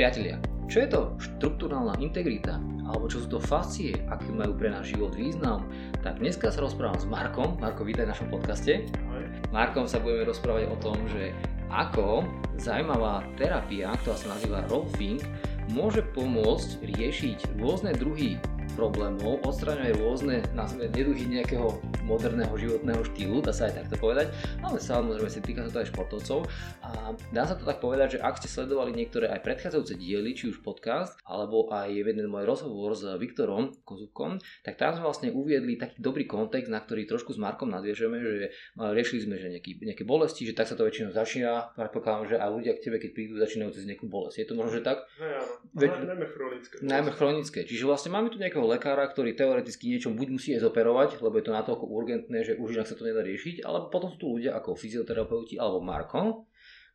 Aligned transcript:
Priatelia, 0.00 0.40
čo 0.64 0.80
je 0.80 0.88
to 0.88 1.00
štruktúrálna 1.20 1.92
integrita? 2.00 2.56
Alebo 2.88 3.04
čo 3.04 3.20
sú 3.20 3.36
to 3.36 3.36
fascie, 3.36 3.92
aký 4.08 4.32
majú 4.32 4.56
pre 4.56 4.72
náš 4.72 4.96
život 4.96 5.12
význam? 5.12 5.68
Tak 6.00 6.24
dneska 6.24 6.48
sa 6.48 6.64
rozprávam 6.64 6.96
s 6.96 7.04
Markom. 7.04 7.60
Marko, 7.60 7.84
vítaj 7.84 8.08
v 8.08 8.16
našom 8.16 8.32
podcaste. 8.32 8.88
Ahoj. 8.96 9.28
Markom 9.52 9.84
sa 9.84 10.00
budeme 10.00 10.24
rozprávať 10.24 10.72
o 10.72 10.76
tom, 10.80 10.96
že 11.12 11.36
ako 11.68 12.24
zaujímavá 12.56 13.28
terapia, 13.36 13.92
ktorá 14.00 14.16
sa 14.16 14.32
nazýva 14.32 14.64
Rolfing, 14.72 15.20
môže 15.68 16.00
pomôcť 16.16 16.80
riešiť 16.96 17.60
rôzne 17.60 17.92
druhy 17.92 18.40
problémov, 18.76 19.42
odstraňuje 19.46 19.92
rôzne 19.98 20.42
nazvime, 20.52 20.90
neduhy 20.92 21.26
nejakého 21.26 21.80
moderného 22.06 22.50
životného 22.54 23.02
štýlu, 23.12 23.42
dá 23.42 23.50
sa 23.54 23.70
aj 23.70 23.84
takto 23.84 23.96
povedať, 23.98 24.30
ale 24.62 24.78
samozrejme 24.78 25.30
sa 25.30 25.40
týka 25.42 25.66
sa 25.66 25.70
to 25.70 25.80
aj 25.82 25.88
športovcov 25.90 26.38
a 26.84 27.14
dá 27.34 27.42
sa 27.46 27.54
to 27.58 27.64
tak 27.66 27.82
povedať, 27.82 28.16
že 28.16 28.22
ak 28.22 28.38
ste 28.38 28.48
sledovali 28.50 28.94
niektoré 28.94 29.30
aj 29.30 29.42
predchádzajúce 29.42 29.94
diely, 29.98 30.30
či 30.36 30.50
už 30.50 30.62
podcast, 30.62 31.18
alebo 31.26 31.66
aj 31.70 31.90
jeden 31.90 32.26
môj 32.30 32.46
rozhovor 32.46 32.94
s 32.94 33.06
Viktorom 33.18 33.74
Kozubkom, 33.82 34.38
tak 34.62 34.76
tam 34.78 34.94
sme 34.94 35.06
vlastne 35.06 35.28
uviedli 35.32 35.80
taký 35.80 35.98
dobrý 35.98 36.28
kontext, 36.28 36.70
na 36.70 36.82
ktorý 36.82 37.06
trošku 37.08 37.34
s 37.34 37.38
Markom 37.40 37.70
nadviežeme, 37.70 38.16
že 38.20 38.54
riešili 38.76 39.20
sme, 39.26 39.34
že 39.40 39.48
nejaký, 39.50 39.80
nejaké 39.82 40.04
bolesti, 40.04 40.46
že 40.46 40.54
tak 40.54 40.68
sa 40.70 40.76
to 40.76 40.86
väčšinou 40.86 41.10
začína, 41.14 41.74
predpokladám, 41.74 42.30
že 42.30 42.36
aj 42.38 42.50
ľudia 42.50 42.72
k 42.76 42.84
tebe, 42.84 42.96
keď 43.00 43.10
prídu, 43.16 43.34
začínajú 43.40 43.70
cez 43.74 43.88
nejakú 43.88 44.06
bolesť. 44.06 44.42
Je 44.42 44.46
to 44.46 44.54
možno, 44.54 44.78
že 44.78 44.82
tak? 44.84 45.06
Hej, 45.18 45.32
áno. 45.40 45.52
Veď- 45.74 46.10
najmä 46.10 46.26
chronické. 46.30 46.74
Najmä 46.82 47.10
chronické. 47.14 47.58
Čiže 47.64 47.84
vlastne 47.86 48.10
máme 48.12 48.28
tu 48.28 48.36
nejakého 48.36 48.59
lekára, 48.66 49.06
ktorý 49.06 49.32
teoreticky 49.38 49.88
niečo 49.88 50.10
buď 50.10 50.28
musí 50.28 50.48
aj 50.56 50.66
zoperovať, 50.66 51.22
lebo 51.22 51.38
je 51.38 51.44
to 51.46 51.56
natoľko 51.56 51.84
urgentné, 51.86 52.38
že 52.42 52.58
už 52.58 52.76
inak 52.76 52.88
sa 52.90 52.98
to 52.98 53.06
nedá 53.06 53.22
riešiť, 53.22 53.62
alebo 53.62 53.88
potom 53.88 54.10
sú 54.10 54.18
tu 54.18 54.26
ľudia 54.36 54.58
ako 54.58 54.76
fyzioterapeuti 54.76 55.56
alebo 55.56 55.80
Marko, 55.80 56.49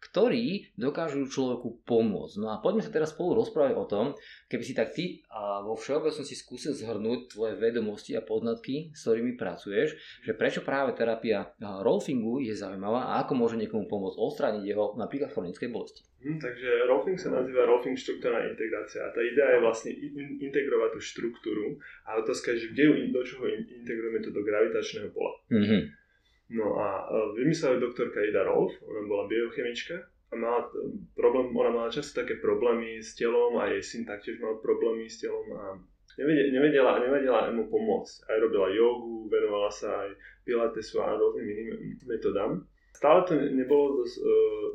ktorí 0.09 0.75
dokážu 0.77 1.25
človeku 1.25 1.85
pomôcť. 1.85 2.35
No 2.41 2.53
a 2.53 2.61
poďme 2.61 2.85
sa 2.85 2.93
teraz 2.93 3.11
spolu 3.13 3.41
rozprávať 3.41 3.75
o 3.75 3.85
tom, 3.89 4.05
keby 4.47 4.63
si 4.63 4.73
tak 4.77 4.93
ty 4.93 5.25
a 5.31 5.65
vo 5.65 5.73
všeobecnosti 5.73 6.37
skúsil 6.37 6.77
zhrnúť 6.77 7.33
tvoje 7.33 7.57
vedomosti 7.57 8.13
a 8.13 8.21
poznatky, 8.21 8.93
s 8.93 9.05
ktorými 9.05 9.33
pracuješ, 9.35 9.97
že 10.21 10.31
prečo 10.37 10.61
práve 10.61 10.93
terapia 10.93 11.51
rolfingu 11.59 12.41
je 12.41 12.53
zaujímavá 12.53 13.15
a 13.15 13.25
ako 13.25 13.33
môže 13.33 13.55
niekomu 13.57 13.89
pomôcť 13.89 14.17
odstrániť 14.17 14.63
jeho 14.63 14.93
napríklad 14.95 15.33
chronickej 15.33 15.69
bolesti. 15.73 16.05
Hm, 16.25 16.41
takže 16.41 16.89
rolfing 16.89 17.21
sa 17.21 17.29
nazýva 17.29 17.69
rolfing 17.69 17.93
štruktúrna 17.93 18.49
integrácia. 18.49 19.05
A 19.05 19.13
tá 19.13 19.21
idea 19.21 19.57
je 19.57 19.59
vlastne 19.61 19.91
in- 19.93 20.41
integrovať 20.41 20.97
tú 20.97 20.99
štruktúru 21.01 21.77
a 22.09 22.17
otázka 22.17 22.57
je, 22.57 22.65
že 22.65 22.67
kde 22.73 22.83
ju, 22.89 22.93
do 23.13 23.21
čoho 23.21 23.45
in- 23.45 23.69
integrujeme 23.85 24.25
to 24.25 24.33
do 24.33 24.41
gravitačného 24.41 25.13
pola. 25.13 25.33
Mhm. 25.53 26.04
No 26.49 26.77
a 26.77 27.09
e, 27.09 27.41
vymyslela 27.41 27.75
ju 27.75 27.79
doktorka 27.79 28.21
Ida 28.21 28.43
Rolf, 28.43 28.73
ona 28.85 29.07
bola 29.07 29.27
biochemička 29.27 29.95
a 30.31 30.35
mala 30.35 30.61
t- 30.69 30.77
problém, 31.15 31.57
ona 31.57 31.69
mala 31.69 31.89
často 31.89 32.21
také 32.21 32.37
problémy 32.37 33.01
s 33.01 33.15
telom 33.17 33.57
a 33.57 33.65
jej 33.73 33.81
syn 33.81 34.05
taktiež 34.05 34.37
mal 34.37 34.61
problémy 34.61 35.09
s 35.09 35.21
telom 35.21 35.45
a 35.57 35.81
nevedela, 36.21 37.01
nevedela, 37.01 37.49
mu 37.49 37.65
pomôcť. 37.65 38.29
Aj 38.29 38.37
robila 38.39 38.69
jogu, 38.69 39.25
venovala 39.27 39.73
sa 39.73 40.05
aj 40.05 40.15
pilatesu 40.45 41.01
a 41.01 41.17
rôznym 41.17 41.49
iným 41.49 41.69
metodám. 42.05 42.61
Stále 42.93 43.25
to 43.27 43.33
ne- 43.35 43.51
nebolo 43.51 44.05
dosť 44.05 44.15
uh, 44.21 44.27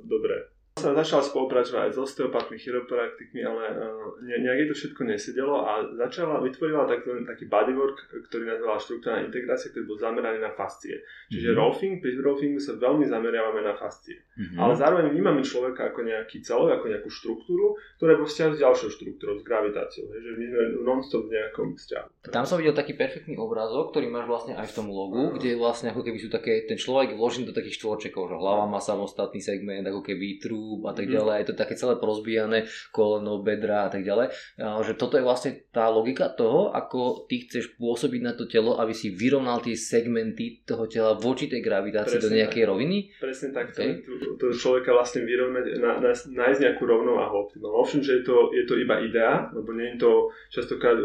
dobré. 0.04 0.36
Sa 0.81 0.97
začala 0.97 1.20
spolupracovať 1.20 1.81
aj 1.86 1.92
s 1.92 1.98
osteopatmi, 2.00 2.56
chiropraktikmi, 2.56 3.45
ale 3.45 3.64
uh, 3.77 4.17
ne, 4.25 4.41
nejak 4.41 4.59
jej 4.64 4.69
to 4.69 4.77
všetko 4.81 5.00
nesedelo 5.05 5.61
a 5.61 5.84
začala, 6.00 6.41
vytvorila 6.41 6.89
taký, 6.89 7.20
taký 7.28 7.45
bodywork, 7.45 7.98
ktorý 8.33 8.48
nazvala 8.48 8.81
štruktúrna 8.81 9.28
integrácia, 9.28 9.69
ktorý 9.69 9.84
bol 9.84 9.98
zameraný 10.00 10.41
na 10.41 10.53
fascie. 10.56 11.05
Čiže 11.28 11.53
Mhm. 11.53 11.56
rolfing, 11.56 11.95
pri 12.00 12.17
rolfingu 12.17 12.56
sa 12.56 12.72
veľmi 12.75 13.05
zameriavame 13.05 13.61
na 13.61 13.77
fascie. 13.77 14.17
Mhm. 14.41 14.56
Ale 14.56 14.72
zároveň 14.72 15.12
vnímame 15.12 15.45
človeka 15.45 15.92
ako 15.92 16.00
nejaký 16.00 16.41
celok, 16.41 16.81
ako 16.81 16.87
nejakú 16.89 17.11
štruktúru, 17.12 17.77
ktorá 18.00 18.17
je 18.17 18.20
vo 18.22 18.27
vzťahu 18.27 18.50
s 18.56 18.59
ďalšou 18.65 18.89
štruktúrou, 18.97 19.34
s 19.37 19.44
gravitáciou. 19.44 20.09
Hej, 20.17 20.20
že 20.25 20.33
my 20.41 20.44
sme 20.48 20.62
non-stop 20.81 21.28
v 21.28 21.37
nejakom 21.37 21.69
vzťahu. 21.77 22.06
Tam 22.33 22.49
som 22.49 22.56
videl 22.56 22.72
taký 22.72 22.97
perfektný 22.97 23.37
obrázok, 23.37 23.93
ktorý 23.93 24.09
máš 24.09 24.27
vlastne 24.31 24.54
aj 24.56 24.66
v 24.71 24.77
tom 24.81 24.88
logu, 24.88 25.37
kde 25.37 25.59
vlastne 25.60 25.93
ako 25.93 26.00
keby 26.06 26.19
sú 26.22 26.33
také, 26.33 26.65
ten 26.65 26.81
človek 26.81 27.19
vložený 27.19 27.50
do 27.50 27.54
takých 27.56 27.77
štvorčekov, 27.83 28.31
že 28.31 28.37
hlava 28.38 28.65
má 28.65 28.81
samostatný 28.81 29.43
segment, 29.43 29.84
ako 29.84 30.00
keby 30.00 30.41
trúb 30.70 30.86
a 30.86 30.94
tak 30.94 31.10
Mhm. 31.10 31.14
ďalej, 31.19 31.34
je 31.42 31.48
to 31.50 31.56
také 31.58 31.75
celé 31.75 31.98
porozbijané, 31.98 32.62
koleno, 32.94 33.42
bedra 33.42 33.86
a 33.86 33.91
tak 33.91 34.06
ďalej. 34.06 34.31
A 34.62 34.78
že 34.86 34.94
toto 34.94 35.19
je 35.19 35.26
vlastne 35.26 35.66
tá 35.75 35.91
logika 35.91 36.31
toho, 36.31 36.70
ako 36.70 37.26
ty 37.26 37.42
chceš 37.42 37.75
pôsobiť 37.75 38.20
na 38.22 38.32
to 38.32 38.47
telo, 38.47 38.78
aby 38.78 38.94
si 38.94 39.10
vyrovnal 39.10 39.59
tie 39.59 39.75
segmenty 39.75 40.62
toho 40.62 40.86
tela 40.86 41.19
voči 41.19 41.50
tej 41.50 41.59
gravitácii 41.59 42.22
do 42.22 42.30
Presne 42.30 42.38
nejakej 42.47 42.64
roviny. 42.64 42.97
Presne 43.19 43.50
tak, 43.50 43.66
Okay. 43.70 44.03
to, 44.03 44.34
to 44.36 44.47
človeka 44.53 44.91
vlastne 44.91 45.22
vyrovnať, 45.22 45.78
na, 45.78 45.98
na, 45.98 46.10
nájsť 46.12 46.59
nejakú 46.60 46.82
rovnováhu 46.84 47.47
optimálnu. 47.47 47.80
Ovšem, 47.80 48.03
že 48.03 48.20
je 48.20 48.22
to, 48.22 48.50
je 48.50 48.64
to 48.66 48.75
iba 48.76 48.98
idea, 49.00 49.47
lebo 49.50 49.72
nie 49.72 49.94
je 49.94 49.98
to 49.98 50.10
častokrát 50.50 50.98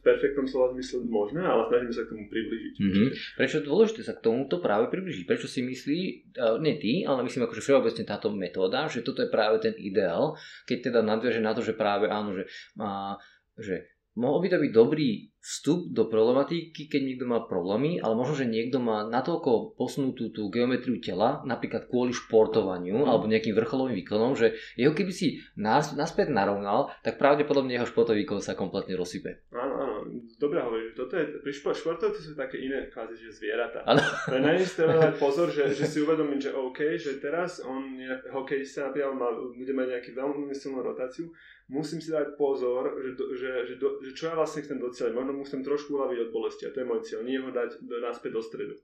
v 0.00 0.08
perfektnom 0.08 0.48
slova 0.48 0.72
zmysle 0.72 1.04
možné, 1.04 1.44
ale 1.44 1.68
snažíme 1.68 1.92
sa 1.92 2.02
k 2.08 2.10
tomu 2.16 2.24
približiť. 2.32 2.74
Mhm. 2.80 3.04
Prečo 3.36 3.56
je 3.60 3.68
dôležité 3.68 4.00
sa 4.00 4.16
k 4.16 4.24
tomuto 4.24 4.64
práve 4.64 4.88
približiť? 4.88 5.28
Prečo 5.28 5.44
si 5.44 5.60
myslí, 5.60 6.00
uh, 6.40 6.56
nie 6.56 6.80
ty, 6.80 7.04
ale 7.04 7.20
myslím 7.28 7.44
akože 7.44 7.60
všeobecne 7.60 8.04
táto 8.08 8.32
metóda, 8.32 8.88
že 8.88 9.04
toto 9.04 9.20
je 9.20 9.28
práve 9.28 9.60
ten 9.60 9.76
ideál, 9.76 10.32
keď 10.64 10.88
teda 10.88 11.00
nadviaže 11.04 11.44
na 11.44 11.52
to, 11.52 11.60
že 11.60 11.76
práve 11.76 12.08
áno, 12.08 12.32
že, 12.32 12.48
má, 12.80 13.20
že 13.60 13.92
mohol 14.16 14.40
by 14.40 14.48
to 14.48 14.58
byť 14.64 14.72
dobrý 14.72 15.28
vstup 15.40 15.88
do 15.96 16.04
problematiky, 16.04 16.84
keď 16.84 17.00
niekto 17.00 17.24
má 17.24 17.40
problémy, 17.48 17.96
ale 17.96 18.12
možno, 18.12 18.36
že 18.36 18.44
niekto 18.44 18.76
má 18.76 19.08
natoľko 19.08 19.72
posunutú 19.72 20.28
tú 20.30 20.52
geometriu 20.52 21.00
tela, 21.00 21.40
napríklad 21.48 21.88
kvôli 21.88 22.12
športovaniu 22.12 23.02
Mhm. 23.02 23.08
alebo 23.08 23.24
nejakým 23.24 23.56
vrcholovým 23.56 23.96
výkonom, 24.04 24.36
že 24.36 24.52
jeho 24.76 24.92
keby 24.92 25.08
si 25.08 25.40
nás, 25.56 25.96
naspäť 25.96 26.28
narovnal, 26.28 26.92
tak 27.00 27.16
pravdepodobne 27.16 27.72
jeho 27.72 27.88
športový 27.88 28.28
výkon 28.28 28.44
sa 28.44 28.52
kompletne 28.52 28.92
rozsype. 29.00 29.48
Áno, 29.48 29.74
áno, 29.80 29.96
dobre 30.36 30.60
hovoríš, 30.60 30.92
toto 30.92 31.16
je, 31.16 31.24
pri 31.40 31.52
špo, 31.56 31.72
športovci 31.72 32.20
sú 32.20 32.32
také 32.36 32.60
iné 32.60 32.92
kvázi, 32.92 33.16
že 33.16 33.32
zvieratá. 33.32 33.80
Ale 33.88 34.04
na 34.44 34.52
nich 34.52 34.68
treba 34.68 35.00
dať 35.00 35.16
pozor, 35.16 35.48
že, 35.48 35.72
že 35.72 35.88
si 35.88 36.04
uvedomiť, 36.04 36.38
že 36.38 36.50
OK, 36.52 37.00
že 37.00 37.16
teraz 37.16 37.64
on 37.64 37.96
je 37.96 38.12
hokejista, 38.28 38.92
napríklad 38.92 39.16
má, 39.16 39.32
bude 39.32 39.72
mať 39.72 39.86
nejakú 39.88 40.10
veľmi 40.12 40.52
silnú 40.52 40.84
rotáciu, 40.84 41.32
musím 41.70 42.02
si 42.02 42.10
dať 42.10 42.34
pozor, 42.34 42.98
že, 42.98 43.10
do, 43.14 43.24
že, 43.38 43.50
že, 43.62 43.74
do, 43.78 44.02
že 44.02 44.10
čo 44.10 44.26
ja 44.26 44.34
vlastne 44.34 44.66
chcem 44.66 44.82
docieliť. 44.82 45.14
Možno 45.14 45.29
musím 45.34 45.60
trošku 45.62 45.94
uľaviť 45.94 46.18
od 46.26 46.30
bolesti 46.30 46.66
a 46.66 46.72
to 46.72 46.80
je 46.82 46.88
môj 46.88 47.00
cieľ, 47.06 47.20
nie 47.22 47.38
ho 47.38 47.50
dať 47.50 47.82
do, 47.82 48.00
naspäť 48.02 48.32
do 48.36 48.42
stredu. 48.42 48.74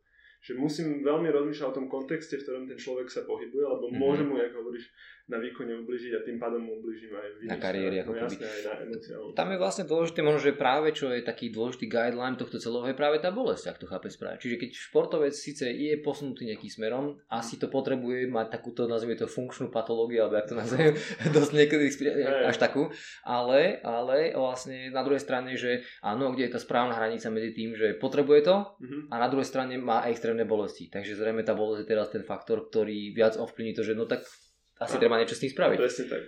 Že 0.45 0.53
musím 0.63 1.03
veľmi 1.03 1.27
rozmýšľať 1.33 1.69
o 1.73 1.77
tom 1.77 1.87
kontexte, 1.91 2.39
v 2.39 2.45
ktorom 2.47 2.65
ten 2.71 2.79
človek 2.79 3.09
sa 3.11 3.27
pohybuje, 3.27 3.65
lebo 3.67 3.87
Mhm. 3.87 3.91
mm-hmm. 3.91 4.03
môže 4.03 4.23
mu, 4.23 4.35
ako 4.39 4.57
hovoríš, 4.63 4.87
na 5.27 5.43
výkone 5.43 5.75
ubližiť 5.83 6.13
a 6.15 6.21
tým 6.23 6.39
pádom 6.39 6.63
mu 6.63 6.79
ubližím 6.79 7.11
aj 7.11 7.29
v 7.35 7.37
Na 7.51 7.59
kariére, 7.59 8.07
ako 8.07 8.15
no, 8.15 8.19
jasne, 8.23 8.47
aj 8.47 8.63
na 8.63 8.73
emociálnom. 8.87 9.35
Tam 9.35 9.49
je 9.51 9.59
vlastne 9.59 9.85
dôležité 9.91 10.19
možno, 10.23 10.41
že 10.41 10.53
práve 10.55 10.95
čo 10.95 11.11
je 11.11 11.21
taký 11.27 11.51
dôležitý 11.51 11.91
guideline 11.91 12.39
tohto 12.39 12.63
celého 12.63 12.87
je 12.87 12.95
práve 12.95 13.19
tá 13.19 13.35
bolesť, 13.35 13.75
ak 13.75 13.81
to 13.83 13.91
chápe 13.91 14.07
správne. 14.07 14.39
Čiže 14.39 14.57
keď 14.63 14.71
športovec 14.77 15.35
síce 15.35 15.67
je 15.67 15.99
posunutý 15.99 16.47
nejakým 16.47 16.71
smerom, 16.71 17.19
asi 17.27 17.59
to 17.59 17.67
potrebuje 17.67 18.31
mať 18.31 18.47
takúto, 18.55 18.87
nazvime 18.87 19.19
to 19.19 19.27
funkčnú 19.27 19.75
patológiu, 19.75 20.27
alebo 20.27 20.39
ak 20.39 20.47
to 20.47 20.55
nazveme, 20.55 20.95
dosť 21.37 21.53
niekedy 21.59 21.87
až 22.47 22.57
takú, 22.63 22.87
ale, 23.27 23.83
ale 23.83 24.31
vlastne 24.37 24.95
na 24.95 25.03
druhej 25.03 25.23
strane, 25.25 25.59
že 25.59 25.83
áno, 26.07 26.31
kde 26.31 26.47
je 26.47 26.55
tá 26.55 26.61
správna 26.63 26.95
hranica 26.95 27.27
medzi 27.35 27.51
tým, 27.51 27.75
že 27.75 27.99
potrebuje 27.99 28.41
to 28.47 28.57
Mhm. 28.81 29.09
a 29.11 29.15
na 29.19 29.29
druhej 29.29 29.49
strane 29.49 29.75
má 29.81 30.05
extrémne 30.07 30.45
bolesti. 30.45 30.89
Takže 30.89 31.17
zrejme 31.17 31.43
tá 31.43 31.57
bolesť 31.57 31.85
je 31.85 31.91
teraz 31.91 32.09
ten 32.13 32.23
faktor, 32.23 32.69
ktorý 32.69 33.13
viac 33.13 33.37
ovplyvní 33.37 33.73
to, 33.75 33.83
že 33.83 33.97
no 33.97 34.05
tak 34.05 34.25
asi 34.79 34.97
A- 34.97 35.01
treba 35.01 35.17
niečo 35.17 35.35
s 35.35 35.43
tým 35.43 35.53
spraviť. 35.53 35.77
Presne 35.77 36.05
tak. 36.07 36.23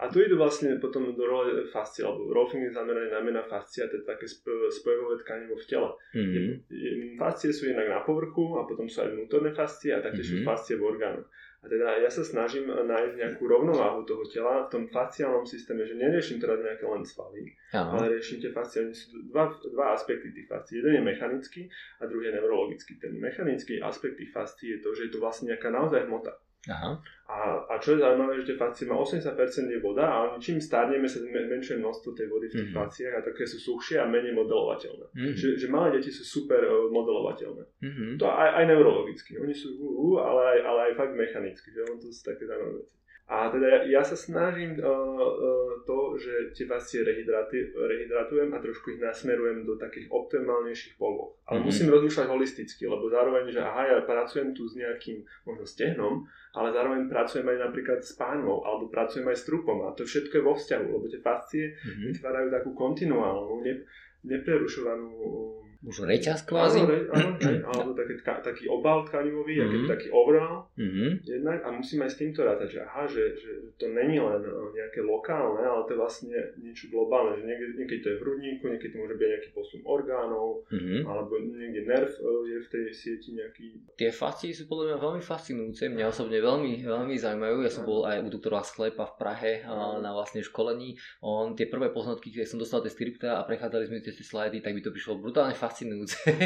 A 0.00 0.08
tu 0.08 0.16
idú 0.16 0.40
vlastne 0.40 0.80
potom 0.80 1.12
do 1.12 1.24
role 1.24 1.68
fascie, 1.68 2.00
alebo 2.00 2.32
rolfing 2.32 2.64
je 2.64 2.72
zameraný 2.72 3.12
najmä 3.12 3.36
na 3.36 3.44
fascie, 3.44 3.84
to 3.84 4.00
je 4.00 4.08
také 4.08 4.24
sp- 4.24 4.48
spojové 4.72 5.20
tkanivo 5.20 5.52
v 5.54 5.64
tele. 5.66 5.90
Mhm. 6.16 6.40
Je- 6.66 6.96
Fascie 7.20 7.52
sú 7.52 7.68
jednak 7.68 7.84
na 7.86 8.00
povrchu 8.00 8.56
a 8.56 8.64
potom 8.64 8.88
sú 8.88 9.04
aj 9.04 9.12
vnútorné 9.12 9.52
fascie 9.52 9.92
a 9.92 10.00
taktiež 10.00 10.24
sú 10.26 10.36
Mhm. 10.40 10.46
fascie 10.46 10.80
v 10.80 10.88
orgánoch. 10.88 11.28
A 11.60 11.68
teda 11.68 12.00
ja 12.00 12.08
sa 12.08 12.24
snažím 12.24 12.64
nájsť 12.72 13.14
nejakú 13.14 13.44
rovnováhu 13.44 14.08
toho 14.08 14.24
tela 14.24 14.64
v 14.64 14.72
tom 14.72 14.84
fasciálnom 14.88 15.44
systéme, 15.44 15.84
že 15.84 15.92
neriešim 15.92 16.40
teraz 16.40 16.56
nejaké 16.56 16.88
len 16.88 17.04
svaly, 17.04 17.52
Áno. 17.70 18.00
ale 18.00 18.16
riešim 18.16 18.40
tie 18.40 18.48
fascie. 18.48 18.80
Sú 18.90 19.28
dva, 19.28 19.52
dva 19.68 19.92
aspekty 19.92 20.32
tých 20.32 20.48
fascií. 20.48 20.80
Jeden 20.80 20.96
je 20.96 21.02
mechanický 21.04 21.68
a 22.00 22.08
druhý 22.08 22.32
je 22.32 22.40
neurologický. 22.40 22.96
Ten 22.96 23.20
mechanický 23.20 23.76
aspekt 23.78 24.16
tých 24.16 24.32
fascií 24.32 24.72
je 24.72 24.80
to, 24.80 24.96
že 24.96 25.02
je 25.04 25.12
to 25.12 25.20
vlastne 25.20 25.52
nejaká 25.52 25.68
naozaj 25.68 26.08
hmota. 26.08 26.32
Aha. 26.68 26.92
A, 27.30 27.38
a 27.72 27.74
čo 27.80 27.96
je 27.96 28.02
zaujímavé, 28.04 28.36
že 28.42 28.52
tie 28.52 28.56
fascie 28.60 28.84
má 28.84 28.98
80% 28.98 29.32
je 29.70 29.80
voda 29.80 30.04
a 30.04 30.18
čím 30.36 30.60
starneme 30.60 31.08
sa 31.08 31.22
menšie 31.24 31.78
množstvo 31.80 32.12
tej 32.12 32.26
vody 32.28 32.50
v 32.50 32.54
tých 32.58 32.68
Mhm. 32.68 32.76
fasciách 32.76 33.14
a 33.16 33.24
také 33.24 33.48
sú 33.48 33.56
suchšie 33.56 33.96
a 33.96 34.04
menej 34.04 34.36
modelovateľné. 34.36 35.06
Mhm. 35.14 35.32
Že, 35.40 35.48
že 35.56 35.66
malé 35.72 35.96
deti 35.96 36.10
sú 36.12 36.20
super 36.20 36.60
uh, 36.60 36.90
modelovateľné. 36.92 37.64
Mhm. 37.80 38.04
To 38.20 38.26
aj, 38.28 38.50
aj 38.60 38.64
neurologicky. 38.66 39.40
Oni 39.40 39.54
sú 39.56 39.72
uh, 39.72 40.20
uh, 40.20 40.26
ale, 40.26 40.42
aj, 40.52 40.58
ale 40.68 40.80
aj 40.90 40.92
fakt 41.00 41.14
mechanicky. 41.16 41.72
Že 41.72 41.80
on 41.88 41.96
to 41.96 42.12
sú 42.12 42.20
také 42.20 42.44
zaujímavé 42.44 42.82
veci. 42.84 42.96
A 43.30 43.46
teda 43.46 43.66
ja, 43.78 43.80
ja 43.86 44.02
sa 44.02 44.18
snažím 44.18 44.74
uh, 44.74 44.90
uh, 44.90 45.70
to, 45.86 46.18
že 46.18 46.50
tie 46.50 46.66
fascie 46.66 47.06
rehydratujem 47.06 48.50
a 48.50 48.58
trošku 48.58 48.98
ich 48.98 48.98
nasmerujem 48.98 49.62
do 49.62 49.78
takých 49.78 50.10
optimálnejších 50.10 50.98
poloh. 50.98 51.38
Ale 51.46 51.62
mm-hmm. 51.62 51.70
musím 51.70 51.94
rozmýšľať 51.94 52.26
holisticky, 52.26 52.90
lebo 52.90 53.06
zároveň, 53.06 53.54
že 53.54 53.62
aha, 53.62 53.86
ja 53.86 53.96
pracujem 54.02 54.50
tu 54.50 54.66
s 54.66 54.74
nejakým 54.74 55.22
možno 55.46 55.62
stehnom, 55.62 56.26
ale 56.58 56.74
zároveň 56.74 57.06
pracujem 57.06 57.46
aj 57.46 57.58
napríklad 57.70 58.02
s 58.02 58.18
pánvou, 58.18 58.66
alebo 58.66 58.90
pracujem 58.90 59.30
aj 59.30 59.38
s 59.38 59.46
trupom 59.46 59.86
a 59.86 59.94
to 59.94 60.02
všetko 60.02 60.34
je 60.34 60.42
vo 60.42 60.54
vzťahu, 60.58 60.86
lebo 60.90 61.06
tie 61.06 61.22
fascie 61.22 61.64
mm-hmm. 61.78 62.10
vytvárajú 62.10 62.48
takú 62.50 62.70
kontinuálnu, 62.74 63.62
ne, 63.62 63.86
neprerušovanú 64.26 65.69
Možno 65.80 66.04
reťaz 66.12 66.44
kvázi? 66.44 66.84
Áno, 66.84 67.40
áno, 67.72 67.72
alebo 67.72 67.92
taký, 67.96 68.20
taký 68.20 68.64
obal 68.68 69.00
tkanivový, 69.08 69.64
mm-hmm. 69.64 69.88
taký 69.88 70.12
overall 70.12 70.68
mm-hmm. 70.76 71.24
jednak 71.24 71.64
a 71.64 71.72
musíme 71.72 72.04
aj 72.04 72.12
s 72.12 72.20
týmto 72.20 72.44
rátať, 72.44 72.68
že 72.76 72.80
aha, 72.84 73.08
že, 73.08 73.24
že 73.40 73.50
to 73.80 73.88
není 73.88 74.20
len 74.20 74.44
eh, 74.44 74.68
nejaké 74.76 75.00
lokálne, 75.00 75.64
ale 75.64 75.88
to 75.88 75.96
je 75.96 76.00
vlastne 76.00 76.36
niečo 76.60 76.92
globálne, 76.92 77.40
že 77.40 77.48
niekde, 77.48 77.66
niekedy 77.80 78.00
to 78.04 78.08
je 78.12 78.16
v 78.20 78.22
hrudníku, 78.28 78.64
niekedy 78.68 78.92
to 78.92 79.00
môže 79.00 79.16
byť 79.16 79.28
nejaký 79.32 79.50
posun 79.56 79.80
orgánov, 79.88 80.68
mm-hmm. 80.68 81.00
alebo 81.08 81.32
niekde 81.40 81.82
nerv 81.88 82.12
eh, 82.12 82.40
je 82.44 82.56
v 82.60 82.68
tej 82.68 82.84
sieti 82.92 83.28
nejaký. 83.32 83.66
Tie 83.96 84.12
fascie 84.12 84.52
sú 84.52 84.68
podľa 84.68 84.92
mňa 84.92 84.98
veľmi 85.00 85.22
fascinujúce, 85.24 85.88
mňa 85.88 86.12
osobne 86.12 86.44
veľmi, 86.44 86.84
veľmi 86.84 87.14
zaujímajú, 87.16 87.56
ja 87.64 87.72
som 87.72 87.88
bol 87.88 88.04
aj 88.04 88.20
u 88.20 88.28
doktora 88.28 88.60
Sklepa 88.60 89.08
v 89.08 89.16
Prahe 89.16 89.52
na 90.00 90.12
vlastne 90.12 90.44
školení, 90.44 91.00
on 91.24 91.56
tie 91.56 91.64
prvé 91.72 91.88
poznatky, 91.88 92.28
keď 92.28 92.44
som 92.44 92.60
dostal 92.60 92.84
tie 92.84 92.92
skripta 92.92 93.40
a 93.40 93.46
prechádzali 93.48 93.88
sme 93.88 94.04
tie 94.04 94.12
slajdy, 94.12 94.60
tak 94.60 94.76
by 94.76 94.80
to 94.84 94.92
prišlo 94.92 95.16
brutálne 95.16 95.56
fascinujúce, 95.56 95.69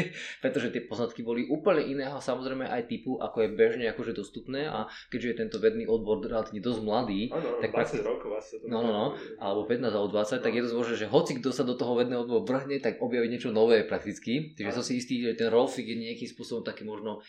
pretože 0.43 0.69
tie 0.69 0.85
poznatky 0.85 1.25
boli 1.25 1.47
úplne 1.49 1.81
iného 1.81 2.17
samozrejme 2.21 2.67
aj 2.67 2.85
typu, 2.85 3.17
ako 3.17 3.45
je 3.45 3.49
bežne 3.55 3.85
akože 3.91 4.13
dostupné 4.13 4.69
a 4.69 4.85
keďže 5.09 5.27
je 5.31 5.37
tento 5.45 5.57
vedný 5.57 5.89
odbor 5.89 6.21
relatívne 6.21 6.61
dosť 6.61 6.81
mladý, 6.85 7.21
ano, 7.33 7.59
tak 7.59 7.69
20 7.71 7.75
prakticky, 7.75 8.05
rokov 8.05 8.31
asi 8.37 8.53
to 8.61 8.65
no, 8.69 8.79
no, 8.83 8.91
no, 8.91 9.05
alebo 9.41 9.61
15 9.67 9.91
alebo 9.91 10.09
20, 10.13 10.39
no. 10.39 10.43
tak 10.43 10.51
je 10.53 10.61
to 10.61 10.77
možné, 10.77 10.95
že 10.99 11.07
hoci 11.09 11.31
kto 11.39 11.49
sa 11.49 11.63
do 11.65 11.75
toho 11.75 11.93
vedného 11.97 12.21
odboru 12.23 12.45
vrhne, 12.45 12.77
tak 12.79 13.01
objaví 13.01 13.27
niečo 13.27 13.49
nové 13.49 13.81
prakticky. 13.83 14.53
Takže 14.53 14.71
som 14.75 14.83
si 14.85 15.01
istý, 15.01 15.21
že 15.23 15.37
ten 15.37 15.49
Rolfik 15.49 15.87
je 15.87 15.97
nejakým 15.97 16.29
spôsobom 16.29 16.61
taký 16.61 16.85
možno 16.85 17.23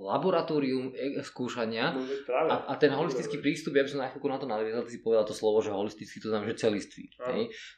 laboratórium 0.00 0.90
e, 0.96 1.22
skúšania. 1.22 1.94
No, 1.94 2.02
a, 2.50 2.70
a 2.70 2.74
ten 2.80 2.90
holistický 2.90 3.38
prístup, 3.38 3.76
ja 3.78 3.86
by 3.86 3.90
som 3.90 4.00
na 4.02 4.10
chvíľku 4.10 4.28
na 4.30 4.40
to 4.40 4.48
nadviazal, 4.48 4.82
ty 4.88 4.98
si 4.98 5.04
povedal 5.04 5.28
to 5.28 5.36
slovo, 5.36 5.60
že 5.60 5.70
holistický 5.70 6.18
to 6.18 6.32
znamená, 6.32 6.50
že 6.56 6.62
celistvý. 6.64 7.04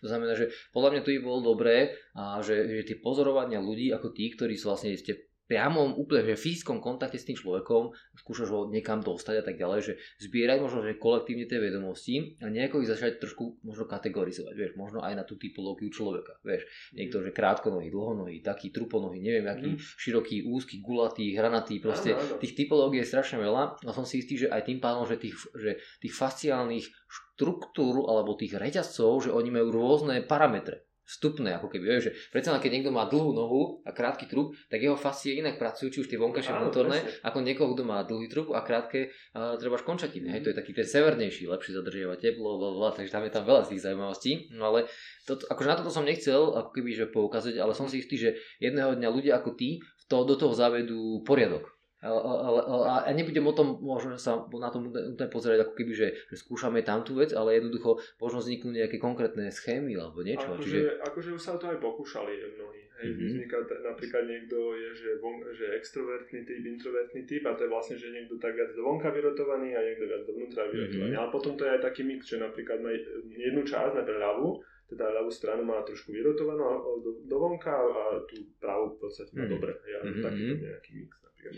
To 0.01 0.07
znamená, 0.07 0.33
že 0.39 0.49
podľa 0.71 0.91
mňa 0.97 1.01
to 1.03 1.11
by 1.13 1.21
bolo 1.21 1.41
dobré, 1.43 1.93
a 2.17 2.41
že, 2.41 2.65
že 2.65 2.83
tie 2.89 2.97
pozorovania 3.03 3.61
ľudí 3.61 3.93
ako 3.93 4.15
tí, 4.17 4.33
ktorí 4.33 4.57
sú 4.57 4.73
vlastne 4.73 4.95
ste 4.97 5.26
priamom 5.47 5.95
úplne 5.95 6.27
že 6.27 6.39
fyzickom 6.39 6.83
kontakte 6.83 7.17
s 7.17 7.27
tým 7.27 7.39
človekom, 7.39 7.95
skúšaš 8.19 8.51
ho 8.51 8.61
niekam 8.67 8.99
dostať 9.01 9.35
a 9.41 9.45
tak 9.47 9.57
ďalej, 9.57 9.81
že 9.81 9.93
zbierať 10.27 10.59
možno 10.59 10.83
že 10.83 10.99
kolektívne 10.99 11.47
tie 11.47 11.63
vedomosti 11.63 12.37
a 12.43 12.51
nejako 12.51 12.83
ich 12.83 12.91
začať 12.91 13.23
trošku 13.23 13.63
možno 13.63 13.87
kategorizovať, 13.87 14.55
vieš, 14.59 14.73
možno 14.75 15.07
aj 15.07 15.15
na 15.15 15.25
tú 15.25 15.39
typológiu 15.39 15.89
človeka, 15.89 16.43
vieš, 16.43 16.67
niekto, 16.93 17.23
že 17.23 17.31
krátkonohý, 17.31 17.89
dlhonohý, 17.89 18.43
taký 18.43 18.75
truponohý, 18.75 19.23
neviem 19.23 19.47
aký, 19.47 19.79
mm. 19.79 19.81
široký, 20.03 20.37
úzky, 20.51 20.83
gulatý, 20.83 21.31
hranatý, 21.39 21.79
proste 21.79 22.19
áno, 22.19 22.37
áno. 22.37 22.39
tých 22.43 22.59
typológií 22.59 23.07
je 23.07 23.11
strašne 23.15 23.39
veľa 23.39 23.87
a 23.87 23.91
som 23.95 24.03
si 24.03 24.19
istý, 24.19 24.47
že 24.47 24.49
aj 24.51 24.67
tým 24.67 24.83
pádom, 24.83 25.07
že 25.07 25.17
tých, 25.17 25.39
že 25.55 25.79
tých 26.03 26.15
fasciálnych 26.15 26.87
štruktúr 27.07 28.11
alebo 28.11 28.35
tých 28.35 28.59
reťazcov, 28.59 29.29
že 29.29 29.31
oni 29.31 29.55
majú 29.55 29.69
rôzne 29.71 30.27
parametre 30.27 30.86
vstupné, 31.07 31.55
ako 31.55 31.71
keby, 31.71 31.85
vieš, 31.87 32.11
že 32.11 32.13
predsa 32.35 32.51
len 32.51 32.59
keď 32.59 32.71
niekto 32.75 32.91
má 32.91 33.07
dlhú 33.07 33.31
nohu 33.31 33.63
a 33.87 33.95
krátky 33.95 34.27
trup, 34.27 34.59
tak 34.67 34.83
jeho 34.83 34.99
fascie 34.99 35.39
inak 35.39 35.57
pracujú, 35.57 35.95
či 35.95 35.99
už 36.03 36.11
tie 36.11 36.19
vonkajšie 36.19 36.59
vnútorné, 36.59 36.99
ako 37.23 37.47
niekoho, 37.47 37.73
kto 37.79 37.87
má 37.87 38.03
dlhý 38.03 38.27
trup 38.27 38.51
a 38.51 38.67
krátke 38.67 39.15
uh, 39.33 39.55
treba 39.55 39.79
končatiny. 39.79 40.27
Hej, 40.35 40.43
to 40.43 40.51
je 40.51 40.59
taký 40.59 40.75
ten 40.75 40.83
severnejší, 40.83 41.47
lepšie 41.47 41.79
zadržiavať 41.79 42.19
teplo, 42.19 42.59
bla, 42.59 42.71
bla, 42.75 42.89
takže 42.91 43.15
tam 43.15 43.23
je 43.23 43.33
tam 43.33 43.47
veľa 43.47 43.63
z 43.63 43.71
tých 43.71 43.83
zaujímavostí. 43.87 44.31
No 44.59 44.75
ale 44.75 44.91
to, 45.31 45.39
akože 45.39 45.69
na 45.71 45.79
toto 45.79 45.95
som 45.95 46.03
nechcel 46.03 46.59
ako 46.59 46.75
keby 46.75 46.91
že 46.99 47.07
poukázať, 47.07 47.63
ale 47.63 47.71
som 47.71 47.87
si 47.87 48.03
istý, 48.03 48.19
že 48.19 48.31
jedného 48.59 48.99
dňa 48.99 49.09
ľudia 49.15 49.39
ako 49.39 49.55
ty 49.55 49.79
to, 50.11 50.27
do 50.27 50.35
toho 50.35 50.59
zavedú 50.59 51.23
poriadok. 51.23 51.76
A, 52.05 53.09
nebudem 53.17 53.47
o 53.49 53.57
tom 53.57 53.81
možno 53.81 54.21
sa 54.21 54.45
na 54.53 54.69
tom 54.69 54.93
nutné 54.93 55.27
pozerať 55.33 55.65
ako 55.65 55.75
keby, 55.81 55.93
že, 55.97 56.09
že 56.29 56.37
skúšame 56.37 56.85
tamtú 56.85 57.17
vec, 57.17 57.33
ale 57.33 57.57
jednoducho 57.57 57.97
možno 58.21 58.45
vzniknú 58.45 58.77
nejaké 58.77 59.01
konkrétne 59.01 59.49
schémy 59.49 59.97
alebo 59.97 60.21
niečo. 60.21 60.45
Akože, 60.45 60.65
Čiže... 60.69 60.81
akože 61.01 61.31
už 61.33 61.43
sa 61.43 61.57
to 61.57 61.73
aj 61.73 61.79
pokúšali 61.81 62.37
mnohí. 62.61 62.85
Hej, 62.97 63.13
mm-hmm. 63.13 63.29
vzniká 63.29 63.59
t- 63.69 63.81
napríklad 63.85 64.25
niekto 64.25 64.57
je, 64.73 64.89
že, 64.97 65.11
von, 65.21 65.37
že 65.53 65.69
extrovertný 65.77 66.49
typ, 66.49 66.65
introvertný 66.65 67.29
typ 67.29 67.45
a 67.45 67.53
to 67.53 67.69
je 67.69 67.73
vlastne, 67.73 67.97
že 68.01 68.09
niekto 68.09 68.41
tak 68.41 68.57
viac 68.57 68.73
dovonka 68.73 69.13
vyrotovaný 69.13 69.77
a 69.77 69.85
niekto 69.85 70.09
viac 70.09 70.25
dovnútra 70.25 70.65
vyrotovaný. 70.73 71.13
Mm-hmm. 71.13 71.21
Ale 71.21 71.29
potom 71.29 71.61
to 71.61 71.69
je 71.69 71.75
aj 71.77 71.83
taký 71.85 72.09
mix, 72.09 72.25
že 72.25 72.41
napríklad 72.41 72.81
má 72.81 72.97
jednu 73.37 73.63
časť, 73.69 74.01
napríklad 74.01 74.21
ľavú, 74.21 74.65
teda 74.89 75.13
ľavú 75.13 75.29
stranu 75.29 75.63
má 75.69 75.85
trošku 75.85 76.09
vyrotovanú 76.09 76.65
do, 77.05 77.11
dovonka 77.29 77.77
a 77.77 78.17
tú 78.25 78.49
pravú 78.57 78.97
v 78.97 78.99
podstate 79.05 79.29
má 79.37 79.45
mm-hmm. 79.45 79.53
dobre. 79.53 79.73
Ja, 79.93 79.99
mm-hmm. 80.01 80.25
takýto 80.25 80.55
nejaký 80.57 80.91
mix 80.97 81.13
napríklad. 81.21 81.53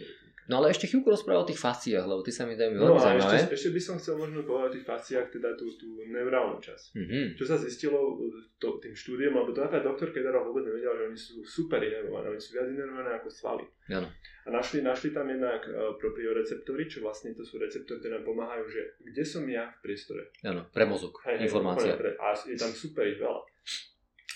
No 0.48 0.64
ale 0.64 0.72
ešte 0.72 0.88
chvíľku 0.88 1.12
rozprával 1.12 1.44
o 1.44 1.50
tých 1.52 1.60
fasciách, 1.60 2.08
lebo 2.08 2.24
ty 2.24 2.32
sa 2.32 2.48
mi 2.48 2.56
dajú 2.56 2.72
veľmi 2.72 2.96
no, 2.96 2.96
zaujímavé. 2.96 3.36
Ešte, 3.36 3.52
ešte 3.52 3.70
by 3.76 3.80
som 3.84 3.94
chcel 4.00 4.16
možno 4.16 4.48
povedať 4.48 4.64
o 4.64 4.74
tých 4.80 4.86
fasciách, 4.88 5.26
teda 5.28 5.48
tú, 5.60 5.68
tú 5.76 6.00
neurálnu 6.08 6.56
časť. 6.56 6.96
Mm-hmm. 6.96 7.24
Čo 7.36 7.44
sa 7.44 7.60
zistilo 7.60 8.16
to, 8.56 8.80
tým 8.80 8.96
štúdiom, 8.96 9.36
lebo 9.36 9.52
to 9.52 9.60
napríklad 9.60 9.84
doktor 9.84 10.08
Kederov 10.08 10.48
vôbec 10.48 10.64
nevedel, 10.64 10.96
že 10.96 11.04
oni 11.12 11.18
sú 11.20 11.34
super 11.44 11.84
inervované, 11.84 12.32
oni 12.32 12.40
sú 12.40 12.56
viac 12.56 12.64
inervované 12.72 13.10
ako 13.20 13.28
svaly. 13.28 13.64
Ano. 13.92 14.08
A 14.08 14.48
našli, 14.48 14.80
našli 14.80 15.12
tam 15.12 15.28
jednak 15.28 15.68
uh, 15.68 16.00
proprioreceptory, 16.00 16.88
čo 16.88 17.04
vlastne 17.04 17.36
to 17.36 17.44
sú 17.44 17.60
receptory, 17.60 18.00
ktoré 18.00 18.16
nám 18.16 18.24
pomáhajú, 18.24 18.64
že 18.72 18.82
kde 19.04 19.24
som 19.28 19.44
ja 19.44 19.68
v 19.68 19.78
priestore. 19.84 20.32
Áno, 20.48 20.64
pre 20.72 20.88
mozog, 20.88 21.20
informácia. 21.28 21.92
Pre, 21.92 22.16
a 22.16 22.32
je 22.32 22.56
tam 22.56 22.72
super 22.72 23.04
ich 23.04 23.20
veľa 23.20 23.44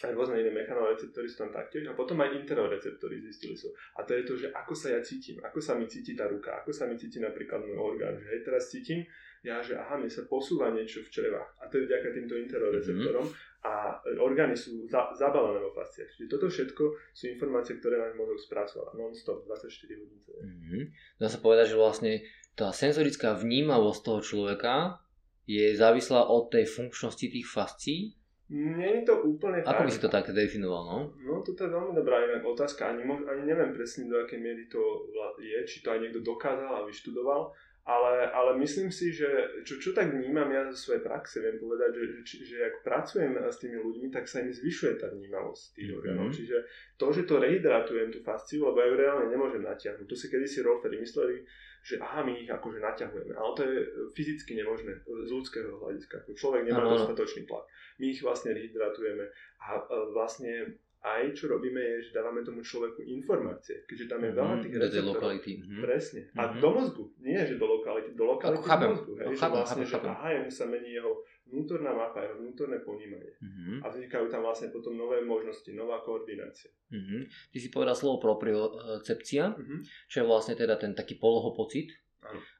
aj 0.01 0.17
rôzne 0.17 0.41
iné 0.41 0.49
mechanoreceptory 0.49 1.29
sú 1.29 1.45
tam 1.45 1.53
taktiež 1.53 1.85
a 1.85 1.93
potom 1.93 2.17
aj 2.25 2.33
interoreceptory 2.33 3.21
zistili 3.29 3.53
sú. 3.53 3.69
A 4.01 4.09
to 4.09 4.17
je 4.17 4.25
to, 4.25 4.35
že 4.41 4.49
ako 4.49 4.73
sa 4.73 4.89
ja 4.97 5.01
cítim, 5.05 5.37
ako 5.45 5.61
sa 5.61 5.77
mi 5.77 5.85
cíti 5.85 6.17
tá 6.17 6.25
ruka, 6.25 6.65
ako 6.65 6.73
sa 6.73 6.89
mi 6.89 6.97
cíti 6.97 7.21
napríklad 7.21 7.61
môj 7.61 7.77
orgán, 7.77 8.17
že 8.17 8.27
hej, 8.33 8.41
teraz 8.41 8.73
cítim 8.73 9.05
ja, 9.43 9.59
že 9.59 9.75
aha, 9.75 9.99
mi 9.99 10.07
sa 10.07 10.23
posúva 10.31 10.71
niečo 10.71 11.03
v 11.03 11.11
črevách 11.11 11.59
a 11.59 11.67
to 11.67 11.83
je 11.83 11.91
vďaka 11.91 12.09
týmto 12.15 12.39
interoreceptorom 12.39 13.27
mm-hmm. 13.27 13.67
a 13.67 13.99
orgány 14.23 14.55
sú 14.55 14.87
za, 14.87 15.11
zabalené 15.19 15.59
vo 15.59 15.75
fasciách. 15.75 16.15
Čiže 16.15 16.31
toto 16.31 16.47
všetko 16.47 16.85
sú 17.11 17.23
informácie, 17.27 17.83
ktoré 17.83 17.99
náš 17.99 18.15
mozog 18.15 18.39
spracoval 18.39 18.95
non-stop 18.95 19.43
24 19.51 19.99
hodín. 19.99 20.23
Mm-hmm. 20.23 20.83
Dá 21.19 21.27
sa 21.27 21.43
povedať, 21.43 21.75
že 21.75 21.77
vlastne 21.77 22.13
tá 22.55 22.71
senzorická 22.71 23.35
vnímavosť 23.35 24.01
toho 24.07 24.21
človeka 24.23 25.03
je 25.43 25.75
závislá 25.75 26.31
od 26.31 26.55
tej 26.55 26.71
funkčnosti 26.71 27.27
tých 27.27 27.47
fascií 27.51 28.15
nie 28.53 29.01
je 29.01 29.03
to 29.09 29.25
úplne 29.25 29.65
Ako 29.65 29.81
tak. 29.81 29.87
by 29.89 29.93
si 29.97 30.05
to 30.05 30.13
tak 30.13 30.29
definoval, 30.29 30.83
no? 30.85 30.99
No, 31.25 31.41
to 31.41 31.57
je 31.57 31.73
veľmi 31.73 31.97
dobrá 31.97 32.21
inak 32.21 32.45
otázka. 32.45 32.93
Ani, 32.93 33.01
mož, 33.09 33.25
ani 33.25 33.49
neviem 33.49 33.73
presne, 33.73 34.13
do 34.13 34.21
akej 34.21 34.45
miery 34.45 34.69
to 34.69 35.09
je, 35.41 35.57
či 35.65 35.81
to 35.81 35.89
aj 35.89 36.05
niekto 36.05 36.21
dokázal 36.21 36.69
a 36.69 36.85
vyštudoval, 36.85 37.49
ale, 37.83 38.31
ale 38.31 38.61
myslím 38.63 38.95
si, 38.95 39.11
že 39.11 39.27
čo, 39.67 39.81
čo 39.81 39.91
tak 39.91 40.15
vnímam 40.15 40.47
ja 40.55 40.71
zo 40.71 40.79
svojej 40.79 41.03
praxe, 41.03 41.43
viem 41.43 41.59
povedať, 41.59 41.91
že, 41.99 42.05
že, 42.23 42.37
že 42.47 42.57
ak 42.63 42.87
pracujem 42.87 43.35
s 43.35 43.59
tými 43.59 43.81
ľuďmi, 43.81 44.07
tak 44.13 44.31
sa 44.31 44.39
im 44.39 44.55
zvyšuje 44.55 45.03
tá 45.03 45.11
vnímavosť 45.11 45.75
tých 45.75 45.91
mm-hmm. 45.91 45.99
orgánov. 45.99 46.31
Čiže 46.31 46.57
to, 46.95 47.07
že 47.11 47.27
to 47.27 47.43
rehydratujem 47.43 48.15
tú 48.15 48.23
fasciu, 48.23 48.71
lebo 48.71 48.79
ja 48.79 48.87
ju 48.87 48.97
reálne 49.01 49.27
nemôžem 49.33 49.67
natiahnuť. 49.67 50.07
To 50.07 50.15
si 50.15 50.31
kedysi 50.31 50.63
Rolferi 50.63 51.03
mysleli, 51.03 51.43
že 51.83 51.99
aha, 51.99 52.23
my 52.23 52.33
ich 52.39 52.51
akože 52.51 52.79
naťahujeme, 52.79 53.35
ale 53.35 53.51
to 53.59 53.63
je 53.67 53.77
fyzicky 54.15 54.55
nemožné 54.55 55.03
z 55.03 55.31
ľudského 55.35 55.83
hľadiska. 55.83 56.23
Človek 56.31 56.63
nemá 56.71 56.87
ano. 56.87 56.95
dostatočný 56.95 57.43
tlak. 57.45 57.67
My 57.99 58.15
ich 58.15 58.23
vlastne 58.23 58.55
hydratujeme 58.55 59.27
a 59.67 59.83
vlastne 60.15 60.79
aj 61.03 61.35
čo 61.35 61.51
robíme 61.51 61.83
je, 61.83 61.97
že 62.07 62.11
dávame 62.15 62.47
tomu 62.47 62.63
človeku 62.63 63.03
informácie, 63.03 63.83
keďže 63.91 64.07
tam 64.07 64.23
je 64.23 64.31
mhm, 64.31 64.39
veľa 64.39 64.55
tých 64.63 64.75
receptorov. 64.79 65.31
Mm-hmm. 65.35 65.83
Presne. 65.83 66.21
A 66.39 66.43
mm-hmm. 66.47 66.61
do 66.63 66.69
mozgu, 66.71 67.05
nie 67.19 67.41
že 67.43 67.55
do 67.59 67.67
lokality, 67.67 68.09
do 68.15 68.25
lokality 68.31 68.63
Ako 68.63 68.71
do 68.71 68.89
mozgu. 68.95 69.13
Hej, 69.19 69.27
no, 69.27 69.31
že 69.35 69.41
chápem, 69.43 69.59
vlastne, 69.59 69.83
chápem, 69.83 70.11
že 70.11 70.15
aha, 70.15 70.29
jemu 70.31 70.51
sa 70.55 70.65
mení 70.71 70.91
jeho 70.95 71.13
vnútorná 71.47 71.93
mapa, 71.93 72.25
jeho 72.25 72.39
vnútorné 72.41 72.81
ponímanie. 72.83 73.35
Mm-hmm. 73.39 73.79
A 73.85 73.87
vznikajú 73.93 74.27
tam 74.33 74.43
vlastne 74.43 74.73
potom 74.73 74.97
nové 74.97 75.21
možnosti, 75.23 75.69
nová 75.75 76.01
koordinácia. 76.01 76.73
Mm-hmm. 76.91 77.23
Ty 77.53 77.59
si 77.59 77.69
povedal 77.69 77.95
slovo 77.95 78.23
propriocepcia, 78.23 79.55
mm-hmm. 79.55 79.79
čo 80.09 80.17
je 80.23 80.29
vlastne 80.29 80.55
teda 80.57 80.81
ten 80.81 80.97
taký 80.97 81.21
polohopocit, 81.21 81.93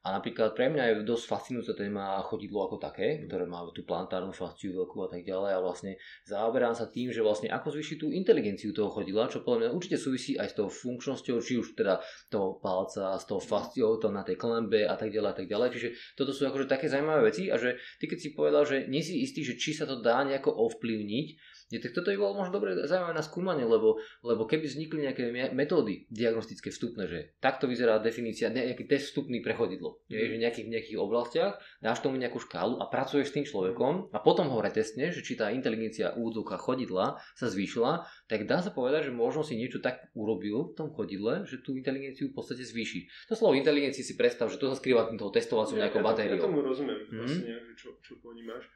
a 0.03 0.09
napríklad 0.19 0.59
pre 0.59 0.67
mňa 0.67 0.83
je 0.83 0.95
dosť 1.07 1.25
fascinujúca 1.31 1.79
téma 1.79 2.19
chodidlo 2.27 2.67
ako 2.67 2.83
také, 2.83 3.23
ktoré 3.31 3.47
má 3.47 3.63
tú 3.71 3.87
plantárnu 3.87 4.35
fasciu 4.35 4.75
veľkú 4.75 5.07
a 5.07 5.09
tak 5.15 5.23
ďalej 5.23 5.51
a 5.55 5.63
vlastne 5.63 5.93
zaoberám 6.27 6.75
sa 6.75 6.91
tým, 6.91 7.15
že 7.15 7.23
vlastne 7.23 7.47
ako 7.47 7.79
zvýšiť 7.79 7.97
tú 8.03 8.11
inteligenciu 8.11 8.75
toho 8.75 8.91
chodidla, 8.91 9.31
čo 9.31 9.47
podľa 9.47 9.71
mňa 9.71 9.75
určite 9.79 10.03
súvisí 10.03 10.35
aj 10.35 10.51
s 10.51 10.55
tou 10.59 10.67
funkčnosťou, 10.67 11.39
či 11.39 11.63
už 11.63 11.79
teda 11.79 12.03
toho 12.27 12.59
palca, 12.59 13.15
s 13.15 13.25
tou 13.31 13.39
fasciou, 13.39 14.03
to 14.03 14.11
na 14.11 14.27
tej 14.27 14.35
klembe 14.35 14.83
a 14.83 14.99
tak 14.99 15.15
ďalej 15.15 15.31
a 15.31 15.37
tak 15.39 15.47
ďalej. 15.47 15.69
Čiže 15.79 15.89
toto 16.19 16.35
sú 16.35 16.43
akože 16.51 16.67
také 16.67 16.91
zaujímavé 16.91 17.31
veci 17.31 17.47
a 17.47 17.55
že 17.55 17.79
ty 18.03 18.11
keď 18.11 18.19
si 18.19 18.29
povedal, 18.35 18.67
že 18.67 18.91
nie 18.91 19.01
si 19.01 19.23
istý, 19.23 19.47
že 19.47 19.55
či 19.55 19.71
sa 19.79 19.87
to 19.87 20.03
dá 20.03 20.27
nejako 20.27 20.51
ovplyvniť, 20.51 21.29
Nie, 21.73 21.81
tak 21.81 21.97
toto 21.97 22.13
by 22.13 22.21
bolo 22.21 22.37
možno 22.37 22.61
dobre 22.61 22.77
zaujímavé 22.85 23.17
na 23.17 23.25
skúmanie, 23.25 23.65
lebo, 23.65 23.97
lebo 24.21 24.45
keby 24.45 24.69
vznikli 24.69 25.09
nejaké 25.09 25.33
metódy 25.57 26.05
diagnostické 26.13 26.69
vstupné, 26.69 27.09
že 27.09 27.19
takto 27.41 27.65
vyzerá 27.65 27.97
definícia, 27.97 28.53
nejaký 28.53 28.85
test 28.85 29.09
vstupný 29.17 29.41
pre 29.41 29.57
chodidlo, 29.57 30.05
mm. 30.13 30.13
že 30.13 30.37
nejakých, 30.37 30.67
v 30.69 30.73
nejakých 30.77 30.99
oblastiach 31.01 31.57
dáš 31.81 32.05
tomu 32.05 32.21
nejakú 32.21 32.37
škálu 32.45 32.77
a 32.77 32.93
pracuješ 32.93 33.33
s 33.33 33.35
tým 33.41 33.49
človekom 33.49 34.13
a 34.13 34.19
potom 34.21 34.53
ho 34.53 34.61
retestneš, 34.61 35.17
že 35.17 35.25
či 35.25 35.33
tá 35.41 35.49
inteligencia 35.49 36.13
úvodzovka 36.13 36.61
chodidla 36.61 37.17
sa 37.33 37.49
zvýšila, 37.49 38.05
tak 38.29 38.45
dá 38.45 38.61
sa 38.61 38.69
povedať, 38.69 39.09
že 39.09 39.13
možno 39.17 39.41
si 39.41 39.57
niečo 39.57 39.81
tak 39.81 40.13
urobil 40.13 40.71
v 40.71 40.77
tom 40.77 40.93
chodidle, 40.93 41.49
že 41.49 41.65
tú 41.65 41.73
inteligenciu 41.73 42.29
v 42.29 42.37
podstate 42.37 42.69
zvýši. 42.69 43.33
To 43.33 43.35
slovo 43.35 43.57
inteligencii 43.57 44.05
si 44.05 44.13
predstav, 44.21 44.53
že 44.53 44.61
to 44.61 44.69
sa 44.69 44.77
skrýva 44.77 45.09
týmto 45.09 45.33
testovacou 45.33 45.81
nejakou 45.81 46.05
ja, 46.05 46.07
batériou. 46.13 46.37
Ja 46.37 46.45
tomu 46.45 46.61
rozumiem, 46.61 47.01
mm. 47.09 47.17
vlastne, 47.17 47.53
čo, 47.81 47.97
čo 48.05 48.21
ponímaš. 48.21 48.69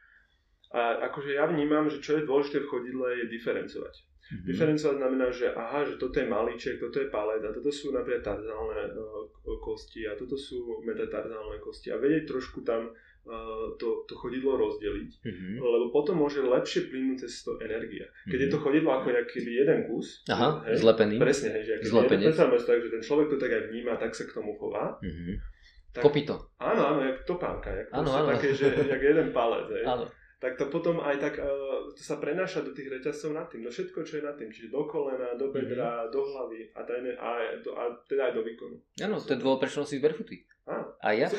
A 0.76 1.08
akože 1.08 1.32
ja 1.32 1.48
vnímam, 1.48 1.88
že 1.88 2.04
čo 2.04 2.20
je 2.20 2.28
dôležité 2.28 2.60
v 2.60 2.68
chodidle 2.68 3.08
je 3.24 3.32
diferencovať. 3.32 3.94
Mm-hmm. 4.26 4.46
Diferencovať 4.50 4.96
znamená, 5.00 5.26
že 5.32 5.46
aha, 5.54 5.88
že 5.88 5.96
toto 5.96 6.20
je 6.20 6.26
malíček, 6.28 6.82
toto 6.82 7.00
je 7.00 7.08
palet 7.08 7.40
a 7.40 7.54
toto 7.54 7.70
sú 7.72 7.96
napríklad 7.96 8.26
tarzálne 8.26 8.92
uh, 8.92 9.56
kosti 9.62 10.04
a 10.04 10.18
toto 10.18 10.36
sú 10.36 10.82
metatarzálne 10.84 11.62
kosti 11.62 11.94
a 11.94 11.96
vedieť 11.96 12.28
trošku 12.28 12.66
tam 12.66 12.90
uh, 12.90 13.72
to, 13.78 14.02
to 14.04 14.18
chodidlo 14.18 14.58
rozdeliť, 14.58 15.10
mm-hmm. 15.22 15.54
lebo 15.62 15.94
potom 15.94 16.18
môže 16.18 16.42
lepšie 16.42 16.90
plynúť 16.90 17.24
cez 17.24 17.46
to 17.46 17.54
energia. 17.62 18.10
Keď 18.26 18.34
mm-hmm. 18.34 18.42
je 18.44 18.48
to 18.50 18.58
chodidlo 18.58 18.90
ako 18.98 19.08
nejaký 19.14 19.38
jeden 19.46 19.86
kus, 19.86 20.26
aha, 20.26 20.60
hej, 20.66 20.76
zlepený. 20.82 21.16
Presne, 21.22 21.56
hej, 21.56 21.62
že 21.62 21.74
predstavme 21.86 22.58
si 22.58 22.66
tak, 22.66 22.82
že 22.82 22.90
ten 22.92 23.02
človek 23.06 23.32
to 23.32 23.36
tak 23.38 23.54
aj 23.54 23.62
vníma, 23.70 23.94
tak 23.96 24.10
sa 24.10 24.26
k 24.26 24.34
tomu 24.34 24.58
chová. 24.58 24.98
Mm-hmm. 25.00 25.34
Tak, 25.94 26.02
Kopito. 26.02 26.52
Áno, 26.60 26.82
áno, 26.82 27.00
jak 27.00 27.24
topánka, 27.24 27.72
jak 27.72 27.88
áno, 27.94 28.10
áno. 28.12 28.28
také, 28.34 28.52
že 28.52 28.68
jak 28.74 29.00
jeden 29.00 29.32
palec. 29.32 29.70
Hej. 29.70 29.86
Áno 29.86 30.04
tak 30.36 30.60
to 30.60 30.68
potom 30.68 31.00
aj 31.00 31.16
tak 31.16 31.34
uh, 31.40 31.88
to 31.96 32.02
sa 32.04 32.20
prenáša 32.20 32.60
do 32.60 32.76
tých 32.76 32.92
reťazcov 32.92 33.30
nad 33.32 33.46
tým, 33.48 33.64
no 33.64 33.72
všetko, 33.72 34.04
čo 34.04 34.20
je 34.20 34.24
nad 34.24 34.36
tým, 34.36 34.52
čiže 34.52 34.68
do 34.68 34.84
kolena, 34.84 35.32
do 35.32 35.48
bedra, 35.48 36.04
mm-hmm. 36.04 36.12
do 36.12 36.20
hlavy 36.20 36.60
a, 36.76 36.80
tajne, 36.84 37.12
a, 37.16 37.30
do, 37.64 37.70
a 37.72 37.82
teda 38.04 38.28
aj 38.28 38.32
do 38.36 38.42
výkonu. 38.44 38.76
Áno, 39.00 39.16
to 39.16 39.32
je 39.32 39.40
dôvod, 39.40 39.64
prečo 39.64 39.80
nosíš 39.80 40.04
barefooty. 40.04 40.44
A 40.98 41.14
ja? 41.14 41.30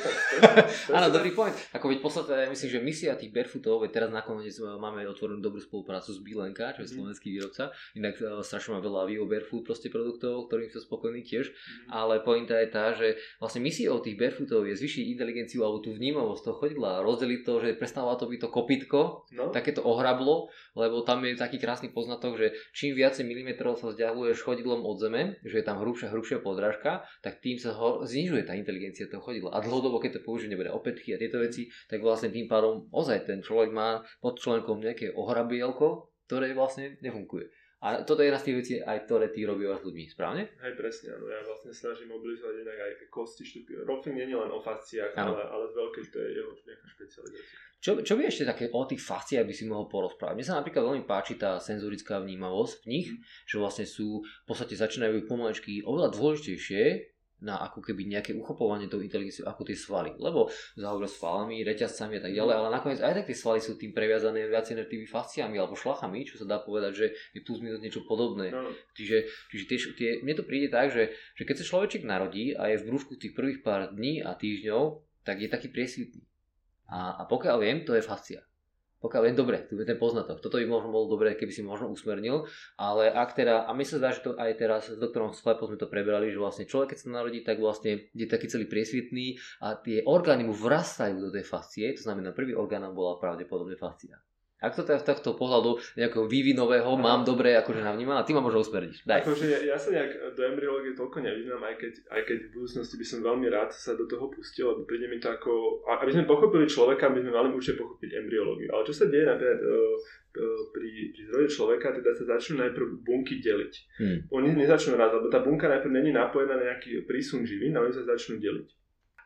Áno, 0.96 1.12
dobrý 1.12 1.36
point. 1.36 1.51
Ako 1.75 1.91
veď 1.91 2.00
podstate, 2.00 2.31
ja 2.31 2.48
myslím, 2.48 2.69
že 2.72 2.79
misia 2.79 3.12
tých 3.19 3.36
barefootov, 3.36 3.84
veď 3.84 3.91
teraz 3.91 4.10
nakoniec 4.15 4.55
máme 4.55 5.03
otvorenú 5.03 5.43
dobrú 5.43 5.60
spoluprácu 5.60 6.15
s 6.15 6.24
Bilenka, 6.24 6.72
čo 6.72 6.88
je 6.88 6.89
mm. 6.89 6.96
slovenský 6.96 7.27
výrobca. 7.36 7.75
Inak 8.00 8.15
uh, 8.24 8.39
strašne 8.39 8.77
má 8.77 8.79
veľa 8.79 9.12
Vio 9.12 9.27
Barefoot 9.27 9.67
proste 9.67 9.91
produktov, 9.91 10.48
ktorým 10.48 10.72
sú 10.72 10.79
spokojní 10.79 11.27
tiež. 11.27 11.51
Mm. 11.51 11.91
Ale 11.91 12.24
pointa 12.24 12.55
je 12.63 12.67
tá, 12.72 12.96
že 12.96 13.19
vlastne 13.43 13.60
misiou 13.60 14.00
tých 14.00 14.15
barefootov 14.15 14.63
je 14.63 14.79
zvyšiť 14.79 15.03
inteligenciu 15.12 15.67
alebo 15.67 15.84
tú 15.84 15.91
vnímavosť 15.91 16.41
toho 16.48 16.55
chodidla 16.63 17.03
rozdeliť 17.03 17.39
to, 17.43 17.53
že 17.60 17.69
prestáva 17.75 18.15
to 18.15 18.31
byť 18.31 18.39
to 18.39 18.50
kopitko, 18.53 19.01
no. 19.36 19.51
takéto 19.51 19.84
ohrablo, 19.84 20.48
lebo 20.79 21.03
tam 21.03 21.27
je 21.27 21.36
taký 21.36 21.60
krásny 21.60 21.91
poznatok, 21.91 22.39
že 22.39 22.48
čím 22.72 22.96
viacej 22.96 23.27
milimetrov 23.27 23.75
sa 23.75 23.91
vzdialuješ 23.91 24.48
chodidlom 24.48 24.88
od 24.88 24.96
zeme, 24.96 25.22
že 25.43 25.60
je 25.60 25.65
tam 25.67 25.84
hrubšia, 25.84 26.13
hrubšia 26.15 26.39
podrážka, 26.39 27.03
tak 27.19 27.43
tým 27.43 27.60
sa 27.60 27.75
ho, 27.75 28.07
znižuje 28.07 28.48
tá 28.48 28.55
inteligencia 28.55 29.10
toho 29.10 29.16
chodidla. 29.21 29.53
A 29.53 29.63
dlhodobo, 29.63 30.01
keď 30.01 30.19
to 30.19 30.25
použije, 30.25 30.51
nebude 30.51 30.71
opätky 30.71 31.13
a 31.13 31.21
tieto 31.21 31.41
veci, 31.41 31.69
tak 31.88 32.01
vlastne 32.01 32.33
tým 32.33 32.50
pádom 32.50 32.88
ozaj 32.91 33.27
ten 33.27 33.39
človek 33.43 33.71
má 33.74 34.01
pod 34.21 34.39
členkom 34.39 34.81
nejaké 34.81 35.13
ohrabielko, 35.13 36.13
ktoré 36.27 36.51
vlastne 36.51 37.00
nefunguje. 37.00 37.47
A 37.77 38.01
toto 38.01 38.25
je 38.25 38.33
jedna 38.33 38.41
z 38.41 38.45
tých 38.50 38.57
vecí, 38.57 38.74
aj 38.81 39.05
ktoré 39.05 39.29
ty 39.29 39.45
robíš 39.45 39.77
s 39.77 39.86
ľuďmi, 39.86 40.03
správne? 40.09 40.50
Hej, 40.65 40.74
presne, 40.74 41.13
áno. 41.13 41.29
Ja 41.29 41.45
vlastne 41.45 41.69
snažím 41.69 42.09
mobilizovať 42.09 42.65
inak 42.65 42.77
aj 42.81 42.91
kosti 43.13 43.45
štúky. 43.45 43.77
Rolfing 43.86 44.17
nie 44.17 44.25
je 44.25 44.33
len 44.33 44.50
o 44.50 44.57
fasciách, 44.57 45.13
ale, 45.13 45.45
ale 45.45 45.65
z 45.69 45.74
veľkej 45.77 46.03
to 46.09 46.17
je 46.17 46.29
jeho 46.41 46.51
nejaká 46.65 46.88
špecializácia. 46.89 47.57
Čo, 47.77 48.01
čo 48.01 48.17
by 48.17 48.21
ešte 48.25 48.50
také 48.50 48.65
o 48.74 48.81
tých 48.89 48.97
fasciách 49.05 49.45
by 49.45 49.53
si 49.53 49.69
mohol 49.69 49.86
porozprávať? 49.86 50.33
Mne 50.33 50.47
sa 50.50 50.57
napríklad 50.57 50.89
veľmi 50.89 51.05
páči 51.05 51.38
tá 51.38 51.62
senzorická 51.62 52.17
vnímavosť 52.17 52.74
v 52.81 52.86
nich, 52.89 53.07
mm. 53.13 53.21
že 53.45 53.55
vlastne 53.62 53.86
sú, 53.86 54.25
v 54.25 54.45
podstate 54.50 54.74
začínajú 54.74 55.29
pomalečky 55.29 55.86
oveľa 55.86 56.17
dôležitejšie 56.17 57.13
na 57.38 57.62
ako 57.62 57.86
keby 57.86 58.10
nejaké 58.10 58.34
uchopovanie 58.34 58.89
tou 58.89 58.98
inteligenciou 58.98 59.46
ako 59.46 59.62
tie 59.70 59.77
svaly. 59.77 60.17
Lebo 60.17 60.50
zahovoril 60.74 61.06
svalami, 61.06 61.62
reťazcami 61.62 62.17
a 62.17 62.22
tak 62.25 62.34
ďalej, 62.34 62.53
ale 62.58 62.67
nakoniec 62.74 63.00
aj 63.06 63.13
tak 63.22 63.25
tie 63.29 63.38
svaly 63.38 63.60
sú 63.62 63.77
tým 63.77 63.94
previazané 63.94 64.50
viacej 64.50 64.89
tými 64.89 65.06
fasciami 65.06 65.56
alebo 65.62 65.77
šlachami, 65.77 66.25
čo 66.25 66.41
sa 66.41 66.46
dá 66.50 66.58
povedať, 66.58 66.91
že 66.98 67.06
je 67.38 67.46
plus 67.46 67.62
minus 67.62 67.77
niečo 67.77 68.01
podobné. 68.10 68.50
No. 68.50 68.74
Čiže, 68.98 69.29
čiže 69.53 69.63
tie, 69.70 69.77
tie, 69.94 70.10
mne 70.25 70.34
to 70.34 70.48
príde 70.50 70.74
tak, 70.74 70.89
že, 70.89 71.13
že 71.38 71.44
keď 71.46 71.62
sa 71.62 71.70
človeček 71.70 72.01
narodí 72.10 72.58
a 72.58 72.74
je 72.74 72.82
v 72.82 72.88
brúšku 72.89 73.22
tých 73.22 73.38
prvých 73.38 73.62
pár 73.62 73.94
dní 73.94 74.25
a 74.25 74.34
týždňov, 74.34 75.06
tak 75.22 75.38
je 75.44 75.50
taký 75.51 75.70
priesvitný. 75.70 76.25
A, 76.89 77.22
a 77.22 77.24
pokiaľ 77.29 77.58
viem, 77.62 77.77
to 77.86 77.94
je 77.94 78.01
fascia. 78.01 78.41
Pokiaľ 78.98 79.22
viem, 79.30 79.38
dobre, 79.38 79.58
je 79.70 79.86
ten 79.86 80.01
poznatok. 80.01 80.42
Toto 80.42 80.58
by 80.58 80.66
možno 80.66 80.89
bolo 80.89 81.06
dobre, 81.06 81.38
keby 81.38 81.54
si 81.54 81.62
možno 81.62 81.94
usmernil, 81.94 82.50
ale 82.82 83.13
ak 83.13 83.38
teda, 83.38 83.70
a 83.70 83.72
my 83.77 83.86
sa 83.86 84.01
zdá, 84.01 84.10
že 84.10 84.25
to 84.25 84.34
aj 84.34 84.58
teraz 84.58 84.89
s 84.89 84.98
doktorom 84.98 85.38
Sklepom 85.38 85.70
sme 85.70 85.77
to 85.77 85.86
prebrali, 85.86 86.34
že 86.34 86.42
vlastne 86.42 86.66
človek, 86.66 86.98
keď 86.98 87.00
sa 87.06 87.13
narodí, 87.13 87.46
tak 87.46 87.62
vlastne 87.62 88.10
je 88.18 88.25
taký 88.25 88.50
celý 88.50 88.66
priesvitný 88.66 89.38
a 89.62 89.77
tie 89.77 90.01
orgány 90.01 90.50
mu 90.50 90.58
vrastajú 90.58 91.22
do 91.22 91.30
tej 91.30 91.46
fascie, 91.46 91.94
to 91.94 92.01
znamená, 92.01 92.34
prvý 92.34 92.58
orgán 92.58 92.89
bola 92.89 93.22
pravdepodobne 93.22 93.77
fascia. 93.77 94.18
Ak 94.57 94.73
to 94.73 94.81
teda 94.81 94.97
z 94.97 95.13
tohto 95.13 95.37
pohľadu 95.37 95.77
nejakého 95.93 96.25
vývinového 96.25 96.89
no. 96.89 96.97
mám 96.97 97.21
dobre 97.21 97.53
akože 97.61 97.85
navnímať, 97.85 98.15
a 98.17 98.25
ty 98.25 98.31
ma 98.33 98.41
možno 98.41 98.65
usmerniť. 98.65 99.05
Daj. 99.05 99.21
Akože 99.21 99.45
ja, 99.45 99.59
ja 99.69 99.77
sa 99.77 99.93
nejak 99.93 100.33
do 100.33 100.41
embryológie 100.41 100.97
toľko 100.97 101.21
nevyznám, 101.21 101.61
aj 101.61 101.75
keď, 101.77 101.93
aj 102.09 102.21
keď 102.25 102.37
v 102.41 102.53
budúcnosti 102.57 102.95
by 102.97 103.05
som 103.05 103.19
veľmi 103.21 103.47
rád 103.53 103.69
sa 103.69 103.93
do 103.93 104.09
toho 104.09 104.33
pustil, 104.33 104.73
lebo 104.73 104.89
príde 104.89 105.05
mi 105.05 105.21
to 105.21 105.29
ako... 105.29 105.85
Aby 105.85 106.17
sme 106.17 106.25
pochopili 106.25 106.65
človeka, 106.65 107.13
by 107.13 107.21
sme 107.21 107.37
mali 107.37 107.53
určite 107.53 107.77
pochopiť 107.77 108.09
embryológiu. 108.17 108.73
Ale 108.73 108.81
čo 108.89 108.97
sa 108.97 109.05
deje 109.05 109.29
napríklad 109.29 109.61
uh, 109.61 109.93
uh, 110.41 110.61
pri, 110.73 110.89
pri 111.13 111.21
zdroji 111.29 111.47
človeka, 111.53 111.87
teda 111.93 112.09
sa 112.17 112.23
začnú 112.25 112.65
najprv 112.65 112.87
bunky 113.05 113.37
deliť. 113.37 113.73
Hmm. 114.01 114.17
Oni 114.41 114.57
nezačnú 114.57 114.97
raz, 114.97 115.13
lebo 115.13 115.29
tá 115.29 115.45
bunka 115.45 115.69
najprv 115.69 115.93
není 115.93 116.09
napojená 116.09 116.57
na 116.57 116.73
nejaký 116.73 117.05
prísun 117.05 117.45
živín, 117.45 117.77
ale 117.77 117.93
oni 117.93 117.97
sa 118.01 118.09
začnú 118.09 118.41
deliť. 118.41 118.69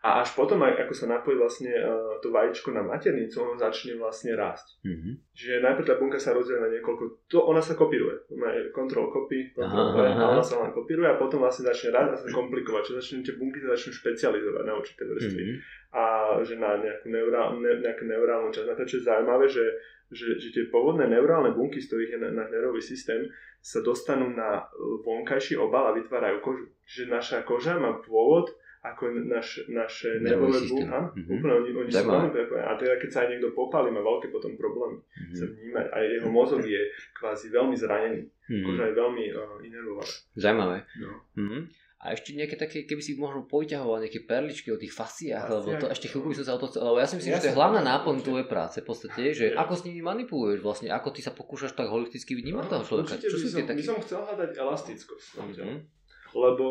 A 0.01 0.25
až 0.25 0.34
potom, 0.34 0.58
ako 0.65 0.98
sa 0.98 1.05
napojí 1.05 1.38
vlastne 1.38 1.70
uh, 1.77 2.17
to 2.25 2.34
vajíčko 2.34 2.74
na 2.74 2.81
maternicu, 2.81 3.38
ono 3.38 3.53
začne 3.53 4.01
vlastne 4.01 4.34
rásť. 4.34 4.81
Mm-hmm. 4.81 5.13
Čiže 5.38 5.62
najprv 5.62 5.86
tá 5.86 5.93
bunka 6.01 6.17
sa 6.17 6.34
rozdiela 6.34 6.65
na 6.65 6.74
niekoľko, 6.74 7.29
to 7.29 7.38
ona 7.38 7.62
sa 7.62 7.77
kopíruje, 7.77 8.25
má 8.34 8.50
kontrol 8.74 9.13
aha, 9.62 9.93
aha. 9.93 10.25
ona 10.34 10.41
sa 10.41 10.58
len 10.58 10.74
kopíruje 10.74 11.05
a 11.05 11.22
potom 11.22 11.46
vlastne 11.46 11.70
začne 11.70 11.93
rásť 11.93 12.12
a 12.17 12.17
sa 12.17 12.34
komplikovať, 12.34 12.81
čiže 12.81 12.98
začne, 12.98 13.15
tie 13.22 13.38
bunky 13.38 13.62
sa 13.62 13.77
začnú 13.77 13.91
špecializovať 13.93 14.63
na 14.65 14.74
určité 14.74 15.01
vrstvy. 15.05 15.43
Mm-hmm. 15.46 15.60
A 15.93 16.03
že 16.41 16.55
na 16.58 16.70
nejakú, 16.81 17.05
neurál, 17.05 17.48
ne, 17.62 17.72
nejakú 17.86 18.03
neurálnu 18.10 18.50
časť. 18.50 18.67
Na 18.74 18.75
to, 18.79 18.89
čo 18.89 18.98
je 18.98 19.05
zaujímavé, 19.05 19.46
že, 19.46 19.65
že, 20.10 20.39
že 20.41 20.50
tie 20.50 20.65
pôvodné 20.74 21.05
neurálne 21.05 21.53
bunky, 21.53 21.77
z 21.77 21.93
ktorých 21.93 22.12
je 22.17 22.20
náš 22.25 22.50
nervový 22.50 22.81
systém, 22.81 23.29
sa 23.62 23.86
dostanú 23.86 24.34
na 24.34 24.65
vonkajší 25.05 25.62
obal 25.62 25.93
a 25.93 25.98
vytvárajú 26.00 26.41
kožu. 26.41 26.65
Čiže 26.89 27.05
naša 27.13 27.38
koža 27.46 27.77
má 27.77 28.01
pôvod 28.01 28.50
ako 28.81 29.13
naš, 29.29 29.61
naše 29.69 30.17
nervové 30.25 30.65
bunky. 30.65 30.89
Mm-hmm. 30.89 31.38
Úplne 31.38 31.53
oni, 31.53 31.69
oni 31.85 31.89
sú 31.93 32.01
veľmi 32.01 32.33
prepojené. 32.33 32.65
A 32.65 32.73
teda 32.81 32.93
keď 32.97 33.09
sa 33.13 33.19
aj 33.21 33.27
niekto 33.29 33.53
popálí, 33.53 33.93
má 33.93 34.01
veľké 34.01 34.33
potom 34.33 34.57
problémy 34.57 34.97
mm-hmm. 34.97 35.38
sa 35.38 35.45
vnímať. 35.45 35.85
A 35.93 35.97
jeho 36.01 36.29
mozog 36.33 36.65
je 36.65 36.81
kvázi 37.13 37.53
veľmi 37.53 37.77
zranený. 37.77 38.25
Mm-hmm. 38.25 38.65
Koža 38.65 38.83
je 38.89 38.95
veľmi 38.97 39.23
uh, 39.38 39.57
inervovaná. 39.61 40.13
Zaujímavé. 40.33 40.77
No. 40.97 41.09
Mm-hmm. 41.38 41.61
A 42.01 42.17
ešte 42.17 42.33
nejaké 42.33 42.57
také, 42.57 42.89
keby 42.89 43.01
si 43.05 43.13
možno 43.13 43.45
povyťahoval 43.45 44.01
nejaké 44.01 44.25
perličky 44.25 44.73
o 44.73 44.81
tých 44.81 44.89
fasciách, 44.89 45.45
lebo 45.45 45.77
to 45.77 45.85
ešte 45.85 46.09
chvíľku 46.09 46.33
by 46.33 46.38
som 46.41 46.45
sa 46.50 46.53
o 46.57 46.61
to 46.65 46.73
chcel, 46.73 46.81
lebo 46.81 46.97
ja 46.97 47.05
si 47.05 47.21
myslím, 47.21 47.29
ja 47.29 47.38
že 47.38 47.43
to 47.45 47.50
je 47.53 47.59
hlavná 47.61 47.85
náplň 47.85 48.25
tvojej 48.25 48.47
práce 48.50 48.81
v 48.81 48.89
podstate, 48.89 49.21
že 49.38 49.53
ja. 49.53 49.61
ako 49.61 49.77
s 49.77 49.85
nimi 49.85 50.01
manipuluješ 50.01 50.65
vlastne, 50.65 50.89
ako 50.89 51.13
ty 51.13 51.21
sa 51.21 51.29
pokúšaš 51.29 51.77
tak 51.77 51.93
holisticky 51.93 52.33
vnímať 52.33 52.65
no, 52.65 52.71
toho 52.73 52.83
človeka. 52.89 53.21
Čo 53.21 53.38
sú 53.38 53.53
tie 53.53 53.69
také? 53.69 53.85
By 53.85 53.89
som 53.93 54.01
chcel 54.01 54.17
hľadať 54.25 54.50
elastickosť. 54.57 55.29
Mm-hmm 55.45 56.00
lebo, 56.31 56.67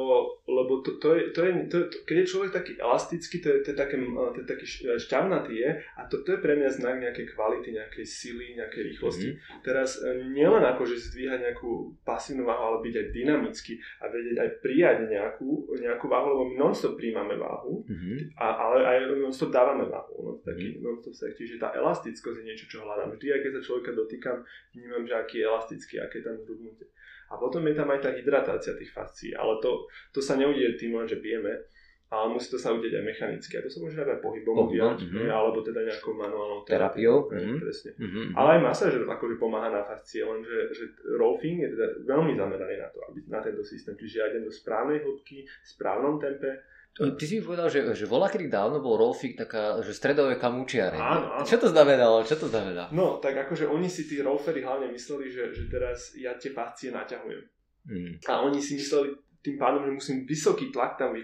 lebo 0.49 0.81
to, 0.81 0.97
to, 0.97 1.15
je, 1.15 1.23
to, 1.37 1.41
je, 1.45 1.53
to, 1.69 1.79
to, 1.89 1.97
keď 2.09 2.17
je 2.25 2.31
človek 2.31 2.51
taký 2.53 2.73
elastický, 2.81 3.37
to 3.45 3.49
je, 3.49 3.59
to 3.65 3.69
je, 3.73 3.77
také, 3.77 3.97
to 4.01 4.39
je 4.41 4.47
taký 4.49 4.67
šťavnatý 4.97 5.55
je 5.55 5.71
a 5.77 6.01
to, 6.09 6.25
to 6.25 6.37
je 6.37 6.39
pre 6.41 6.57
mňa 6.57 6.71
znak 6.73 6.97
nejakej 7.01 7.27
kvality, 7.37 7.69
nejakej 7.77 8.07
sily, 8.07 8.57
nejakej 8.57 8.83
rýchlosti. 8.95 9.29
Mm-hmm. 9.37 9.63
Teraz 9.65 10.01
e, 10.01 10.33
nielen 10.33 10.65
ako, 10.65 10.83
že 10.89 11.13
zdvíhať 11.13 11.39
nejakú 11.45 11.95
pasívnu 12.03 12.49
váhu, 12.49 12.63
ale 12.75 12.79
byť 12.89 12.95
aj 12.97 13.07
dynamický 13.13 13.75
a 14.01 14.05
vedieť 14.09 14.37
aj 14.41 14.51
prijať 14.65 14.97
nejakú, 15.09 15.51
nejakú 15.77 16.07
váhu, 16.09 16.27
lebo 16.33 16.45
my 16.49 16.57
non-stop 16.57 16.97
príjmame 16.97 17.37
váhu, 17.37 17.85
mm-hmm. 17.85 18.41
a, 18.41 18.47
ale 18.57 18.77
aj 18.85 18.97
non-stop 19.21 19.53
dávame 19.53 19.85
váhu. 19.85 20.15
No, 20.21 20.31
taký 20.41 20.77
mm-hmm. 20.77 20.85
non-stop 20.85 21.15
sex. 21.15 21.31
Čiže 21.37 21.61
tá 21.61 21.73
elastickosť 21.77 22.37
je 22.41 22.45
niečo, 22.45 22.67
čo 22.69 22.85
hľadám. 22.85 23.13
Vždy, 23.15 23.27
aj 23.33 23.41
keď 23.45 23.53
sa 23.61 23.63
človeka 23.65 23.91
dotýkam, 23.93 24.37
vnímam, 24.73 25.05
že 25.05 25.15
aký 25.17 25.37
je 25.41 25.45
elastický, 25.45 25.95
aké 26.01 26.21
je 26.21 26.25
tam 26.25 26.37
zhrubnutie. 26.41 26.87
A 27.31 27.39
potom 27.39 27.63
je 27.63 27.79
tam 27.79 27.87
aj 27.95 28.03
tá 28.03 28.11
hydratácia 28.11 28.75
tých 28.75 28.91
fascií, 28.91 29.31
ale 29.39 29.63
to, 29.63 29.87
to 30.11 30.19
sa 30.19 30.35
neudie 30.35 30.75
tým 30.75 30.99
len, 30.99 31.07
že 31.07 31.23
pijeme, 31.23 31.63
ale 32.11 32.35
musí 32.35 32.51
to 32.51 32.59
sa 32.59 32.75
udeť 32.75 32.91
aj 32.99 33.05
mechanicky. 33.07 33.55
A 33.55 33.63
to 33.63 33.71
sa 33.71 33.79
môže 33.79 33.95
aj 33.95 34.19
pohybom 34.19 34.67
udiať, 34.67 35.07
mm-hmm. 35.07 35.31
alebo 35.31 35.63
teda 35.63 35.87
nejakou 35.87 36.11
manuálnou 36.19 36.67
terapiou. 36.67 37.31
Mm-hmm. 37.31 37.59
Presne. 37.63 37.91
Mm-hmm. 37.95 38.27
Ale 38.35 38.49
aj 38.59 38.61
masáž 38.67 38.93
akože 39.07 39.39
pomáha 39.39 39.71
na 39.71 39.87
fascie, 39.87 40.27
lenže 40.27 40.75
že 40.75 40.91
rolfing 41.15 41.63
je 41.63 41.71
teda 41.71 41.87
veľmi 42.11 42.35
zameraný 42.35 42.83
na 42.83 42.91
to, 42.91 42.99
aby 43.07 43.23
na 43.31 43.39
tento 43.39 43.63
systém. 43.63 43.95
Čiže 43.95 44.17
ja 44.19 44.27
idem 44.27 44.43
do 44.43 44.51
správnej 44.51 45.07
hĺbky, 45.07 45.47
v 45.47 45.67
správnom 45.71 46.19
tempe, 46.19 46.67
Ty 46.91 47.25
si 47.25 47.39
mi 47.39 47.47
povedal, 47.47 47.71
že, 47.71 47.87
že 47.95 48.05
volá 48.05 48.27
kedy 48.27 48.51
dávno 48.51 48.83
bol 48.83 48.99
Rolfik 48.99 49.39
taká, 49.39 49.79
že 49.81 49.95
stredové 49.95 50.37
kamúčiare. 50.37 50.99
Áno, 50.99 51.39
áno. 51.39 51.47
Čo 51.47 51.63
to 51.63 51.69
znamenalo? 51.71 52.27
Čo 52.27 52.37
to 52.45 52.47
znamená? 52.51 52.91
No, 52.91 53.23
tak 53.23 53.39
akože 53.47 53.71
oni 53.71 53.87
si 53.87 54.11
tí 54.11 54.19
rolfery 54.19 54.67
hlavne 54.67 54.91
mysleli, 54.91 55.31
že, 55.31 55.55
že 55.55 55.71
teraz 55.71 56.13
ja 56.19 56.35
tie 56.35 56.51
fascie 56.51 56.91
naťahujem. 56.91 57.47
Mm. 57.87 58.13
A 58.27 58.43
oni 58.43 58.59
si 58.59 58.77
mysleli 58.77 59.15
tým 59.41 59.57
pádom, 59.57 59.89
že 59.89 59.93
musím 59.97 60.17
vysoký 60.29 60.69
tlak 60.69 61.01
tam 61.01 61.17
uh, 61.17 61.23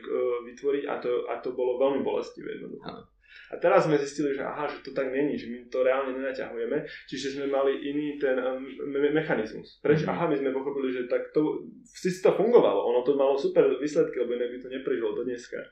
vytvoriť 0.49 0.85
a 0.89 0.95
to, 0.97 1.29
a 1.29 1.35
to 1.45 1.53
bolo 1.53 1.77
veľmi 1.77 2.01
bolestivé 2.01 2.57
jednoducho. 2.57 2.87
Áno. 2.87 3.03
A 3.47 3.57
teraz 3.57 3.85
sme 3.85 3.95
zistili, 3.97 4.31
že 4.31 4.43
aha, 4.43 4.67
že 4.67 4.81
to 4.81 4.91
tak 4.91 5.09
není, 5.09 5.35
že 5.35 5.47
my 5.47 5.67
to 5.67 5.81
reálne 5.81 6.13
nenaťahujeme, 6.13 6.79
čiže 7.05 7.27
sme 7.33 7.47
mali 7.47 7.79
iný 7.81 8.17
ten 8.17 8.35
me- 8.83 9.13
mechanizmus. 9.13 9.79
Preč, 9.79 10.03
Mhm. 10.03 10.09
aha, 10.09 10.25
my 10.27 10.37
sme 10.37 10.51
pochopili, 10.51 10.91
že 10.91 11.03
tak 11.05 11.31
to, 11.31 11.63
si 11.85 12.11
to 12.17 12.33
fungovalo, 12.33 12.83
ono 12.85 13.01
to 13.01 13.15
malo 13.15 13.35
super 13.35 13.63
výsledky, 13.77 14.19
lebo 14.19 14.35
inak 14.35 14.51
by 14.51 14.59
to 14.59 14.69
neprežilo 14.69 15.11
do 15.13 15.23
dneska. 15.23 15.63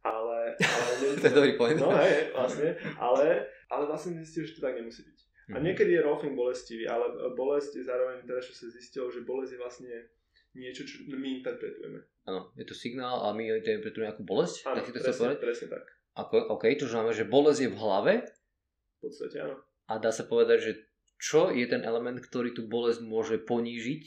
Ale, 0.00 0.54
ale 0.54 0.90
To 1.16 1.26
je 1.26 1.34
dobrý 1.34 1.52
point. 1.54 1.76
No 1.76 1.90
hej, 1.90 2.30
vlastne, 2.30 2.68
ale, 2.96 3.26
ale 3.66 3.82
vlastne 3.84 4.14
zistili, 4.18 4.44
že 4.44 4.54
to 4.54 4.62
tak 4.62 4.76
nemusí 4.76 5.02
byť. 5.02 5.18
A 5.48 5.56
Mhm. 5.56 5.64
niekedy 5.64 5.90
je 5.90 6.02
rolfing 6.02 6.36
bolestivý, 6.36 6.84
ale 6.84 7.08
bolesť 7.32 7.72
je 7.74 7.84
zároveň 7.84 8.20
teraz, 8.22 8.44
čo 8.44 8.54
sa 8.54 8.68
zistilo, 8.68 9.08
že 9.08 9.24
bolesť 9.24 9.52
je 9.52 9.58
vlastne 9.58 9.92
niečo, 10.52 10.84
čo 10.84 11.08
my 11.08 11.40
interpretujeme. 11.40 12.04
Áno, 12.24 12.52
je 12.52 12.62
to 12.62 12.74
signál 12.74 13.24
a 13.24 13.32
my 13.32 13.48
interpretujeme 13.48 14.06
nejakú 14.06 14.22
bolesť? 14.22 14.68
Áno, 14.68 14.76
tak 14.76 14.84
si 14.84 14.92
to 14.92 14.98
chcel 14.98 15.08
presne, 15.08 15.24
povedať? 15.24 15.40
presne 15.40 15.66
tak. 15.72 15.84
Ako, 16.18 16.50
OK, 16.50 16.66
to 16.74 16.84
znamená, 16.84 17.14
že 17.14 17.22
bolesť 17.24 17.60
je 17.62 17.70
v 17.70 17.78
hlave 17.78 18.12
V 18.92 19.00
podstate 19.00 19.38
áno. 19.38 19.54
a 19.86 19.92
dá 19.96 20.10
sa 20.10 20.22
povedať, 20.22 20.58
že 20.60 20.72
čo 21.16 21.50
je 21.50 21.62
ten 21.64 21.80
element, 21.80 22.18
ktorý 22.18 22.50
tú 22.52 22.66
bolesť 22.66 23.00
môže 23.00 23.38
ponížiť? 23.40 24.04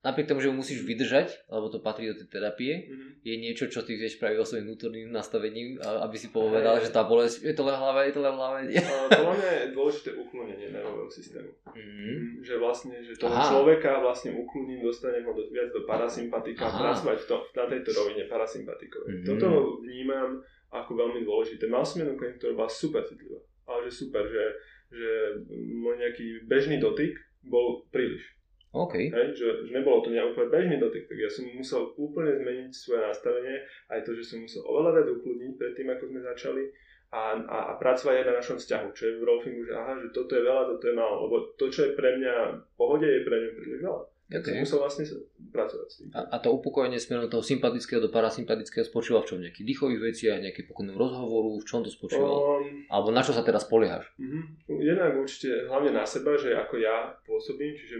Napriek 0.00 0.32
tomu, 0.32 0.40
že 0.40 0.48
ju 0.48 0.56
musíš 0.56 0.80
vydržať, 0.80 1.44
lebo 1.46 1.68
to 1.68 1.76
patrí 1.76 2.08
do 2.08 2.16
tej 2.16 2.32
terapie, 2.32 2.88
Mhm. 2.88 3.20
je 3.20 3.34
niečo, 3.36 3.68
čo 3.68 3.84
ty 3.84 4.00
vieš 4.00 4.16
spraviť 4.16 4.40
o 4.40 4.48
svojím 4.48 4.64
vnútorným 4.66 5.12
nastavením, 5.12 5.76
aby 5.76 6.16
si 6.16 6.32
povedal, 6.32 6.80
že 6.80 6.88
tá 6.88 7.04
bolesť, 7.04 7.44
je 7.44 7.52
to 7.52 7.68
len 7.68 7.76
v 7.76 7.82
hlave, 7.84 8.00
je 8.08 8.14
to 8.16 8.22
len. 8.24 8.32
Uh, 8.32 9.08
podľa 9.12 9.34
mňa 9.36 9.50
je 9.52 9.64
dôležité 9.76 10.10
uklonenie 10.16 10.68
nervového 10.72 11.10
systému. 11.12 11.52
Mhm. 11.68 11.76
Mm, 11.76 12.28
že 12.40 12.54
vlastne, 12.56 12.96
že 12.96 13.12
toho 13.12 13.36
Aha. 13.36 13.44
človeka 13.44 14.00
vlastne 14.00 14.32
ukloním, 14.32 14.80
dostanem 14.80 15.20
ho 15.20 15.36
do, 15.36 15.44
viac 15.52 15.68
do 15.68 15.84
parasympatika, 15.84 16.64
pracovať 16.64 17.16
v 17.20 17.26
to, 17.28 17.36
na 17.52 17.64
tejto 17.68 17.90
rovine 17.92 18.24
parasympatikovej. 18.24 19.12
Mhm. 19.20 19.24
Toto 19.28 19.48
vnímam 19.84 20.40
ako 20.70 20.90
veľmi 20.94 21.26
dôležité. 21.26 21.66
Mal 21.66 21.82
som 21.82 22.02
jednu 22.02 22.14
klientku, 22.14 22.38
ktorá 22.42 22.54
bola 22.54 22.70
super 22.70 23.02
citlivá. 23.06 23.42
Ale 23.66 23.86
že 23.86 23.92
super, 24.06 24.24
že, 24.26 24.44
že 24.90 25.10
môj 25.54 25.98
nejaký 25.98 26.46
bežný 26.46 26.78
dotyk 26.78 27.14
bol 27.46 27.86
príliš. 27.90 28.22
OK. 28.70 29.10
Hej, 29.10 29.34
že, 29.34 29.66
že 29.66 29.70
nebolo 29.74 29.98
to 29.98 30.14
úplne 30.14 30.46
bežný 30.46 30.78
dotyk, 30.78 31.10
tak 31.10 31.18
ja 31.18 31.26
som 31.26 31.42
musel 31.50 31.90
úplne 31.98 32.38
zmeniť 32.38 32.70
svoje 32.70 33.02
nastavenie, 33.02 33.66
aj 33.90 34.06
to, 34.06 34.14
že 34.14 34.30
som 34.30 34.38
musel 34.46 34.62
oveľa 34.62 35.02
viac 35.02 35.08
ukludniť 35.10 35.52
pred 35.58 35.72
tým, 35.74 35.88
ako 35.90 36.04
sme 36.06 36.20
začali 36.22 36.64
a, 37.10 37.34
a, 37.34 37.58
a 37.66 37.72
pracovať 37.82 38.14
aj 38.22 38.26
na 38.30 38.34
našom 38.38 38.56
vzťahu, 38.62 38.86
čo 38.94 39.02
je 39.10 39.14
v 39.18 39.26
rolfingu, 39.26 39.66
že 39.66 39.74
aha, 39.74 39.98
že 39.98 40.14
toto 40.14 40.38
je 40.38 40.46
veľa, 40.46 40.62
toto 40.70 40.84
je 40.86 40.94
málo, 40.94 41.16
lebo 41.26 41.36
to, 41.58 41.66
čo 41.66 41.90
je 41.90 41.98
pre 41.98 42.14
mňa 42.14 42.34
v 42.62 42.72
pohode, 42.78 43.08
je 43.10 43.26
pre 43.26 43.36
mňa 43.42 43.50
príliš 43.58 43.80
veľa. 43.82 44.02
Som 44.30 44.46
okay. 44.46 44.62
musel 44.62 44.78
vlastne 44.78 45.04
pracovať. 45.50 45.88
A, 46.14 46.20
a 46.32 46.36
to 46.38 46.54
upokojenie 46.54 47.02
smerom 47.02 47.26
toho 47.26 47.42
sympatického 47.42 47.98
do 47.98 48.14
parasympatického 48.14 48.86
spočíva 48.86 49.26
v 49.26 49.26
čom? 49.26 49.38
Nejakých 49.42 49.66
dýchových 49.66 50.00
veciach, 50.14 50.38
nejaký 50.38 50.70
pokojnom 50.70 50.94
rozhovoru, 50.94 51.58
v 51.58 51.66
čom 51.66 51.82
to 51.82 51.90
spočívalo? 51.90 52.62
Um, 52.62 52.86
Alebo 52.86 53.10
na 53.10 53.26
čo 53.26 53.34
sa 53.34 53.42
teraz 53.42 53.66
poliehaš? 53.66 54.06
Mhm. 54.22 54.70
Jednak 54.70 55.18
určite 55.18 55.66
hlavne 55.66 55.90
na 55.90 56.06
seba, 56.06 56.38
že 56.38 56.54
ako 56.54 56.74
ja 56.78 57.10
pôsobím, 57.26 57.74
čiže 57.74 57.98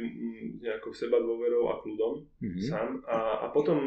nejakou 0.63 0.95
seba 0.95 1.19
dôverou 1.19 1.67
a 1.67 1.83
kľudom 1.83 2.23
Mhm. 2.39 2.63
sám. 2.63 2.89
A, 3.11 3.45
a 3.45 3.47
potom 3.51 3.83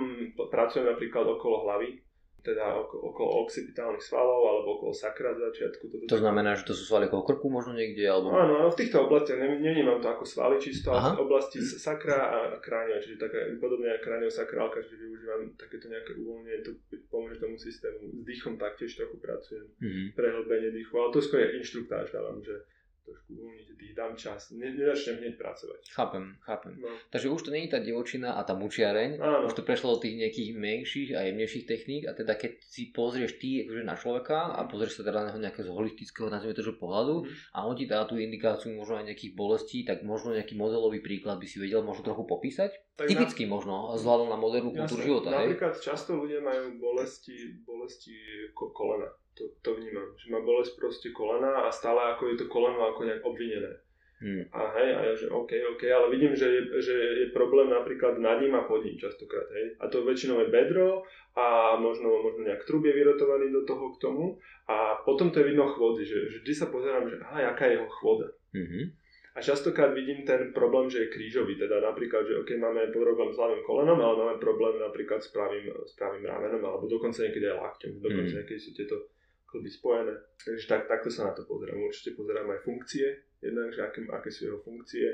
pracujem 0.52 0.84
napríklad 0.84 1.24
okolo 1.24 1.64
hlavy, 1.64 1.96
teda 2.44 2.76
okolo, 2.76 3.48
occipitálnych 3.48 4.04
svalov 4.04 4.44
alebo 4.44 4.68
okolo 4.78 4.92
sakra 4.92 5.32
začiatku. 5.32 5.88
Toto 5.88 6.04
To 6.06 6.20
znamená, 6.20 6.54
že 6.54 6.68
to 6.68 6.76
sú 6.76 6.84
svaly 6.84 7.08
okolo 7.08 7.24
krku 7.24 7.48
možno 7.48 7.72
niekde, 7.72 8.04
alebo... 8.04 8.30
Áno, 8.30 8.60
áno, 8.60 8.68
v 8.68 8.78
týchto 8.78 9.08
oblastiach 9.08 9.40
ne- 9.40 9.64
nevnímam 9.64 9.98
to 9.98 10.12
ako 10.12 10.28
svaly 10.28 10.60
čisto, 10.60 10.92
Aha. 10.92 11.16
ale 11.16 11.18
v 11.18 11.26
oblasti 11.26 11.64
sakra 11.64 12.20
a 12.20 12.38
kránio, 12.60 13.00
čiže 13.00 13.16
taká 13.18 13.40
podobne 13.58 13.88
ako 13.90 14.04
kraniosakrálka, 14.04 14.84
že 14.84 14.94
využívam 14.94 15.56
takéto 15.56 15.88
nejaké 15.88 16.12
uvoľnenie, 16.14 16.60
to 16.62 16.72
pomôže 17.08 17.40
tomu 17.40 17.56
systému. 17.56 18.04
S 18.04 18.24
dýchom 18.28 18.60
taktiež 18.60 18.92
trochu 18.94 19.16
pracujem, 19.18 19.64
Mhm. 19.80 20.12
prehlbenie 20.12 20.70
dýchu, 20.70 20.94
ale 20.94 21.10
to 21.10 21.24
skôr 21.24 21.40
je 21.42 21.58
inštruktáž 21.58 22.12
dávam, 22.12 22.44
že 22.44 22.60
trošku 23.04 23.36
dých, 23.76 23.94
dám 23.94 24.16
čas, 24.16 24.52
ne, 24.52 24.72
nezačnem 24.72 25.20
hneď 25.20 25.34
pracovať. 25.36 25.82
Chápem, 25.92 26.24
chápem. 26.40 26.74
No. 26.80 26.88
Takže 27.10 27.28
už 27.28 27.42
to 27.42 27.50
je 27.52 27.68
tá 27.68 27.78
divočina 27.78 28.34
a 28.34 28.42
tá 28.42 28.54
mučiareň, 28.54 29.20
Áno. 29.20 29.46
už 29.46 29.54
to 29.54 29.62
prešlo 29.62 29.94
do 29.94 30.02
tých 30.02 30.16
nejakých 30.18 30.50
menších 30.54 31.10
a 31.12 31.28
jemnejších 31.28 31.66
techník 31.66 32.04
a 32.06 32.14
teda 32.14 32.34
keď 32.34 32.64
si 32.64 32.90
pozrieš 32.90 33.38
ty 33.38 33.64
akože 33.64 33.84
na 33.84 33.94
človeka 33.94 34.52
a 34.52 34.64
pozrieš 34.64 34.98
sa 34.98 35.04
teda 35.04 35.20
na 35.20 35.28
neho 35.30 35.40
nejakého 35.42 35.66
z 35.66 35.72
holistického, 35.72 36.28
nazvime 36.28 36.54
to, 36.54 36.64
že 36.64 36.74
pohľadu 36.74 37.16
Mhm. 37.22 37.32
a 37.52 37.60
on 37.62 37.76
ti 37.76 37.86
dá 37.86 38.04
tú 38.04 38.16
indikáciu 38.16 38.72
možno 38.72 38.98
aj 38.98 39.06
nejakých 39.06 39.34
bolestí, 39.34 39.84
tak 39.84 40.02
možno 40.02 40.32
nejaký 40.32 40.56
modelový 40.56 41.00
príklad 41.00 41.38
by 41.38 41.46
si 41.46 41.60
vedel 41.60 41.84
možno 41.84 42.04
trochu 42.04 42.24
popísať? 42.24 42.72
Tak 42.96 43.10
Typicky 43.10 43.44
možno, 43.44 43.90
vzhľadom 43.94 44.30
na 44.30 44.38
modernú 44.38 44.70
na, 44.70 44.86
kultúru 44.86 45.02
života, 45.02 45.34
hej? 45.34 45.50
Napríklad 45.52 45.74
často 45.76 46.14
ľudia 46.14 46.40
majú 46.40 46.78
bolesti, 46.78 47.34
bolesti 47.62 48.14
ko- 48.54 48.70
kolena. 48.70 49.10
To, 49.34 49.44
to 49.66 49.70
vnímam, 49.82 50.14
že 50.14 50.30
má 50.30 50.40
bolesť 50.46 50.78
proste 50.78 51.10
kolena 51.10 51.66
a 51.66 51.74
stále 51.74 52.14
ako 52.14 52.30
je 52.30 52.36
to 52.38 52.46
koleno 52.46 52.86
ako 52.86 53.02
nejak 53.10 53.26
obvinené. 53.26 53.82
Hmm. 54.24 54.48
A 54.56 54.72
hej, 54.80 54.90
a 54.96 55.00
ja 55.04 55.14
že 55.20 55.28
OK, 55.28 55.52
OK, 55.76 55.84
ale 55.92 56.08
vidím, 56.08 56.32
že 56.32 56.48
je, 56.48 56.62
že 56.80 56.96
je 56.96 57.28
problém 57.36 57.68
napríklad 57.68 58.16
nad 58.24 58.40
ním 58.40 58.56
a 58.56 58.64
pod 58.64 58.80
ním 58.86 58.96
častokrát, 58.96 59.52
hej. 59.52 59.76
A 59.84 59.92
to 59.92 60.08
väčšinou 60.08 60.40
je 60.40 60.54
bedro 60.54 61.04
a 61.36 61.76
možno, 61.76 62.08
možno 62.24 62.48
nejak 62.48 62.64
trub 62.64 62.88
je 62.88 62.96
vyrotovaný 62.96 63.52
do 63.52 63.68
toho 63.68 63.92
k 63.92 64.00
tomu 64.00 64.40
a 64.70 64.96
potom 65.04 65.28
to 65.28 65.44
je 65.44 65.50
vidno 65.52 65.68
chôdzi, 65.68 66.08
že, 66.08 66.20
že 66.32 66.38
vždy 66.40 66.54
sa 66.56 66.72
pozerám, 66.72 67.10
že 67.12 67.20
aha, 67.20 67.52
aká 67.52 67.68
je 67.68 67.76
jeho 67.76 67.90
chôdza. 68.00 68.32
Mhm. 68.56 69.04
A 69.34 69.42
častokrát 69.42 69.98
vidím 69.98 70.22
ten 70.30 70.54
problém, 70.54 70.94
že 70.94 71.04
je 71.04 71.14
krížový, 71.14 71.58
teda 71.58 71.82
napríklad, 71.82 72.22
že 72.22 72.38
OK, 72.38 72.54
máme 72.54 72.94
problém 72.94 73.34
s 73.34 73.42
ľavým 73.42 73.66
kolenom, 73.66 73.98
ale 73.98 74.14
máme 74.14 74.38
problém 74.38 74.78
napríklad 74.78 75.26
s 75.26 75.34
pravým, 75.34 75.74
s 75.74 75.98
pravým 75.98 76.22
ramenom, 76.22 76.62
alebo 76.62 76.86
dokonca 76.86 77.26
niekedy 77.26 77.50
aj 77.50 77.58
lakťom, 77.58 77.92
dokonca 77.98 78.30
Mm. 78.30 78.38
niekedy 78.46 78.60
sú 78.62 78.78
tieto 78.78 79.10
klby 79.54 79.70
spojené. 79.70 80.14
Takže 80.42 80.66
tak, 80.66 80.90
takto 80.90 81.14
sa 81.14 81.30
na 81.30 81.34
to 81.38 81.46
pozerám. 81.46 81.78
Určite 81.78 82.18
pozerám 82.18 82.50
aj 82.50 82.66
funkcie, 82.66 83.06
jednak, 83.38 83.70
že 83.70 83.86
aké, 83.86 84.02
aké 84.10 84.30
sú 84.34 84.50
jeho 84.50 84.60
funkcie, 84.66 85.06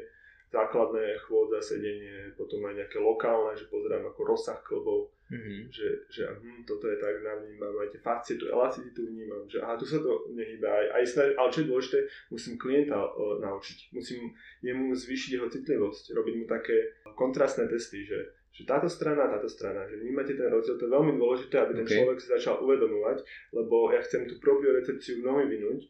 základné 0.47 1.19
chôdza, 1.27 1.75
sedenie, 1.75 2.31
potom 2.39 2.63
aj 2.65 2.79
nejaké 2.79 2.97
lokálne, 3.03 3.59
že 3.59 3.67
pozerám 3.67 4.07
ako 4.07 4.21
rozsah 4.23 4.59
klbov, 4.63 5.11
Mhm. 5.29 5.69
že, 5.69 6.09
že 6.09 6.25
hm, 6.25 6.65
toto 6.65 6.89
je 6.89 6.97
tak, 6.97 7.21
na 7.21 7.37
vnímam 7.37 7.77
aj 7.77 7.93
tie 7.93 8.01
fakcie, 8.01 8.33
tú 8.41 8.49
elasticitu 8.49 9.05
vnímam, 9.05 9.45
že 9.45 9.61
aha, 9.61 9.77
tu 9.77 9.85
sa 9.85 10.01
to 10.01 10.25
nehýba, 10.33 10.65
aj, 10.65 10.85
aj 10.89 11.03
snaž, 11.05 11.29
ale 11.37 11.53
čo 11.53 11.59
je 11.61 11.69
dôležité, 11.69 11.99
musím 12.33 12.57
klienta 12.57 12.97
uh, 12.97 13.37
naučiť, 13.37 13.93
musím 13.93 14.33
jemu 14.65 14.89
zvýšiť 14.89 15.31
jeho 15.37 15.45
citlivosť, 15.45 16.17
robiť 16.17 16.33
mu 16.33 16.45
také 16.49 16.97
kontrastné 17.13 17.69
testy, 17.69 18.09
že, 18.09 18.17
že 18.59 18.67
táto 18.67 18.91
strana, 18.91 19.31
táto 19.31 19.47
strana, 19.47 19.87
že 19.87 19.95
vnímate 19.95 20.35
ten 20.35 20.51
rozdiel, 20.51 20.75
to 20.75 20.91
je 20.91 20.91
veľmi 20.91 21.15
dôležité, 21.15 21.55
aby 21.63 21.79
ten 21.79 21.87
OK. 21.87 21.95
človek 21.95 22.17
si 22.19 22.27
začal 22.27 22.59
uvedomovať, 22.59 23.23
lebo 23.55 23.95
ja 23.95 24.03
chcem 24.03 24.27
tú 24.27 24.35
propriorecepciu 24.43 25.23
nomi 25.23 25.47
vynúť, 25.47 25.87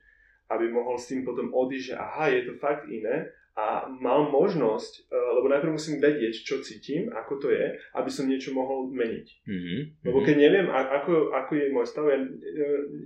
aby 0.54 0.70
mohol 0.70 1.02
s 1.02 1.10
tým 1.10 1.26
potom 1.26 1.50
odísť, 1.50 1.86
že 1.90 1.96
aha, 1.98 2.30
je 2.30 2.42
to 2.46 2.54
fakt 2.62 2.86
iné 2.86 3.34
a 3.58 3.90
mal 3.90 4.30
možnosť, 4.30 5.10
eh, 5.10 5.30
lebo 5.42 5.50
najprv 5.50 5.74
musím 5.74 5.98
vedieť, 5.98 6.46
čo 6.46 6.62
cítim, 6.62 7.10
ako 7.10 7.42
to 7.42 7.48
je, 7.50 7.74
aby 7.98 8.10
som 8.14 8.30
niečo 8.30 8.54
mohol 8.54 8.94
meniť. 8.94 9.28
Mhm. 9.50 9.78
Lebo 10.06 10.22
keď 10.22 10.36
neviem, 10.38 10.68
ako, 10.70 11.34
ako 11.34 11.52
je 11.58 11.74
môj 11.74 11.88
stav, 11.90 12.06
ja 12.06 12.22
e, 12.22 12.30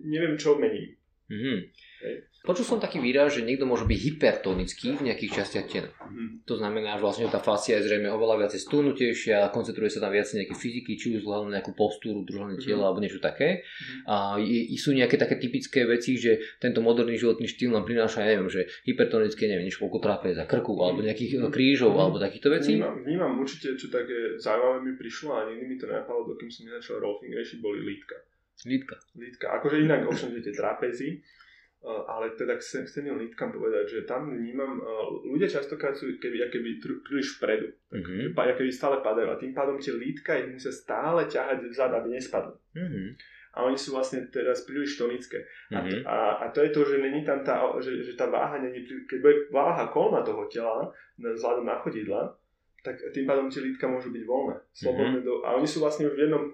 neviem, 0.04 0.36
čo 0.36 0.60
mením. 0.60 0.92
Mhm. 1.24 1.56
Hej. 2.04 2.16
Počul 2.44 2.68
som 2.68 2.76
taký 2.76 3.00
výraz, 3.00 3.32
že 3.32 3.40
niekto 3.40 3.64
môže 3.64 3.88
byť 3.88 4.00
hypertonický 4.04 5.00
v 5.00 5.08
nejakých 5.08 5.32
častiach 5.40 5.66
tela. 5.66 5.88
Mhm. 6.04 6.44
To 6.44 6.60
znamená, 6.60 7.00
že 7.00 7.02
vlastne 7.02 7.32
tá 7.32 7.40
fascia 7.40 7.80
je 7.80 7.88
zrejme 7.88 8.12
oveľa 8.12 8.44
viacej 8.44 8.60
stúnutejšia, 8.60 9.48
koncentruje 9.50 9.88
sa 9.88 10.04
tam 10.04 10.12
viac 10.12 10.28
nejaké 10.28 10.52
fyziky, 10.52 11.00
či 11.00 11.16
už 11.16 11.24
vzhľadom 11.24 11.48
na 11.48 11.58
nejakú 11.58 11.72
postúru, 11.72 12.28
Mhm. 12.28 12.60
tela 12.60 12.84
alebo 12.84 13.00
niečo 13.00 13.24
také. 13.24 13.64
Mhm. 13.64 14.00
A 14.06 14.16
je, 14.38 14.76
sú 14.76 14.92
nejaké 14.92 15.16
také 15.16 15.40
typické 15.40 15.88
veci, 15.88 16.20
že 16.20 16.60
tento 16.60 16.84
moderný 16.84 17.16
životný 17.16 17.48
štýl 17.48 17.72
nám 17.72 17.88
prináša, 17.88 18.20
ja 18.22 18.36
neviem, 18.36 18.52
že 18.52 18.68
hypertonické, 18.84 19.48
neviem, 19.48 19.64
niečo 19.64 19.80
koľko 19.80 20.04
trápeza, 20.04 20.44
krku, 20.44 20.76
alebo 20.76 21.00
nejakých 21.00 21.40
Mhm. 21.40 21.48
e, 21.48 21.50
krížov, 21.50 21.96
Mhm. 21.96 22.00
alebo 22.04 22.16
takýchto 22.20 22.50
vecí. 22.52 22.76
Vnímam, 22.76 23.00
vnímam 23.00 23.34
určite, 23.40 23.80
čo 23.80 23.88
také 23.88 24.36
zaujímavé 24.36 24.84
mi 24.84 24.94
prišlo 25.00 25.30
a 25.32 25.48
nikdy 25.48 25.64
mi 25.64 25.76
to 25.80 25.88
nenapadlo, 25.88 26.28
dokým 26.28 26.52
som 26.52 26.68
nezačal 26.68 27.00
rolfing 27.00 27.32
riešiť, 27.32 27.64
boli 27.64 27.80
lítka. 27.80 28.20
Lítka. 28.66 28.96
Lítka. 29.18 29.46
Akože 29.60 29.82
inak 29.82 30.08
ovšem, 30.08 30.32
že 30.38 30.52
tie 30.52 30.56
trapezy, 30.56 31.10
Uh, 31.84 32.00
ale 32.08 32.32
teda 32.40 32.56
chcem, 32.64 32.88
chcem 32.88 33.12
jen 33.12 33.20
lítkam 33.20 33.52
povedať, 33.52 33.84
že 33.92 34.08
tam 34.08 34.32
vnímam, 34.32 34.80
uh, 34.80 35.20
ľudia 35.28 35.52
častokrát 35.52 35.92
sú 35.92 36.16
keby, 36.16 36.48
keby 36.48 36.80
príliš 36.80 37.36
vpredu, 37.36 37.76
Mhm. 37.92 38.32
pa, 38.32 38.48
keby 38.56 38.72
stále 38.72 39.04
padajú 39.04 39.28
a 39.28 39.36
tým 39.36 39.52
pádom 39.52 39.76
tie 39.76 39.92
lítka 39.92 40.40
ich 40.40 40.48
musia 40.48 40.72
stále 40.72 41.28
ťahať 41.28 41.68
vzad, 41.68 41.92
aby 41.92 42.16
nespadli. 42.16 42.56
Mhm. 42.80 43.20
A 43.60 43.68
oni 43.68 43.76
sú 43.76 43.92
vlastne 43.92 44.24
teraz 44.32 44.64
príliš 44.64 44.96
tonické. 44.96 45.44
A, 45.76 45.84
Mhm. 45.84 46.08
a, 46.08 46.18
a 46.48 46.56
to 46.56 46.64
je 46.64 46.72
to, 46.72 46.88
že 46.88 47.04
není 47.04 47.28
tam 47.28 47.44
tá, 47.44 47.60
že, 47.84 48.00
že 48.00 48.16
tá 48.16 48.32
váha 48.32 48.64
není, 48.64 48.88
keď 48.88 49.20
bude 49.20 49.36
váha 49.52 49.84
kolna 49.92 50.24
toho 50.24 50.48
tela, 50.48 50.88
vzhľadom 51.20 51.68
na 51.68 51.76
chodidla, 51.84 52.32
tak 52.80 52.96
tým 53.12 53.28
pádom 53.28 53.52
tie 53.52 53.60
lítka 53.60 53.92
môžu 53.92 54.08
byť 54.16 54.24
voľné, 54.24 54.56
slobodné 54.72 55.20
mm-hmm. 55.20 55.28
do, 55.28 55.44
a 55.44 55.60
oni 55.60 55.68
sú 55.68 55.84
vlastne 55.84 56.08
už 56.08 56.16
v 56.16 56.32
jednom, 56.32 56.48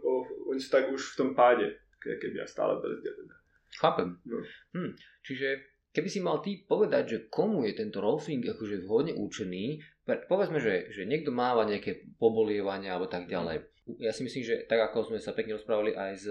oni 0.50 0.58
sú 0.58 0.74
tak 0.74 0.90
už 0.90 1.14
v 1.14 1.18
tom 1.22 1.30
páde, 1.38 1.78
keby 2.04 2.44
ja 2.44 2.48
stále 2.48 2.80
brzdia 2.80 3.12
teda. 3.14 3.36
Chápem. 3.78 4.18
No. 4.26 4.42
Hm. 4.74 4.92
Čiže 5.22 5.48
keby 5.94 6.10
si 6.10 6.20
mal 6.22 6.42
ty 6.42 6.66
povedať, 6.66 7.04
že 7.06 7.18
komu 7.30 7.66
je 7.66 7.74
tento 7.78 8.02
rolfing 8.02 8.42
akože 8.46 8.86
vhodne 8.86 9.14
určený, 9.18 9.82
povedzme, 10.26 10.58
že, 10.58 10.90
že 10.90 11.06
niekto 11.06 11.30
máva 11.30 11.66
nejaké 11.66 12.18
pobolievania 12.18 12.98
alebo 12.98 13.10
tak 13.10 13.30
ďalej. 13.30 13.66
Ja 13.98 14.14
si 14.14 14.22
myslím, 14.22 14.46
že 14.46 14.70
tak 14.70 14.78
ako 14.86 15.10
sme 15.10 15.18
sa 15.18 15.34
pekne 15.34 15.58
rozprávali 15.58 15.98
aj 15.98 16.14
z, 16.22 16.26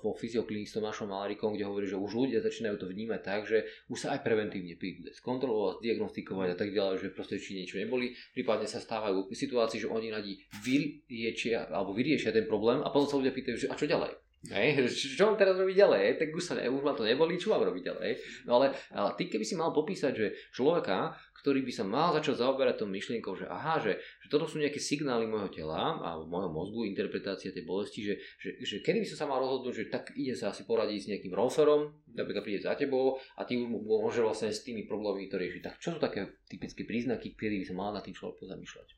vo 0.00 0.16
fyzioklinik 0.16 0.64
s 0.64 0.80
Tomášom 0.80 1.12
Malarikom, 1.12 1.52
kde 1.52 1.68
hovorí, 1.68 1.84
že 1.84 2.00
už 2.00 2.08
ľudia 2.08 2.40
začínajú 2.40 2.80
to 2.80 2.88
vnímať 2.88 3.20
tak, 3.20 3.44
že 3.44 3.68
už 3.92 4.00
sa 4.00 4.16
aj 4.16 4.24
preventívne 4.24 4.80
príde 4.80 5.12
skontrolovať, 5.12 5.84
diagnostikovať 5.84 6.48
a 6.48 6.56
tak 6.56 6.72
ďalej, 6.72 7.04
že 7.04 7.12
proste 7.12 7.36
či 7.36 7.60
niečo 7.60 7.76
neboli, 7.76 8.16
prípadne 8.32 8.64
sa 8.64 8.80
stávajú 8.80 9.28
situácii, 9.28 9.84
že 9.84 9.92
oni 9.92 10.08
radi 10.08 10.40
vyriešia 10.64 11.68
alebo 11.68 11.92
vyriešia 11.92 12.32
ten 12.32 12.48
problém 12.48 12.80
a 12.80 12.88
potom 12.88 13.04
sa 13.04 13.20
ľudia 13.20 13.36
pýtajú, 13.36 13.56
že 13.60 13.68
a 13.68 13.76
čo 13.76 13.84
ďalej? 13.84 14.16
Hej, 14.50 14.90
čo 14.90 15.30
mám 15.30 15.38
teraz 15.38 15.54
robiť 15.54 15.76
ďalej? 15.86 16.04
Tak 16.18 16.34
už, 16.34 16.42
sa 16.42 16.58
už 16.58 16.82
ma 16.82 16.98
to 16.98 17.06
nebolí, 17.06 17.38
čo 17.38 17.54
mám 17.54 17.62
robiť 17.62 17.94
ďalej? 17.94 18.10
No 18.42 18.58
ale, 18.58 18.74
ale 18.90 19.14
ty 19.14 19.30
keby 19.30 19.46
si 19.46 19.54
mal 19.54 19.70
popísať, 19.70 20.12
že 20.18 20.34
človeka, 20.50 21.14
ktorý 21.38 21.62
by 21.62 21.70
sa 21.70 21.86
mal 21.86 22.10
začať 22.10 22.42
zaoberať 22.42 22.82
tou 22.82 22.90
myšlienkou, 22.90 23.38
že 23.38 23.46
aha, 23.46 23.78
že, 23.78 24.02
že 24.18 24.26
toto 24.26 24.50
sú 24.50 24.58
nejaké 24.58 24.82
signály 24.82 25.30
môjho 25.30 25.46
tela 25.46 25.94
alebo 26.02 26.26
môjho 26.26 26.50
mozgu, 26.50 26.90
interpretácia 26.90 27.54
tej 27.54 27.62
bolesti, 27.62 28.02
že, 28.02 28.14
že, 28.42 28.58
že 28.66 28.76
kedy 28.82 29.02
by 29.02 29.06
som 29.14 29.18
sa 29.22 29.26
mal 29.30 29.38
rozhodnúť, 29.38 29.74
že 29.78 29.84
tak 29.86 30.10
ide 30.18 30.34
sa 30.34 30.50
asi 30.50 30.66
poradiť 30.66 30.98
s 30.98 31.10
nejakým 31.14 31.34
rolferom, 31.38 31.94
napríklad 32.10 32.42
príde 32.42 32.66
za 32.66 32.74
tebou 32.74 33.22
a 33.38 33.46
ty 33.46 33.62
už 33.62 33.70
môže 33.70 34.26
vlastne 34.26 34.50
s 34.50 34.66
tými 34.66 34.90
problémami 34.90 35.30
to 35.30 35.38
riešiť. 35.38 35.62
Tak 35.62 35.78
čo 35.78 35.94
sú 35.94 36.02
také 36.02 36.42
typické 36.50 36.82
príznaky, 36.82 37.38
kedy 37.38 37.62
by 37.62 37.66
sa 37.70 37.74
mal 37.78 37.94
na 37.94 38.02
tým 38.02 38.18
človek 38.18 38.42
pozamýšľať? 38.42 38.88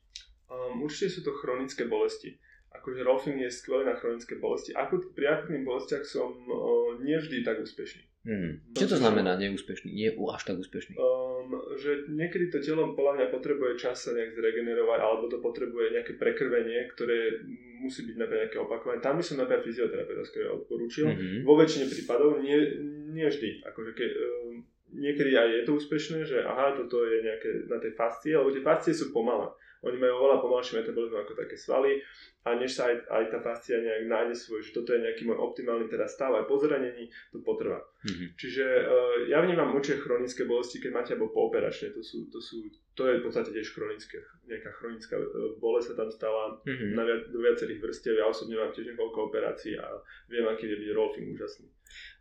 Um, 0.49 0.81
určite 0.81 1.13
sú 1.13 1.21
to 1.21 1.37
chronické 1.37 1.85
bolesti 1.85 2.33
akože 2.81 3.05
Rolfing 3.05 3.39
je 3.43 3.51
skvelý 3.51 3.87
na 3.87 3.95
chronické 3.95 4.35
bolesti. 4.39 4.75
Akut, 4.75 5.15
pri 5.15 5.35
akutných 5.35 5.67
bolestiach 5.67 6.03
som 6.03 6.31
uh, 6.31 6.97
nevždy 7.01 7.45
tak 7.45 7.61
úspešný. 7.61 8.03
Hmm. 8.25 8.57
Čo 8.73 8.89
to 8.89 8.97
znamená 8.97 9.37
neúspešný? 9.37 9.93
Nie 9.93 10.09
až 10.17 10.43
tak 10.49 10.57
úspešný? 10.57 10.97
Um, 10.97 11.53
že 11.77 12.09
niekedy 12.09 12.49
to 12.49 12.57
telo 12.57 12.97
podľa 12.97 13.21
mňa 13.21 13.27
potrebuje 13.29 13.77
čas 13.77 14.01
sa 14.01 14.17
nejak 14.17 14.33
zregenerovať, 14.33 14.97
alebo 14.97 15.29
to 15.29 15.37
potrebuje 15.45 15.93
nejaké 15.93 16.17
prekrvenie, 16.17 16.89
ktoré 16.89 17.45
musí 17.85 18.01
byť 18.01 18.17
napríklad 18.17 18.41
nejaké 18.49 18.57
opakovanie. 18.57 19.05
Tam 19.05 19.21
by 19.21 19.23
som 19.23 19.37
napríklad 19.37 19.61
fyzioterapeuta 19.61 20.25
odporúčil. 20.57 21.05
Mm-hmm. 21.05 21.45
Vo 21.45 21.53
väčšine 21.53 21.85
prípadov 21.85 22.41
nie, 22.41 22.57
nie 23.13 23.29
vždy. 23.29 23.61
Akože 23.61 23.93
ke, 23.93 24.05
um, 24.09 24.65
niekedy 24.95 25.35
aj 25.35 25.49
je 25.51 25.63
to 25.67 25.71
úspešné, 25.75 26.19
že 26.23 26.41
aha, 26.43 26.73
toto 26.75 27.03
je 27.03 27.21
nejaké 27.21 27.67
na 27.67 27.77
tej 27.77 27.93
fascie, 27.93 28.33
lebo 28.33 28.51
tie 28.51 28.63
fascie 28.63 28.95
sú 28.95 29.11
pomalé. 29.11 29.51
Oni 29.85 30.01
majú 30.01 30.17
oveľa 30.17 30.41
pomalší 30.41 30.81
metabolizmus 30.81 31.21
ako 31.21 31.33
také 31.37 31.53
svaly 31.53 32.01
a 32.41 32.57
než 32.57 32.73
sa 32.73 32.89
aj, 32.89 33.05
aj 33.05 33.23
tá 33.29 33.39
fascia 33.45 33.77
nejak 33.77 34.09
nájde 34.09 34.33
svoj, 34.33 34.65
že 34.65 34.73
toto 34.73 34.97
je 34.97 35.05
nejaký 35.05 35.29
môj 35.29 35.37
optimálny 35.37 35.85
teraz 35.85 36.17
stav, 36.17 36.33
aj 36.33 36.49
po 36.49 36.57
zranení 36.57 37.05
to 37.29 37.37
potrvá. 37.45 37.77
Mm-hmm. 38.01 38.27
Čiže 38.33 38.65
uh, 38.65 39.15
ja 39.29 39.45
vnímam 39.45 39.77
určite 39.77 40.01
chronické 40.01 40.49
bolesti, 40.49 40.81
keď 40.81 40.91
máte 40.93 41.11
alebo 41.13 41.29
pooperačne, 41.29 41.93
to 41.93 42.01
sú, 42.01 42.25
to 42.33 42.41
sú, 42.41 42.65
to 42.97 43.05
je 43.05 43.21
v 43.21 43.23
podstate 43.29 43.53
tiež 43.53 43.77
chronické, 43.77 44.25
nejaká 44.49 44.73
chronická 44.73 45.21
uh, 45.21 45.53
bolesť 45.61 45.93
sa 45.93 45.95
tam 46.01 46.09
stala 46.09 46.43
mm-hmm. 46.65 46.91
na 46.97 47.03
viac, 47.05 47.21
do 47.29 47.39
viacerých 47.45 47.81
vrstiev, 47.85 48.17
ja 48.17 48.25
osobne 48.25 48.57
mám 48.57 48.73
tiež 48.73 48.89
niekoľko 48.89 49.29
operácií 49.29 49.77
a 49.77 49.85
viem, 50.25 50.49
aký 50.49 50.65
je 50.65 50.81
byť 50.81 50.89
rolfing 50.97 51.29
úžasný. 51.29 51.69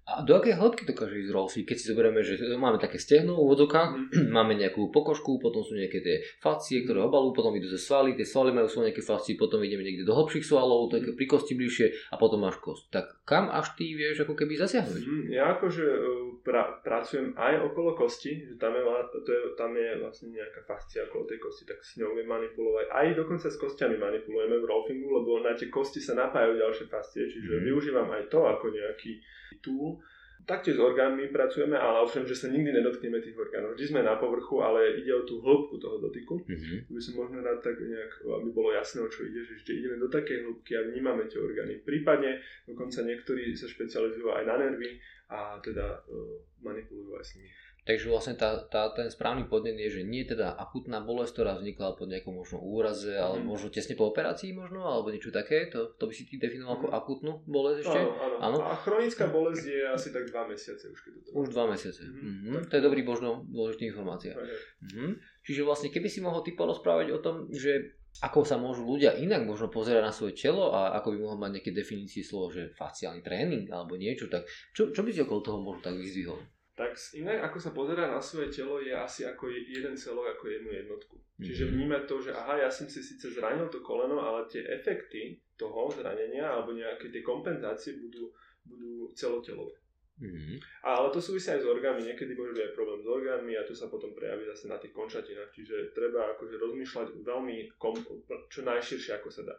A 0.05 0.21
do 0.21 0.37
akej 0.37 0.61
hĺbky 0.61 0.85
dokáže 0.85 1.17
ísť 1.17 1.33
rolfy? 1.33 1.61
Keď 1.65 1.77
si 1.81 1.89
zoberieme, 1.89 2.21
že 2.21 2.37
máme 2.61 2.77
také 2.77 3.01
stehno 3.01 3.41
v 3.41 3.57
vodokách, 3.57 3.97
mm. 3.97 4.29
máme 4.37 4.53
nejakú 4.53 4.93
pokožku, 4.93 5.41
potom 5.41 5.65
sú 5.65 5.81
nejaké 5.81 6.05
tie 6.05 6.21
fascie, 6.45 6.85
ktoré 6.85 7.01
obalujú, 7.09 7.33
potom 7.33 7.57
idú 7.57 7.73
ze 7.73 7.81
svaly, 7.81 8.13
tie 8.13 8.29
svaly 8.29 8.53
majú 8.53 8.69
svoje 8.69 8.93
nejaké 8.93 9.01
fascie, 9.01 9.41
potom 9.41 9.65
ideme 9.65 9.81
niekde 9.81 10.05
do 10.05 10.13
hlbších 10.13 10.45
svalov, 10.45 10.93
to 10.93 11.01
je 11.01 11.17
pri 11.17 11.25
kosti 11.25 11.57
bližšie 11.57 12.13
a 12.13 12.21
potom 12.21 12.45
máš 12.45 12.61
kost. 12.61 12.93
Tak 12.93 13.25
kam 13.25 13.49
až 13.49 13.73
ty 13.81 13.97
vieš 13.97 14.29
ako 14.29 14.37
keby 14.37 14.61
zasiahnuť? 14.61 15.03
Mm, 15.09 15.25
ja 15.33 15.57
akože 15.57 15.87
e, 15.89 16.01
pra, 16.45 16.85
pracujem 16.85 17.33
aj 17.41 17.65
okolo 17.65 17.97
kosti, 17.97 18.53
že 18.53 18.55
tam 18.61 18.77
je, 18.77 18.83
to 19.25 19.31
je, 19.33 19.41
tam 19.57 19.73
je 19.73 19.89
vlastne 20.05 20.37
nejaká 20.37 20.69
fascia 20.69 21.09
okolo 21.09 21.25
tej 21.25 21.41
kosti, 21.41 21.65
tak 21.65 21.81
s 21.81 21.97
ňou 21.97 22.13
viem 22.13 22.29
manipulovať. 22.29 22.93
Aj 22.93 23.09
dokonca 23.17 23.49
s 23.49 23.57
kostiami 23.57 23.97
manipulujeme 23.97 24.61
v 24.61 24.69
rolfingu, 24.69 25.09
lebo 25.09 25.41
na 25.41 25.57
tie 25.57 25.73
kosti 25.73 26.05
sa 26.05 26.13
napájajú 26.13 26.61
ďalšie 26.61 26.87
fascie, 26.93 27.25
čiže 27.25 27.57
mm. 27.57 27.65
využívam 27.73 28.09
aj 28.13 28.29
to 28.29 28.45
ako 28.45 28.69
nejaký 28.69 29.17
tool. 29.61 30.01
Taktiež 30.45 30.77
s 30.77 30.85
orgánmi 30.85 31.33
pracujeme, 31.33 31.73
ale 31.73 32.05
ovšem, 32.05 32.29
že 32.29 32.37
sa 32.37 32.53
nikdy 32.53 32.69
nedotkneme 32.69 33.17
tých 33.25 33.33
orgánov. 33.33 33.81
Vždy 33.81 33.97
sme 33.97 34.05
na 34.05 34.21
povrchu, 34.21 34.61
ale 34.61 35.01
ide 35.01 35.09
o 35.17 35.25
tú 35.25 35.41
hĺbku 35.41 35.81
toho 35.81 35.97
dotyku. 35.97 36.45
Mm-hmm. 36.45 36.93
By 36.93 37.01
som 37.01 37.15
možno 37.17 37.41
rád 37.41 37.65
tak 37.65 37.81
nejak, 37.81 38.29
aby 38.29 38.49
bolo 38.53 38.77
jasné, 38.77 39.01
o 39.01 39.09
čo 39.09 39.25
ide, 39.25 39.41
že 39.41 39.57
ešte 39.57 39.73
ideme 39.73 39.97
do 39.97 40.13
takej 40.13 40.45
hĺbky 40.45 40.77
a 40.77 40.85
vnímame 40.85 41.33
tie 41.33 41.41
orgány. 41.41 41.81
Prípadne 41.81 42.45
dokonca 42.69 43.01
niektorí 43.09 43.57
sa 43.57 43.65
špecializujú 43.65 44.37
aj 44.37 44.45
na 44.45 44.57
nervy 44.61 45.01
a 45.33 45.57
teda 45.65 46.05
uh, 46.05 46.37
manipulujú 46.61 47.17
aj 47.17 47.25
s 47.25 47.33
nimi. 47.41 47.49
Takže 47.85 48.09
vlastne 48.09 48.33
tá, 48.33 48.65
tá, 48.65 48.89
ten 48.97 49.13
správny 49.13 49.45
podnet 49.45 49.77
je, 49.77 50.01
že 50.01 50.09
nie 50.09 50.25
je 50.25 50.33
teda 50.33 50.57
akutná 50.57 51.05
bolesť, 51.05 51.37
ktorá 51.37 51.53
vznikla 51.61 52.01
po 52.01 52.09
nejakom 52.09 52.33
možno 52.33 52.65
úraze, 52.65 53.13
mm. 53.13 53.21
alebo 53.21 53.45
možno 53.45 53.69
tesne 53.69 53.93
po 53.93 54.09
operácii 54.09 54.57
možno, 54.57 54.89
alebo 54.89 55.13
niečo 55.13 55.29
také, 55.29 55.69
to, 55.69 55.93
to 56.01 56.09
by 56.09 56.15
si 56.17 56.25
ty 56.25 56.41
definoval 56.41 56.75
mm. 56.75 56.79
ako 56.81 56.87
mhm. 56.89 56.95
akutnú 56.97 57.33
bolesť 57.45 57.79
ešte? 57.85 58.01
Áno, 58.01 58.13
áno. 58.17 58.37
áno. 58.41 58.59
A 58.65 58.73
chronická 58.81 59.29
bolesť 59.29 59.65
je 59.69 59.81
asi 59.85 60.09
tak 60.17 60.33
2 60.33 60.33
mesiace 60.49 60.85
už 60.89 60.99
keď 61.05 61.13
to 61.13 61.29
Už 61.37 61.47
2 61.53 61.73
mesiace. 61.77 62.03
Mm. 62.09 62.17
Mm-hmm. 62.17 62.59
To 62.69 62.75
je 62.75 62.83
dobrý 62.83 63.01
možno 63.05 63.45
dôležitý 63.53 63.93
informácia. 63.93 64.33
Mm-hmm. 64.33 65.45
Čiže 65.45 65.61
vlastne 65.69 65.93
keby 65.93 66.09
si 66.09 66.25
mohol 66.25 66.41
ty 66.41 66.57
porozprávať 66.57 67.13
o 67.13 67.21
tom, 67.21 67.53
že 67.53 68.01
ako 68.25 68.47
sa 68.47 68.57
môžu 68.57 68.87
ľudia 68.87 69.19
inak 69.19 69.43
možno 69.43 69.69
pozerať 69.69 70.03
na 70.07 70.15
svoje 70.15 70.39
telo 70.39 70.71
a 70.71 70.95
ako 70.97 71.13
by 71.13 71.19
mohol 71.19 71.37
mať 71.37 71.61
nejaké 71.61 71.71
definície 71.75 72.23
slovo, 72.23 72.49
že 72.49 72.71
faciálny 72.73 73.21
tréning 73.21 73.67
alebo 73.69 73.99
niečo, 73.99 74.31
tak 74.31 74.47
čo, 74.71 74.95
čo 74.95 75.03
by 75.03 75.11
si 75.11 75.21
okolo 75.21 75.41
toho 75.43 75.59
možno 75.59 75.83
tak 75.83 75.99
vyzvihol? 75.99 76.39
Tak 76.75 76.99
inak 77.15 77.39
ako 77.51 77.59
sa 77.63 77.71
pozerá 77.71 78.11
na 78.11 78.19
svoje 78.19 78.51
telo 78.51 78.83
je 78.83 78.91
asi 78.91 79.23
ako 79.23 79.47
jeden 79.47 79.95
celok, 79.95 80.35
ako 80.35 80.51
jednu 80.51 80.71
jednotku. 80.75 81.15
Mm-hmm. 81.15 81.47
Čiže 81.47 81.71
vnímať 81.71 82.03
to, 82.11 82.17
že 82.19 82.31
aha, 82.35 82.67
ja 82.67 82.71
som 82.71 82.91
si 82.91 82.99
síce 82.99 83.31
zranil 83.31 83.71
to 83.71 83.79
koleno, 83.79 84.19
ale 84.19 84.51
tie 84.51 84.67
efekty 84.67 85.39
toho 85.55 85.87
zranenia 85.95 86.51
alebo 86.51 86.75
nejaké 86.75 87.15
tie 87.15 87.23
kompenzácie 87.23 87.95
budú, 88.03 88.35
budú 88.67 89.15
celotelové. 89.15 89.84
Mm-hmm. 90.15 90.87
Ale 90.87 91.11
to 91.11 91.19
súvisí 91.19 91.51
aj 91.51 91.63
s 91.63 91.67
orgánmi, 91.67 92.07
niekedy 92.07 92.39
môže 92.39 92.55
byť 92.55 92.63
aj 92.71 92.77
problém 92.79 93.01
s 93.03 93.09
orgánmi 93.11 93.53
a 93.59 93.67
to 93.67 93.75
sa 93.75 93.91
potom 93.91 94.15
prejaví 94.15 94.47
zase 94.47 94.71
na 94.71 94.79
tých 94.79 94.95
končatinách, 94.95 95.51
čiže 95.51 95.91
treba 95.91 96.39
akože 96.39 96.55
rozmýšľať 96.55 97.07
veľmi 97.27 97.75
kom, 97.75 97.99
čo 98.47 98.63
najširšie 98.63 99.19
ako 99.19 99.29
sa 99.35 99.43
dá. 99.43 99.57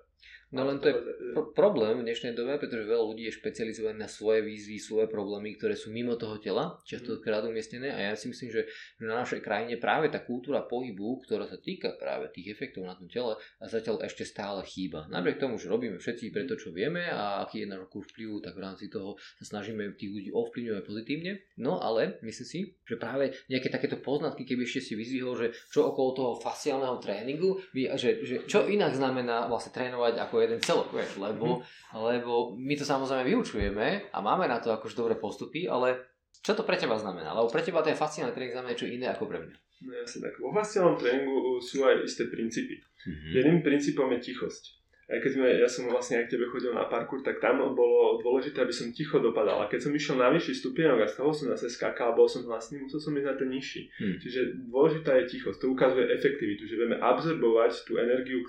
No 0.54 0.63
len 0.63 0.80
to 0.80 0.88
je 0.88 0.96
pr- 1.36 1.52
problém 1.58 2.00
v 2.00 2.06
dnešnej 2.08 2.38
dobe, 2.38 2.56
pretože 2.62 2.88
veľa 2.88 3.02
ľudí 3.02 3.28
je 3.28 3.34
špecializované 3.34 4.06
na 4.06 4.10
svoje 4.10 4.46
výzvy, 4.46 4.78
svoje 4.78 5.10
problémy, 5.10 5.58
ktoré 5.58 5.76
sú 5.76 5.89
mimo 5.89 6.15
toho 6.15 6.38
tela, 6.39 6.80
častokrát 6.86 7.44
mhm. 7.44 7.50
umiestnené 7.52 7.89
a 7.91 8.00
ja 8.00 8.13
si 8.15 8.30
myslím, 8.30 8.54
že 8.54 8.70
na 9.02 9.26
našej 9.26 9.41
krajine 9.41 9.82
práve 9.82 10.08
tá 10.13 10.22
kultúra 10.22 10.63
pohybu, 10.63 11.26
ktorá 11.26 11.50
sa 11.50 11.58
týka 11.60 11.98
práve 11.98 12.30
tých 12.32 12.56
efektov 12.56 12.86
na 12.86 12.96
tom 12.96 13.10
tele, 13.10 13.36
a 13.36 13.63
zatiaľ 13.65 14.06
ešte 14.06 14.24
stále 14.24 14.62
chýba. 14.63 15.10
Napriek 15.12 15.41
tomu, 15.41 15.58
že 15.58 15.68
robíme 15.68 15.98
všetci 15.98 16.32
pre 16.32 16.46
to, 16.46 16.56
čo 16.56 16.72
vieme 16.72 17.04
a 17.10 17.44
aký 17.44 17.65
je 17.65 17.68
náš 17.68 17.89
okruh 17.89 18.06
vplyvu, 18.06 18.39
tak 18.46 18.54
v 18.56 18.63
rámci 18.63 18.86
toho 18.88 19.18
sa 19.41 19.58
snažíme 19.58 19.98
tých 19.98 20.13
ľudí 20.13 20.30
ovplyvňovať 20.45 20.84
pozitívne. 20.86 21.31
No 21.58 21.81
ale 21.81 22.21
myslím 22.21 22.47
si, 22.47 22.60
že 22.86 22.95
práve 22.95 23.34
nejaké 23.49 23.73
takéto 23.73 23.97
poznatky, 23.99 24.45
keby 24.45 24.63
ešte 24.63 24.81
si 24.81 24.93
vyzvihol, 24.93 25.34
že 25.36 25.47
čo 25.73 25.89
okolo 25.89 26.10
toho 26.13 26.31
faciálneho 26.39 27.01
tréningu, 27.01 27.60
že, 27.73 28.21
že 28.21 28.36
čo 28.45 28.69
inak 28.69 28.93
znamená 28.93 29.49
vlastne 29.49 29.73
trénovať 29.73 30.21
ako 30.21 30.36
jeden 30.41 30.60
celok, 30.62 30.93
vieš, 30.93 31.17
lebo, 31.17 31.60
mm. 31.60 31.97
lebo 31.97 32.34
my 32.55 32.73
to 32.77 32.86
samozrejme 32.86 33.25
vyučujeme 33.25 34.13
a 34.13 34.17
máme 34.21 34.45
na 34.45 34.62
to 34.62 34.69
akož 34.69 34.93
dobré 34.93 35.17
postupy, 35.17 35.65
ale 35.65 36.15
čo 36.45 36.53
to 36.53 36.62
pre 36.62 36.77
teba 36.77 36.95
znamená? 36.95 37.34
Lebo 37.34 37.49
pre 37.49 37.65
teba 37.65 37.81
ten 37.81 37.97
fasciálny 37.97 38.31
tréning 38.31 38.53
znamená 38.53 38.77
čo 38.77 38.86
iné 38.86 39.10
ako 39.10 39.25
pre 39.25 39.41
mňa. 39.41 39.55
No 39.86 39.91
jasne 39.91 40.29
tak. 40.29 40.39
Vo 40.39 40.53
fasciálnom 40.55 40.95
tréningu 40.95 41.60
sú 41.60 41.84
aj 41.84 42.05
isté 42.05 42.29
princípy. 42.31 42.79
Mm-hmm. 42.79 43.31
Jedným 43.34 43.60
princípom 43.65 44.08
je 44.15 44.19
tichosť 44.31 44.85
aj 45.06 45.22
keď 45.22 45.32
sme, 45.38 45.48
ja 45.62 45.70
som 45.70 45.86
vlastne 45.86 46.18
aj 46.18 46.26
k 46.26 46.34
tebe 46.34 46.50
chodil 46.50 46.74
na 46.74 46.89
parkour, 46.89 47.22
tak 47.22 47.38
tam 47.38 47.62
bolo 47.78 48.18
dôležité, 48.26 48.65
aby 48.65 48.74
som 48.74 48.89
ticho 48.89 49.22
dopadal. 49.22 49.62
A 49.62 49.70
keď 49.70 49.86
som 49.86 49.94
išiel 49.94 50.18
na 50.18 50.34
vyšší 50.34 50.65
stupienok 50.65 51.06
a 51.06 51.12
z 51.12 51.22
toho 51.22 51.30
som 51.30 51.54
zase 51.54 51.70
skákal, 51.70 52.18
bol 52.18 52.26
som 52.26 52.41
hlasný, 52.50 52.82
musel 52.82 52.98
som 52.98 53.13
ísť 53.13 53.28
na 53.30 53.36
ten 53.38 53.50
nižší. 53.54 53.86
Hmm. 54.02 54.18
Čiže 54.18 54.65
dôležitá 54.65 55.13
je 55.22 55.30
tichosť, 55.38 55.62
to 55.62 55.70
ukazuje 55.70 56.10
efektivitu, 56.10 56.65
že 56.65 56.78
vieme 56.82 56.98
absorbovať 56.98 57.86
tú 57.86 58.02
energiu 58.02 58.41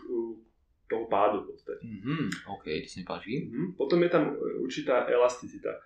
toho 0.87 1.05
pádu. 1.11 1.43
Mm-hmm. 1.43 2.47
OK, 2.47 2.65
to 2.87 2.89
sa 2.89 2.97
mi 3.03 3.07
páči. 3.07 3.31
Mm-hmm. 3.43 3.67
Potom 3.75 3.99
je 4.03 4.11
tam 4.11 4.25
určitá 4.63 5.07
elasticita 5.11 5.83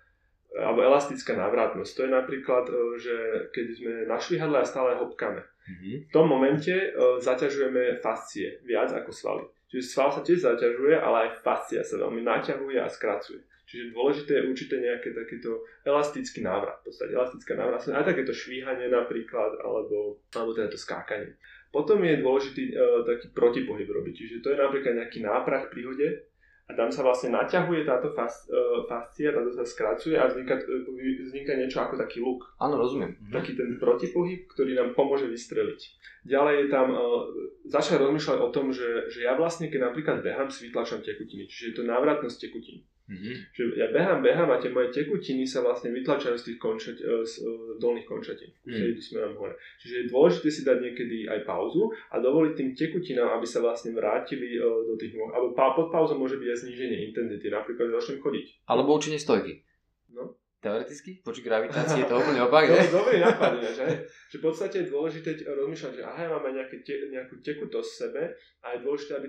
alebo 0.51 0.83
elastická 0.83 1.31
návratnosť. 1.39 1.91
To 1.95 2.01
je 2.03 2.11
napríklad, 2.11 2.65
e, 2.67 2.73
že 2.99 3.15
keď 3.55 3.65
sme 3.71 3.93
našli 4.03 4.35
hadle 4.35 4.59
a 4.59 4.67
stále 4.67 4.99
hopkame, 4.99 5.39
mm-hmm. 5.39 5.95
v 6.05 6.11
tom 6.11 6.27
momente 6.27 6.75
uh, 6.91 7.15
zaťažujeme 7.23 8.03
fascie 8.03 8.59
viac 8.67 8.91
ako 8.91 9.15
svaly. 9.15 9.45
Čiže 9.71 9.87
sval 9.87 10.11
sa 10.11 10.19
tiež 10.19 10.43
zaťažuje, 10.43 10.99
ale 10.99 11.31
aj 11.31 11.39
fascia 11.47 11.79
sa 11.79 11.95
veľmi 11.95 12.19
naťahuje 12.27 12.75
a 12.75 12.91
skracuje. 12.91 13.39
Čiže 13.71 13.95
dôležité 13.95 14.31
je 14.35 14.47
určite 14.51 14.75
nejaké 14.83 15.15
takéto 15.15 15.63
elastický 15.87 16.43
návrat. 16.43 16.83
V 16.83 16.91
podstate 16.91 17.15
elastická 17.15 17.55
návrat, 17.55 17.79
aj 17.87 18.03
takéto 18.03 18.35
švíhanie 18.35 18.91
napríklad, 18.91 19.63
alebo, 19.63 20.19
alebo 20.35 20.51
teda 20.51 20.67
to 20.67 20.75
skákanie. 20.75 21.39
Potom 21.71 22.03
je 22.03 22.19
dôležitý 22.19 22.75
uh, 22.75 23.07
taký 23.07 23.31
protipohyb 23.31 23.87
robiť. 23.87 24.11
Čiže 24.11 24.43
to 24.43 24.51
je 24.51 24.59
napríklad 24.59 24.99
nejaký 24.99 25.23
náprah 25.23 25.71
pri 25.71 25.81
hode, 25.87 26.07
a 26.71 26.75
tam 26.79 26.87
sa 26.87 27.03
vlastne 27.03 27.35
naťahuje 27.35 27.83
táto 27.83 28.15
fas, 28.15 28.47
uh, 28.47 28.87
fascia, 28.87 29.35
táto 29.35 29.51
sa 29.51 29.67
skracuje 29.67 30.15
a 30.15 30.31
vzniká, 30.31 30.55
uh, 30.55 30.87
vzniká 31.27 31.59
niečo 31.59 31.83
ako 31.83 31.99
taký 31.99 32.23
luk. 32.23 32.47
Áno, 32.63 32.79
rozumiem. 32.79 33.19
Taký 33.27 33.59
ten 33.59 33.75
protipohyb, 33.75 34.47
ktorý 34.55 34.79
nám 34.79 34.95
pomôže 34.95 35.27
vystreliť. 35.27 35.81
Ďalej 36.23 36.55
je 36.55 36.67
tam, 36.71 36.87
uh, 36.95 37.27
začal 37.67 37.99
rozmýšľať 38.07 38.39
o 38.39 38.49
tom, 38.55 38.71
že, 38.71 39.11
že 39.11 39.27
ja 39.27 39.35
vlastne, 39.35 39.67
keď 39.67 39.91
napríklad 39.91 40.23
behám, 40.23 40.47
si 40.47 40.71
vytlačam 40.71 41.03
tekutiny, 41.03 41.51
čiže 41.51 41.67
je 41.67 41.75
to 41.75 41.83
návratnosť 41.83 42.39
tekutín. 42.39 42.87
Mm-hmm. 43.11 43.35
Že 43.51 43.63
ja 43.75 43.87
behám, 43.91 44.23
behám 44.23 44.49
a 44.55 44.61
tie 44.63 44.71
moje 44.71 44.95
tekutiny 44.95 45.43
sa 45.43 45.59
vlastne 45.59 45.91
vytlačajú 45.91 46.31
z 46.39 46.45
tých 46.47 46.59
končat, 46.63 46.95
e, 46.95 47.27
z 47.27 47.43
e, 47.43 47.75
dolných 47.75 48.07
končatín, 48.07 48.55
mm. 48.63 48.95
idú 48.95 49.01
smerom 49.03 49.35
hore. 49.35 49.59
Čiže 49.83 49.93
je 49.99 50.05
dôležité 50.07 50.47
si 50.47 50.61
dať 50.63 50.77
niekedy 50.79 51.27
aj 51.27 51.43
pauzu 51.43 51.91
a 51.91 52.23
dovoliť 52.23 52.53
tým 52.55 52.71
tekutinám, 52.71 53.35
aby 53.35 53.43
sa 53.43 53.59
vlastne 53.59 53.91
vrátili 53.91 54.55
e, 54.55 54.63
do 54.63 54.95
tých 54.95 55.11
nôh. 55.19 55.27
Alebo 55.35 55.51
pod 55.51 55.91
pauzou 55.91 56.15
môže 56.15 56.39
byť 56.39 56.47
aj 56.55 56.59
zníženie 56.63 56.97
intenzity, 57.11 57.51
napríklad 57.51 57.91
začnem 57.99 58.23
chodiť. 58.23 58.63
Alebo 58.71 58.95
učenie 58.95 59.19
stojky. 59.19 59.59
No. 60.15 60.39
Teoreticky? 60.63 61.19
Poči 61.19 61.43
gravitácie 61.43 62.05
je 62.05 62.07
to 62.07 62.15
úplne 62.21 62.47
opak, 62.47 62.63
ne? 62.71 62.79
Dobrý 62.87 63.19
nápad, 63.19 63.59
že? 63.59 64.07
že 64.07 64.35
v 64.39 64.43
podstate 64.45 64.87
je 64.87 64.93
dôležité 64.93 65.35
rozmýšľať, 65.43 65.91
že 65.99 66.03
aha, 66.07 66.19
ja 66.23 66.29
mám 66.31 66.47
aj 66.47 66.53
nejaké 66.63 66.75
te, 66.79 66.95
nejakú 67.11 67.43
tekutosť 67.43 67.89
v 67.91 67.99
sebe 68.07 68.23
a 68.63 68.77
je 68.77 68.85
dôležité, 68.87 69.11
aby 69.19 69.27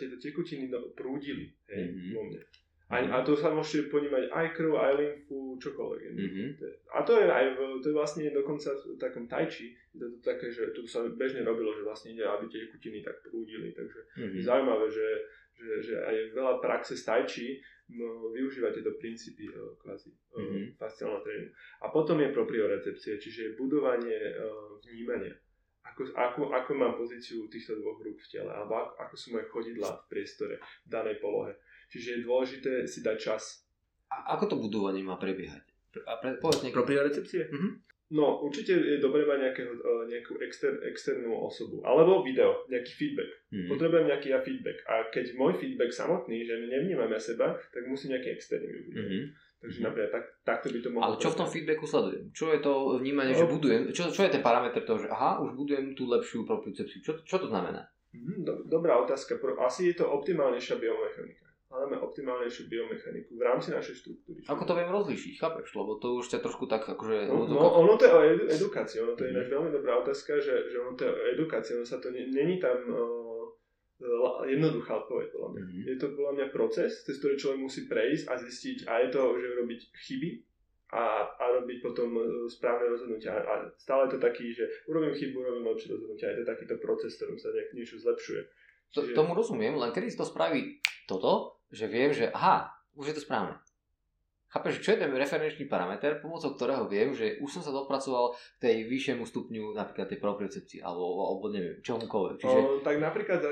tieto 0.00 0.16
tekutiny 0.16 0.72
prúdili 0.96 1.52
hej, 1.68 1.92
mm-hmm. 1.92 2.14
vo 2.16 2.22
mne. 2.24 2.40
A, 2.88 3.04
a 3.04 3.20
to 3.20 3.36
sa 3.36 3.52
môžete 3.52 3.92
ponímať 3.92 4.32
aj 4.32 4.46
krv, 4.56 4.72
aj 4.80 4.92
lymfu, 4.96 5.60
čokoľvek. 5.60 6.00
Mm-hmm. 6.08 6.48
A 6.96 7.04
to 7.04 7.20
je 7.20 7.28
aj 7.28 7.46
v, 7.52 7.84
to 7.84 7.92
je 7.92 7.98
vlastne 8.00 8.24
dokonca 8.32 8.72
v 8.72 8.96
takom 8.96 9.28
tajči, 9.28 9.76
je 9.92 10.00
to 10.00 10.08
také, 10.24 10.48
že 10.48 10.72
tu 10.72 10.88
sa 10.88 11.04
bežne 11.04 11.44
robilo, 11.44 11.68
že 11.76 11.84
vlastne 11.84 12.16
ide, 12.16 12.24
aby 12.24 12.48
tie 12.48 12.64
kutiny 12.72 13.04
tak 13.04 13.20
prúdili, 13.20 13.76
takže 13.76 14.00
mm-hmm. 14.16 14.40
zaujímavé, 14.40 14.86
že, 14.88 15.08
že, 15.52 15.72
že 15.84 15.94
aj 16.00 16.16
veľa 16.32 16.54
praxe 16.64 16.96
z 16.96 17.04
tajči 17.04 17.46
no, 17.92 18.32
využíva 18.32 18.72
tieto 18.72 18.96
princípy 18.96 19.52
uh, 19.52 19.76
kvázi 19.84 20.08
mm-hmm. 20.08 20.80
fasciálneho 20.80 21.20
tréningu. 21.20 21.52
A 21.84 21.92
potom 21.92 22.16
je 22.24 22.32
propriorecepcie, 22.32 23.20
čiže 23.20 23.52
budovanie 23.60 24.16
uh, 24.32 24.80
vnímania. 24.80 25.36
Ako, 25.92 26.08
ako, 26.16 26.40
ako 26.56 26.70
mám 26.72 26.96
pozíciu 26.96 27.48
týchto 27.52 27.76
dvoch 27.80 28.00
rúk 28.00 28.16
v 28.16 28.28
tele, 28.32 28.52
alebo 28.52 28.76
ako, 28.76 28.92
ako 28.96 29.14
sú 29.16 29.26
moje 29.36 29.46
chodidla 29.52 29.88
v 29.92 30.04
priestore, 30.08 30.54
v 30.60 30.88
danej 30.88 31.20
polohe 31.20 31.52
Čiže 31.88 32.08
je 32.20 32.24
dôležité 32.28 32.72
si 32.84 33.00
dať 33.00 33.16
čas. 33.16 33.64
A 34.12 34.36
ako 34.36 34.44
to 34.52 34.56
budovanie 34.60 35.00
má 35.00 35.16
prebiehať? 35.16 35.64
A 36.04 36.20
pre, 36.20 36.36
povedz 36.36 36.60
niekto. 36.60 36.84
recepcie? 36.84 37.48
Mm-hmm. 37.48 37.72
No, 38.08 38.40
určite 38.40 38.72
je 38.72 39.04
dobré 39.04 39.28
mať 39.28 39.38
nejakého, 39.44 39.72
e, 39.84 40.08
nejakú 40.08 40.40
exter, 40.40 40.80
externú 40.88 41.36
osobu. 41.44 41.84
Alebo 41.84 42.24
video, 42.24 42.64
nejaký 42.72 42.92
feedback. 42.96 43.28
Mm-hmm. 43.52 43.68
Potrebujem 43.68 44.06
nejaký 44.08 44.28
ja 44.32 44.40
feedback. 44.40 44.80
A 44.88 45.12
keď 45.12 45.36
môj 45.36 45.60
feedback 45.60 45.92
samotný, 45.92 46.40
že 46.48 46.56
nevnímam 46.72 47.08
ja 47.12 47.20
seba, 47.20 47.52
tak 47.68 47.84
musím 47.84 48.16
nejaký 48.16 48.32
externý 48.32 48.68
využiť. 48.68 48.96
Mm-hmm. 48.96 49.22
Takže 49.58 49.68
mm-hmm. 49.68 49.84
napríklad 49.84 50.12
tak, 50.12 50.24
takto 50.44 50.66
by 50.72 50.78
to 50.80 50.88
mohlo... 50.88 51.04
Ale 51.04 51.16
čo 51.20 51.28
v 51.32 51.38
tom 51.44 51.48
feedbacku 51.52 51.84
sledujem? 51.84 52.24
Čo 52.32 52.46
je 52.56 52.60
to 52.64 52.72
vnímanie, 52.96 53.32
no. 53.36 53.40
že 53.44 53.46
budujem? 53.48 53.80
Čo, 53.92 54.02
čo 54.08 54.24
je 54.24 54.32
ten 54.32 54.44
parameter 54.44 54.80
toho, 54.88 55.04
že 55.04 55.08
aha, 55.12 55.44
už 55.44 55.52
budujem 55.52 55.92
tú 55.92 56.08
lepšiu 56.08 56.48
propriocepciu? 56.48 57.04
Čo, 57.04 57.12
čo 57.28 57.36
to 57.36 57.52
znamená? 57.52 57.84
Mm, 58.16 58.72
dobrá 58.72 58.96
otázka. 59.04 59.36
Asi 59.60 59.92
je 59.92 60.00
to 60.00 60.08
optimálnejšia 60.08 60.80
biomechanika 60.80 61.47
hľadáme 61.68 61.96
optimálnejšiu 62.00 62.64
biomechaniku 62.72 63.36
v 63.36 63.42
rámci 63.44 63.68
našej 63.70 63.94
štruktúry. 64.00 64.40
Ako 64.48 64.64
to 64.64 64.72
viem 64.72 64.88
rozlíšiť, 64.88 65.34
chápeš? 65.36 65.76
Lebo 65.76 66.00
to 66.00 66.16
už 66.16 66.32
ťa 66.32 66.40
trošku 66.40 66.64
tak 66.64 66.88
akože... 66.88 67.28
No, 67.28 67.44
no 67.44 67.84
ono 67.84 67.94
to 68.00 68.08
je 68.08 68.12
o 68.12 68.20
edu- 68.24 68.48
edukácii, 68.48 69.04
ono 69.04 69.12
to 69.12 69.28
je 69.28 69.32
ináč 69.36 69.46
veľmi 69.52 69.70
dobrá 69.72 70.00
otázka, 70.00 70.40
že, 70.40 70.72
že 70.72 70.76
ono 70.80 70.96
to 70.96 71.04
je 71.04 71.12
o 71.12 71.20
edukácii, 71.36 71.76
ono 71.76 71.86
sa 71.88 72.00
to, 72.00 72.08
není 72.08 72.56
tam 72.56 72.78
uh, 72.88 74.48
jednoduchá 74.48 75.04
odpoveď, 75.04 75.28
podľa 75.36 75.48
mňa. 75.52 75.62
Mm-hmm. 75.68 75.84
Je 75.92 75.96
to 76.00 76.06
podľa 76.16 76.32
mňa 76.40 76.46
proces, 76.56 76.90
cez 77.04 77.16
ktorý 77.20 77.34
človek 77.36 77.60
musí 77.60 77.80
prejsť 77.84 78.24
a 78.32 78.34
zistiť, 78.40 78.78
a 78.88 78.92
je 79.04 79.08
to, 79.12 79.22
že 79.36 79.48
robiť 79.60 79.80
chyby, 80.08 80.30
a, 80.88 81.04
a 81.36 81.44
robiť 81.60 81.84
potom 81.84 82.16
e, 82.16 82.48
správne 82.48 82.88
rozhodnutia. 82.88 83.36
A 83.36 83.68
stále 83.76 84.08
je 84.08 84.16
to 84.16 84.20
taký, 84.24 84.56
že 84.56 84.64
urobím 84.88 85.12
chybu, 85.12 85.36
urobím 85.36 85.68
lepšie 85.68 85.92
rozhodnutia. 85.92 86.32
Je 86.32 86.40
to 86.40 86.48
takýto 86.48 86.76
proces, 86.80 87.12
ktorom 87.20 87.36
sa 87.36 87.52
nejak 87.52 87.76
niečo 87.76 88.00
zlepšuje. 88.00 88.40
Čiže... 88.88 89.12
Tomu 89.12 89.36
rozumiem, 89.36 89.76
len 89.76 89.92
kedy 89.92 90.08
si 90.08 90.16
to 90.16 90.24
spraví 90.24 90.80
toto, 91.04 91.57
že 91.72 91.86
viem, 91.86 92.10
že 92.12 92.32
aha, 92.32 92.72
už 92.96 93.12
je 93.12 93.14
to 93.18 93.24
správne. 93.24 93.56
Chápeš, 94.48 94.80
čo 94.80 94.96
je 94.96 95.04
ten 95.04 95.12
referenčný 95.12 95.68
parameter, 95.68 96.24
pomocou 96.24 96.56
ktorého 96.56 96.88
viem, 96.88 97.12
že 97.12 97.36
už 97.44 97.60
som 97.60 97.62
sa 97.62 97.68
dopracoval 97.68 98.32
k 98.32 98.58
tej 98.64 98.76
vyššiemu 98.88 99.28
stupňu 99.28 99.76
napríklad 99.76 100.08
tej 100.08 100.24
propriocepcii, 100.24 100.80
alebo, 100.80 101.04
alebo 101.28 101.52
neviem, 101.52 101.76
čomukoľvek. 101.84 102.36
Čiže... 102.40 102.58
O, 102.64 102.80
tak 102.80 102.96
napríklad 102.96 103.44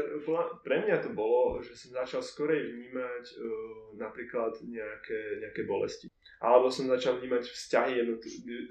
pre 0.64 0.88
mňa 0.88 1.04
to 1.04 1.12
bolo, 1.12 1.60
že 1.60 1.76
som 1.76 1.92
začal 2.00 2.24
skorej 2.24 2.64
vnímať 2.72 3.24
uh, 3.28 4.00
napríklad 4.00 4.56
nejaké, 4.64 5.44
nejaké 5.44 5.68
bolesti. 5.68 6.08
Alebo 6.36 6.68
som 6.68 6.84
začal 6.84 7.16
vnímať 7.16 7.48
vzťahy, 7.48 7.96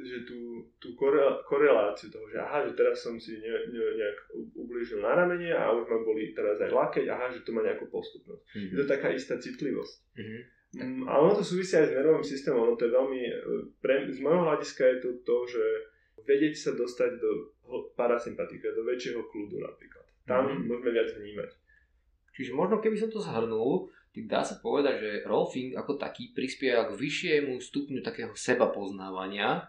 že 0.05 0.17
tú, 0.29 0.69
tú 0.77 0.93
koreláciu 1.49 2.13
toho, 2.13 2.29
že 2.29 2.37
aha, 2.37 2.61
že 2.61 2.77
teraz 2.77 3.01
som 3.01 3.17
si 3.17 3.41
ne, 3.41 3.49
ne, 3.73 3.81
nejak 3.97 4.17
ublížil 4.53 5.01
na 5.01 5.17
ramene 5.17 5.49
a 5.49 5.73
už 5.73 5.89
ma 5.89 5.97
boli 6.05 6.29
teraz 6.37 6.61
aj 6.61 6.69
lakeť, 6.69 7.09
aha, 7.09 7.33
že 7.33 7.41
to 7.41 7.49
má 7.57 7.65
nejakú 7.65 7.89
postupnosť. 7.89 8.41
Mm-hmm. 8.53 8.69
Je 8.69 8.77
to 8.77 8.85
taká 8.85 9.09
istá 9.09 9.41
citlivosť. 9.41 9.95
Mm-hmm. 10.13 10.41
Mm, 10.75 11.03
a 11.09 11.17
ono 11.17 11.33
to 11.33 11.41
súvisí 11.41 11.73
aj 11.73 11.89
s 11.89 11.95
nervovým 11.97 12.27
systémom, 12.27 12.69
ono 12.69 12.75
to 12.77 12.85
je 12.85 12.93
veľmi, 12.93 13.21
e, 13.33 13.35
pre, 13.81 14.13
z 14.13 14.19
môjho 14.21 14.45
hľadiska 14.45 14.83
je 14.85 14.97
to 15.01 15.09
to, 15.25 15.37
že 15.57 15.63
vedieť 16.21 16.53
sa 16.53 16.71
dostať 16.77 17.11
do 17.17 17.31
parasympatika, 17.97 18.77
do 18.77 18.85
väčšieho 18.85 19.25
kľudu 19.25 19.57
napríklad. 19.57 20.05
Tam 20.29 20.45
mm-hmm. 20.45 20.69
môžeme 20.69 20.91
viac 20.93 21.09
vnímať. 21.17 21.49
Čiže 22.35 22.51
možno 22.53 22.77
keby 22.77 22.99
som 22.99 23.09
to 23.09 23.23
zhrnul, 23.23 23.89
tak 24.15 24.31
dá 24.31 24.41
sa 24.47 24.55
povedať, 24.63 24.95
že 25.03 25.11
rolfing 25.27 25.75
ako 25.75 25.99
taký 25.99 26.31
prispieva 26.31 26.87
k 26.87 26.95
vyššiemu 26.95 27.59
stupňu 27.59 27.99
takého 27.99 28.31
seba 28.31 28.71
poznávania, 28.71 29.67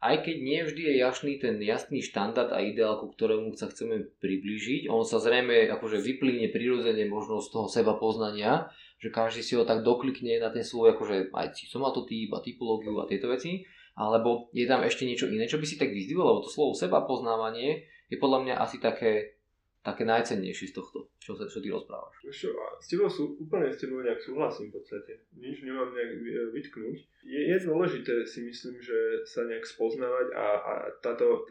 aj 0.00 0.24
keď 0.24 0.36
nie 0.40 0.60
vždy 0.64 0.82
je 0.86 0.94
jasný 1.02 1.32
ten 1.36 1.60
jasný 1.60 2.00
štandard 2.00 2.48
a 2.54 2.64
ideál, 2.64 3.02
ku 3.02 3.12
ktorému 3.12 3.52
sa 3.52 3.68
chceme 3.68 4.08
priblížiť. 4.22 4.88
On 4.88 5.04
sa 5.04 5.20
zrejme 5.20 5.68
akože 5.76 6.00
vyplíne 6.00 6.48
prirodzene 6.48 7.04
možno 7.04 7.42
z 7.44 7.52
toho 7.52 7.68
seba 7.68 7.98
poznania, 8.00 8.72
že 8.96 9.12
každý 9.12 9.44
si 9.44 9.60
ho 9.60 9.68
tak 9.68 9.84
doklikne 9.84 10.40
na 10.40 10.48
ten 10.48 10.64
svoj, 10.64 10.96
akože 10.96 11.34
aj 11.36 11.52
somatotyp 11.68 12.32
a 12.32 12.40
typológiu 12.40 12.96
a 12.96 13.10
tieto 13.10 13.28
veci, 13.28 13.68
alebo 13.92 14.48
je 14.56 14.64
tam 14.64 14.80
ešte 14.80 15.04
niečo 15.04 15.28
iné, 15.28 15.44
čo 15.44 15.60
by 15.60 15.66
si 15.68 15.76
tak 15.76 15.92
vyzdvihol, 15.92 16.24
lebo 16.24 16.40
to 16.46 16.48
slovo 16.48 16.72
seba 16.72 17.04
poznávanie 17.04 17.84
je 18.08 18.16
podľa 18.16 18.38
mňa 18.46 18.54
asi 18.56 18.80
také 18.80 19.39
také 19.80 20.04
najcennejšie 20.04 20.70
z 20.70 20.76
tohto, 20.76 21.08
čo, 21.16 21.32
sa, 21.32 21.48
čo 21.48 21.64
ty 21.64 21.72
rozprávaš. 21.72 22.20
Čo, 22.28 22.52
s 22.52 22.86
tebou 22.88 23.08
sú, 23.08 23.40
úplne 23.40 23.72
s 23.72 23.80
tebou 23.80 24.04
nejak 24.04 24.20
súhlasím 24.20 24.68
v 24.68 24.76
podstate. 24.76 25.24
Nič 25.40 25.64
nemám 25.64 25.96
nejak 25.96 26.10
e, 26.20 26.52
vytknúť. 26.52 26.96
Je, 27.24 27.40
je 27.48 27.56
dôležité 27.64 28.28
si 28.28 28.44
myslím, 28.44 28.76
že 28.76 29.24
sa 29.24 29.48
nejak 29.48 29.64
spoznávať 29.64 30.36
a, 30.36 30.46
a 30.60 30.72
táto 31.00 31.48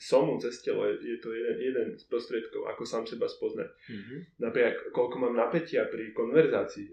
somu 0.00 0.40
cez 0.40 0.64
telo 0.64 0.88
je, 0.88 0.96
je 1.12 1.18
to 1.20 1.28
jeden, 1.36 1.56
jeden 1.60 1.88
z 2.00 2.04
prostriedkov, 2.08 2.64
ako 2.72 2.88
sám 2.88 3.04
seba 3.04 3.28
spoznať. 3.28 3.68
Mm-hmm. 3.68 4.18
Napríklad, 4.40 4.74
koľko 4.96 5.16
mám 5.20 5.36
napätia 5.36 5.84
pri 5.92 6.16
konverzácii 6.16 6.88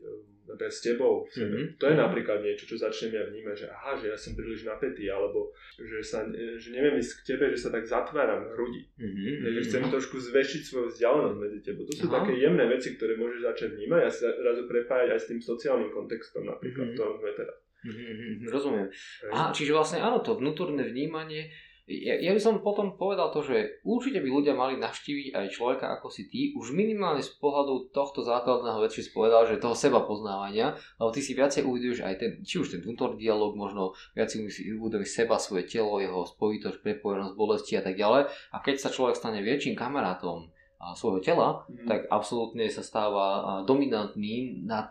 s 0.57 0.79
tebou. 0.79 1.27
Mm-hmm. 1.35 1.77
To 1.77 1.85
je 1.91 1.95
napríklad 1.95 2.39
niečo, 2.39 2.65
čo 2.69 2.75
začnem 2.79 3.11
ja 3.15 3.23
vnímať, 3.27 3.55
že 3.55 3.67
aha, 3.67 3.99
že 3.99 4.11
ja 4.11 4.17
som 4.17 4.33
príliš 4.33 4.63
napätý, 4.63 5.11
alebo 5.11 5.51
že, 5.75 5.99
sa, 6.01 6.23
že 6.31 6.69
neviem 6.71 6.99
ísť 6.99 7.21
k 7.21 7.35
tebe, 7.35 7.51
že 7.51 7.59
sa 7.59 7.69
tak 7.69 7.83
zatváram 7.83 8.47
v 8.47 8.51
hrudi. 8.55 8.81
Mm-hmm. 8.95 9.51
Že 9.51 9.61
chcem 9.67 9.83
trošku 9.91 10.15
zväčšiť 10.19 10.61
svoju 10.63 10.87
vzdialenosť 10.95 11.37
medzi 11.37 11.59
tebou. 11.65 11.83
To 11.83 11.93
sú 11.93 12.07
aha. 12.07 12.23
také 12.23 12.39
jemné 12.39 12.65
veci, 12.71 12.95
ktoré 12.95 13.19
môžeš 13.19 13.41
začať 13.43 13.69
vnímať 13.75 14.01
a 14.05 14.09
sa 14.09 14.27
razu 14.31 14.63
prepájať 14.65 15.09
aj 15.11 15.19
s 15.19 15.27
tým 15.29 15.39
sociálnym 15.43 15.91
kontextom 15.91 16.47
napríklad, 16.47 16.87
mm-hmm. 16.87 16.95
v 16.95 16.97
ktorom 16.97 17.15
sme 17.19 17.31
teraz. 17.35 17.57
Mm-hmm, 17.85 18.49
rozumiem. 18.49 18.87
Aha, 19.29 19.53
čiže 19.53 19.69
vlastne 19.69 20.01
áno, 20.01 20.25
to 20.25 20.33
vnútorné 20.41 20.89
vnímanie 20.89 21.53
ja, 21.85 22.17
ja 22.17 22.31
by 22.33 22.41
som 22.41 22.65
potom 22.65 22.97
povedal 22.97 23.29
to, 23.29 23.45
že 23.45 23.85
určite 23.85 24.17
by 24.17 24.29
ľudia 24.29 24.57
mali 24.57 24.81
navštíviť 24.81 25.37
aj 25.37 25.53
človeka 25.53 25.85
ako 25.93 26.09
si 26.09 26.25
ty, 26.25 26.49
už 26.57 26.73
minimálne 26.73 27.21
z 27.21 27.29
pohľadu 27.37 27.93
tohto 27.93 28.25
základného 28.25 28.81
veci 28.81 29.05
si 29.05 29.13
povedal, 29.13 29.45
že 29.45 29.61
toho 29.61 29.77
seba 29.77 30.01
poznávania, 30.01 30.73
lebo 30.97 31.13
ty 31.13 31.21
si 31.21 31.37
viacej 31.37 31.61
uvidíš 31.61 32.01
aj 32.01 32.15
ten, 32.17 32.31
či 32.41 32.57
už 32.57 32.73
ten 32.73 32.81
vnútorný 32.81 33.21
dialog, 33.21 33.53
možno 33.53 33.93
viac 34.17 34.33
si 34.33 34.41
uvedomíš 34.73 35.13
seba, 35.13 35.37
svoje 35.37 35.69
telo, 35.69 36.01
jeho 36.01 36.25
spojitosť, 36.25 36.81
prepojenosť, 36.81 37.37
bolesti 37.37 37.77
a 37.77 37.85
tak 37.85 37.93
ďalej. 38.01 38.33
A 38.33 38.57
keď 38.65 38.75
sa 38.81 38.89
človek 38.89 39.13
stane 39.13 39.45
väčším 39.45 39.77
kamarátom 39.77 40.49
svojho 40.97 41.21
tela, 41.21 41.69
mm. 41.69 41.85
tak 41.85 41.99
absolútne 42.09 42.65
sa 42.69 42.81
stáva 42.81 43.61
dominantný 43.65 44.65
nad 44.65 44.89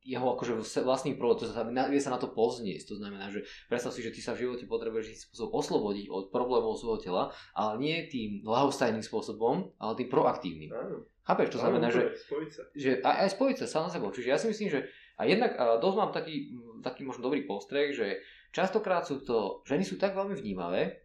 jeho 0.00 0.32
akože 0.32 0.80
vlastný 0.80 1.14
problém, 1.20 1.44
to 1.44 1.52
znamená, 1.52 1.92
vie 1.92 2.00
sa 2.00 2.16
na 2.16 2.20
to 2.20 2.32
poznieť, 2.32 2.88
to 2.88 2.96
znamená, 2.96 3.28
že 3.28 3.44
predstav 3.68 3.92
si, 3.92 4.00
že 4.00 4.12
ty 4.16 4.24
sa 4.24 4.32
v 4.32 4.48
živote 4.48 4.64
potrebuješ 4.64 5.06
istým 5.12 5.28
spôsobom 5.36 5.52
oslobodiť 5.60 6.06
od 6.08 6.24
problémov 6.32 6.80
svojho 6.80 7.00
tela, 7.04 7.22
ale 7.52 7.76
nie 7.76 8.08
tým 8.08 8.40
ľahostajným 8.40 9.04
spôsobom, 9.04 9.76
ale 9.76 9.92
tým 10.00 10.08
proaktívnym. 10.08 10.72
Áno. 10.72 11.04
Chápeš, 11.20 11.52
to 11.52 11.60
znamená, 11.60 11.92
Áno, 11.92 11.96
že, 12.00 12.02
spojiť 12.16 12.50
sa. 12.50 12.62
že 12.72 12.90
aj, 13.04 13.16
aj 13.22 13.30
spojiť 13.36 13.56
sa 13.60 13.66
sám 13.68 13.82
na 13.86 13.90
sebou. 13.92 14.10
Čiže 14.10 14.28
ja 14.32 14.38
si 14.40 14.48
myslím, 14.48 14.68
že 14.72 14.80
a 15.20 15.28
jednak 15.28 15.52
a 15.60 15.76
dosť 15.76 15.96
mám 16.00 16.10
taký, 16.16 16.56
taký 16.80 17.04
možno 17.04 17.28
dobrý 17.28 17.44
postreh, 17.44 17.92
že 17.92 18.24
častokrát 18.56 19.04
sú 19.04 19.20
to, 19.20 19.60
ženy 19.68 19.84
sú 19.84 20.00
tak 20.00 20.16
veľmi 20.16 20.32
vnímavé, 20.32 21.04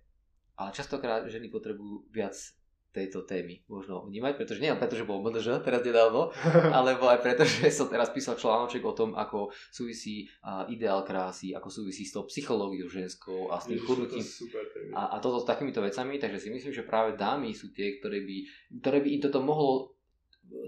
ale 0.56 0.70
častokrát 0.72 1.28
ženy 1.28 1.52
potrebujú 1.52 2.08
viac 2.16 2.32
tejto 2.96 3.28
témy 3.28 3.60
možno 3.68 4.08
vnímať, 4.08 4.40
pretože 4.40 4.64
nie 4.64 4.72
len 4.72 4.80
preto, 4.80 4.96
že 4.96 5.04
bol 5.04 5.20
MDŽ 5.20 5.60
teraz 5.60 5.84
nedávno, 5.84 6.32
alebo 6.78 7.12
aj 7.12 7.20
preto, 7.20 7.44
že 7.44 7.68
som 7.68 7.92
teraz 7.92 8.16
písal 8.16 8.40
článoček 8.40 8.80
o 8.88 8.96
tom, 8.96 9.12
ako 9.20 9.52
súvisí 9.68 10.32
uh, 10.40 10.64
ideál 10.72 11.04
krásy, 11.04 11.52
ako 11.52 11.68
súvisí 11.68 12.08
s 12.08 12.16
tou 12.16 12.24
psychológiou 12.24 12.88
ženskou 12.88 13.52
a 13.52 13.60
s 13.60 13.68
tým 13.68 13.84
chudnutím. 13.84 14.24
A, 14.96 15.14
a 15.14 15.20
toto 15.20 15.44
s 15.44 15.50
takýmito 15.50 15.84
vecami, 15.84 16.16
takže 16.16 16.48
si 16.48 16.50
myslím, 16.56 16.72
že 16.72 16.88
práve 16.88 17.20
dámy 17.20 17.52
sú 17.52 17.76
tie, 17.76 18.00
ktoré 18.00 18.24
by, 18.24 18.38
ktoré 18.80 19.04
by 19.04 19.10
im 19.12 19.22
toto 19.22 19.44
mohlo 19.44 19.96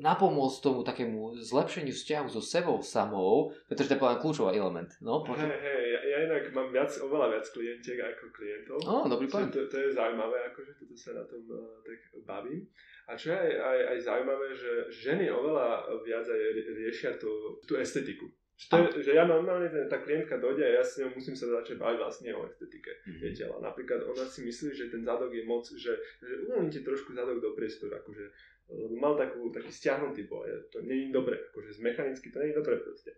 napomôcť 0.01 0.57
tomu 0.61 0.81
takému 0.81 1.37
zlepšeniu 1.41 1.93
vzťahu 1.93 2.27
so 2.29 2.41
sebou 2.41 2.81
samou, 2.81 3.53
pretože 3.69 3.93
to 3.93 3.97
je 3.97 4.21
kľúčový 4.21 4.57
element. 4.57 4.89
No, 5.01 5.21
hej, 5.25 5.37
hej, 5.37 5.85
ja, 5.93 5.96
ja 6.17 6.25
inak 6.25 6.49
mám 6.49 6.73
viac, 6.73 6.89
oveľa 6.97 7.37
viac 7.37 7.45
klientiek 7.53 8.01
ako 8.01 8.33
klientov. 8.33 8.77
Oh, 8.89 9.05
dobrý 9.05 9.29
point. 9.29 9.53
To, 9.53 9.69
to, 9.69 9.77
je 9.77 9.93
zaujímavé, 9.93 10.49
akože 10.49 10.73
toto 10.81 10.97
sa 10.97 11.13
na 11.13 11.23
tom 11.29 11.45
uh, 11.45 11.77
tak 11.85 12.01
bavím. 12.25 12.65
A 13.05 13.13
čo 13.13 13.31
je 13.31 13.37
aj, 13.37 13.53
aj, 13.61 13.79
aj 13.93 13.97
zaujímavé, 14.01 14.47
že 14.57 14.71
ženy 14.89 15.29
oveľa 15.29 15.85
viac 16.01 16.25
aj 16.25 16.41
riešia 16.73 17.11
tú, 17.21 17.61
tú 17.69 17.77
estetiku. 17.77 18.25
Že, 18.57 18.65
to 18.73 18.77
je, 18.97 19.05
že 19.05 19.11
ja 19.13 19.29
normálne 19.29 19.69
tá 19.85 20.01
klientka 20.01 20.41
dojde 20.41 20.65
a 20.65 20.81
ja 20.81 20.83
s 20.83 20.97
ňou 20.97 21.13
musím 21.13 21.37
sa 21.37 21.45
začať 21.61 21.77
baviť 21.77 21.97
vlastne 22.01 22.33
o 22.33 22.41
estetike 22.49 22.89
mm-hmm. 22.89 23.21
jej 23.21 23.33
tela. 23.45 23.61
Napríklad 23.61 24.01
ona 24.01 24.25
si 24.25 24.41
myslí, 24.41 24.73
že 24.73 24.89
ten 24.89 25.05
zadok 25.05 25.29
je 25.29 25.45
moc, 25.45 25.69
že, 25.69 25.93
že 26.17 26.33
uvoľníte 26.49 26.81
trošku 26.81 27.13
zadok 27.13 27.37
do 27.37 27.53
priestoru, 27.53 28.01
akože 28.01 28.33
lebo 28.67 28.95
mal 28.99 29.15
takú, 29.15 29.47
taký 29.47 29.71
stiahnutý 29.71 30.27
boj. 30.27 30.51
To 30.75 30.83
nie 30.83 31.07
je 31.07 31.15
dobré, 31.15 31.39
akože 31.39 31.79
z 31.79 31.79
mechanicky 31.79 32.27
to 32.27 32.41
nie 32.43 32.51
je 32.51 32.59
dobré 32.59 32.75
proste. 32.83 33.15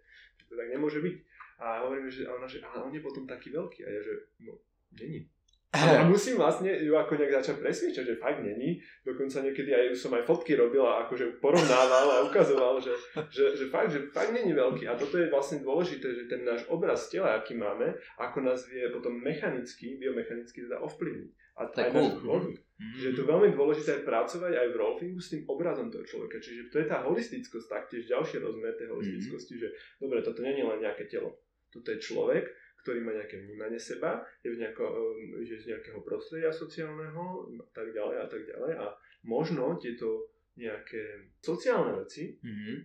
To 0.49 0.53
tak 0.53 0.69
nemôže 0.69 1.01
byť. 1.01 1.15
A 1.59 1.83
hovoríme, 1.83 2.07
že, 2.07 2.23
a 2.23 2.35
ona, 2.35 2.47
že 2.47 2.63
ale 2.63 2.87
on 2.87 2.93
je 2.95 3.03
potom 3.03 3.27
taký 3.27 3.51
veľký. 3.51 3.83
A 3.83 3.89
ja, 3.91 4.01
že 4.01 4.13
no, 4.43 4.55
není. 4.95 5.27
A 5.69 6.01
musím 6.01 6.41
vlastne 6.41 6.73
ju 6.81 6.97
ako 6.97 7.13
nejak 7.13 7.45
začať 7.45 7.61
presviečať, 7.61 8.01
že 8.01 8.17
fakt 8.17 8.41
není. 8.41 8.81
Dokonca 9.05 9.45
niekedy 9.45 9.69
aj 9.69 9.85
som 9.93 10.09
aj 10.17 10.25
fotky 10.25 10.57
robil 10.57 10.81
a 10.81 11.05
akože 11.05 11.37
porovnával 11.37 12.09
a 12.09 12.25
ukazoval, 12.25 12.81
že, 12.81 12.89
že, 13.29 13.53
že, 13.53 13.65
fakt, 13.69 13.93
že 13.93 14.09
fakt 14.09 14.33
není 14.33 14.49
veľký. 14.57 14.89
A 14.89 14.97
toto 14.97 15.21
je 15.21 15.29
vlastne 15.29 15.61
dôležité, 15.61 16.09
že 16.09 16.25
ten 16.25 16.41
náš 16.41 16.65
obraz 16.73 17.05
tela, 17.13 17.37
aký 17.37 17.53
máme, 17.53 17.93
ako 18.17 18.41
nás 18.41 18.65
vie 18.65 18.81
potom 18.89 19.13
mechanicky, 19.21 20.01
biomechanicky 20.01 20.65
teda 20.65 20.81
ovplyvniť. 20.81 21.29
A 21.61 21.69
to 21.69 21.85
cool. 21.93 22.09
Mm-hmm. 22.17 22.93
Čiže 22.97 23.07
je 23.13 23.15
to 23.19 23.29
veľmi 23.29 23.53
dôležité 23.53 24.07
pracovať 24.07 24.55
aj 24.55 24.67
v 24.73 24.79
rolfingu 24.79 25.21
s 25.21 25.29
tým 25.29 25.45
obrazom 25.45 25.93
toho 25.93 26.01
človeka. 26.01 26.41
Čiže 26.41 26.73
to 26.73 26.81
je 26.81 26.87
tá 26.89 27.05
holistickosť, 27.05 27.67
taktiež 27.69 28.09
ďalší 28.09 28.41
rozmer 28.41 28.73
tej 28.73 28.89
holistickosti, 28.89 29.53
mm-hmm. 29.59 29.69
že 29.69 30.01
dobre, 30.01 30.25
toto 30.25 30.41
je 30.41 30.49
len 30.49 30.79
nejaké 30.81 31.05
telo. 31.05 31.37
Toto 31.69 31.93
je 31.93 32.01
človek, 32.01 32.45
ktorý 32.81 33.03
má 33.03 33.11
nejaké 33.13 33.37
vnímanie 33.43 33.77
seba, 33.77 34.23
je, 34.41 34.49
v 34.49 34.59
nejako, 34.59 34.83
um, 34.87 35.43
je 35.43 35.55
z 35.59 35.69
nejakého 35.69 35.99
prostredia 36.01 36.49
sociálneho 36.49 37.45
a 37.59 37.69
tak 37.75 37.91
ďalej 37.91 38.17
a 38.23 38.27
tak 38.27 38.41
ďalej 38.47 38.71
a 38.79 38.85
možno 39.27 39.77
tieto 39.77 40.31
nejaké 40.59 41.31
sociálne 41.39 41.95
veci 42.03 42.35
mm-hmm. 42.35 42.75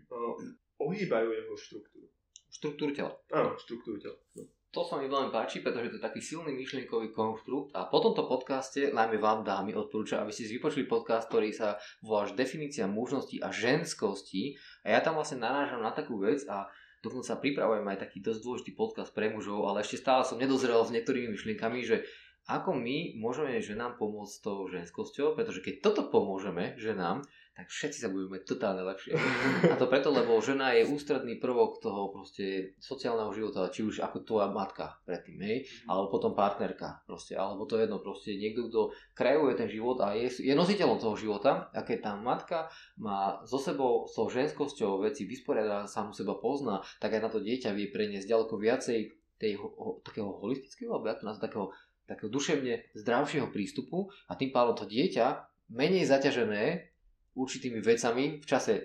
ohýbajú 0.79 1.29
jeho 1.31 1.55
štruktúru. 1.59 2.07
Štruktúru 2.51 2.92
tela. 2.94 3.12
Áno, 3.35 3.59
štruktúru 3.59 3.99
tela. 3.99 4.18
No. 4.38 4.47
To 4.75 4.83
sa 4.83 4.99
mi 4.99 5.07
veľmi 5.07 5.31
páči, 5.31 5.62
pretože 5.62 5.94
to 5.94 5.97
je 6.03 6.07
taký 6.07 6.18
silný 6.18 6.51
myšlienkový 6.51 7.14
konštrukt 7.14 7.70
a 7.79 7.87
po 7.87 8.03
tomto 8.03 8.27
podcaste 8.27 8.90
najmä 8.90 9.23
vám 9.23 9.47
dámy 9.47 9.70
odporúčam, 9.70 10.27
aby 10.27 10.35
ste 10.35 10.51
si 10.51 10.59
vypočuli 10.59 10.90
podcast, 10.90 11.31
ktorý 11.31 11.55
sa 11.55 11.79
volá 12.03 12.27
Definícia 12.35 12.90
mužnosti 12.90 13.38
a 13.38 13.55
ženskosti 13.55 14.59
a 14.83 14.99
ja 14.99 14.99
tam 14.99 15.14
vlastne 15.14 15.47
narážam 15.47 15.79
na 15.79 15.94
takú 15.94 16.18
vec 16.18 16.42
a 16.51 16.66
dokonca 17.04 17.36
pripravujem 17.36 17.84
aj 17.84 17.98
taký 18.08 18.24
dosť 18.24 18.40
dôležitý 18.40 18.72
podcast 18.72 19.12
pre 19.12 19.28
mužov, 19.28 19.68
ale 19.68 19.84
ešte 19.84 20.00
stále 20.00 20.24
som 20.24 20.40
nedozrel 20.40 20.80
s 20.80 20.90
niektorými 20.90 21.36
myšlienkami, 21.36 21.84
že 21.84 22.08
ako 22.44 22.76
my 22.76 23.16
môžeme 23.16 23.57
ženám 23.64 23.96
pomôcť 23.96 24.33
s 24.33 24.42
tou 24.44 24.68
ženskosťou, 24.68 25.33
pretože 25.33 25.64
keď 25.64 25.80
toto 25.80 26.12
pomôžeme 26.12 26.76
ženám, 26.76 27.24
tak 27.54 27.70
všetci 27.70 27.98
sa 28.02 28.11
budeme 28.11 28.35
mať 28.37 28.42
totálne 28.50 28.83
lepšie. 28.83 29.14
A 29.72 29.78
to 29.78 29.87
preto, 29.87 30.11
lebo 30.11 30.42
žena 30.42 30.74
je 30.74 30.90
ústredný 30.90 31.38
prvok 31.38 31.78
toho 31.78 32.11
proste 32.11 32.74
sociálneho 32.83 33.30
života, 33.30 33.70
či 33.70 33.87
už 33.87 34.02
ako 34.02 34.26
tvoja 34.26 34.50
matka 34.50 34.98
predtým, 35.07 35.38
hej, 35.38 35.59
mhm. 35.62 35.87
alebo 35.87 36.07
potom 36.11 36.35
partnerka, 36.35 37.07
proste, 37.07 37.38
alebo 37.38 37.64
to 37.64 37.78
jedno, 37.78 38.02
proste 38.02 38.35
niekto, 38.35 38.66
kto 38.68 38.80
kreuje 39.14 39.54
ten 39.54 39.70
život 39.70 40.02
a 40.02 40.18
je, 40.18 40.28
je 40.42 40.52
nositeľom 40.52 40.98
toho 40.98 41.14
života, 41.14 41.70
a 41.70 41.80
keď 41.87 41.98
tá 42.11 42.12
matka 42.18 42.66
má 42.98 43.38
so 43.46 43.62
sebou, 43.62 44.11
s 44.11 44.18
tou 44.18 44.26
ženskosťou 44.26 45.07
veci 45.07 45.22
vysporiada, 45.24 45.87
samu 45.87 46.11
seba 46.11 46.35
pozná, 46.35 46.83
tak 46.98 47.14
aj 47.14 47.22
na 47.22 47.30
to 47.30 47.38
dieťa 47.38 47.70
vie 47.70 47.88
preniesť 47.94 48.26
ďaleko 48.26 48.54
viacej 48.59 49.24
tej, 49.38 49.59
ho, 49.59 50.00
takého 50.02 50.30
holistického, 50.42 50.90
alebo 50.94 51.11
ja 51.11 51.18
to 51.18 51.26
nazvať, 51.26 51.50
takého, 51.50 51.66
takého 52.04 52.28
duševne 52.28 52.92
zdravšieho 52.96 53.48
prístupu 53.48 54.08
a 54.28 54.36
tým 54.36 54.52
pádom 54.52 54.76
to 54.76 54.84
dieťa 54.84 55.48
menej 55.72 56.04
zaťažené 56.08 56.94
určitými 57.34 57.80
vecami 57.80 58.38
v 58.38 58.46
čase 58.46 58.72
e, 58.78 58.82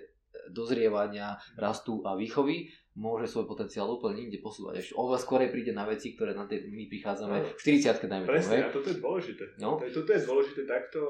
dozrievania, 0.50 1.38
rastu 1.54 2.02
a 2.02 2.16
výchovy 2.18 2.72
môže 2.98 3.30
svoj 3.30 3.46
potenciál 3.46 3.86
úplne 3.86 4.26
inde 4.26 4.42
posúvať. 4.42 4.82
Ešte 4.82 4.94
oveľa 4.98 5.18
skorej 5.22 5.48
príde 5.54 5.70
na 5.70 5.86
veci, 5.86 6.18
ktoré 6.18 6.34
na 6.34 6.50
tie 6.50 6.66
my 6.66 6.90
prichádzame 6.90 7.36
no, 7.38 7.46
v 7.54 7.60
40 7.62 8.10
dajme 8.10 8.26
Presne, 8.26 8.58
a 8.66 8.74
toto 8.74 8.90
je 8.90 8.98
dôležité. 8.98 9.44
No? 9.62 9.78
Toto 9.78 10.10
je 10.10 10.20
dôležité 10.26 10.62
takto 10.66 11.00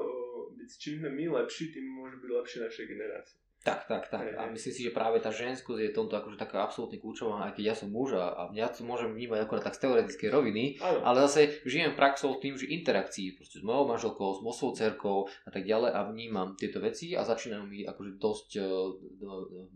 byť, 0.53 0.69
čím 0.77 0.93
sme 1.01 1.09
my 1.09 1.41
lepší, 1.41 1.73
tým 1.73 1.85
môže 1.89 2.21
byť 2.21 2.29
lepšie 2.29 2.57
našej 2.61 2.85
generácie. 2.85 3.35
Tak, 3.61 3.85
tak, 3.85 4.09
tak. 4.09 4.25
A 4.41 4.49
myslím 4.49 4.73
si, 4.73 4.81
že 4.81 4.89
práve 4.89 5.21
tá 5.21 5.29
ženskosť 5.29 5.77
je 5.77 5.93
tomto 5.93 6.17
akože 6.17 6.33
taká 6.33 6.65
absolútne 6.65 6.97
kľúčová, 6.97 7.45
aj 7.45 7.53
keď 7.53 7.63
ja 7.69 7.75
som 7.77 7.93
muž 7.93 8.17
a, 8.17 8.49
ja 8.57 8.65
to 8.73 8.81
môžem 8.81 9.13
vnímať 9.13 9.45
akorát 9.45 9.69
tak 9.69 9.77
z 9.77 9.85
teoretickej 9.85 10.29
roviny, 10.33 10.81
ano. 10.81 11.05
ale 11.05 11.29
zase 11.29 11.61
žijem 11.69 11.93
praxou 11.93 12.41
tým, 12.41 12.57
že 12.57 12.65
interakcií 12.73 13.37
proste 13.37 13.61
s 13.61 13.63
mojou 13.65 13.85
manželkou, 13.85 14.33
s 14.33 14.41
mojou 14.41 14.73
cerkou 14.73 15.29
a 15.45 15.49
tak 15.53 15.69
ďalej 15.69 15.93
a 15.93 15.99
vnímam 16.09 16.57
tieto 16.57 16.81
veci 16.81 17.13
a 17.13 17.21
začínajú 17.21 17.63
mi 17.69 17.85
akože 17.85 18.11
dosť 18.17 18.49
uh, 18.65 18.65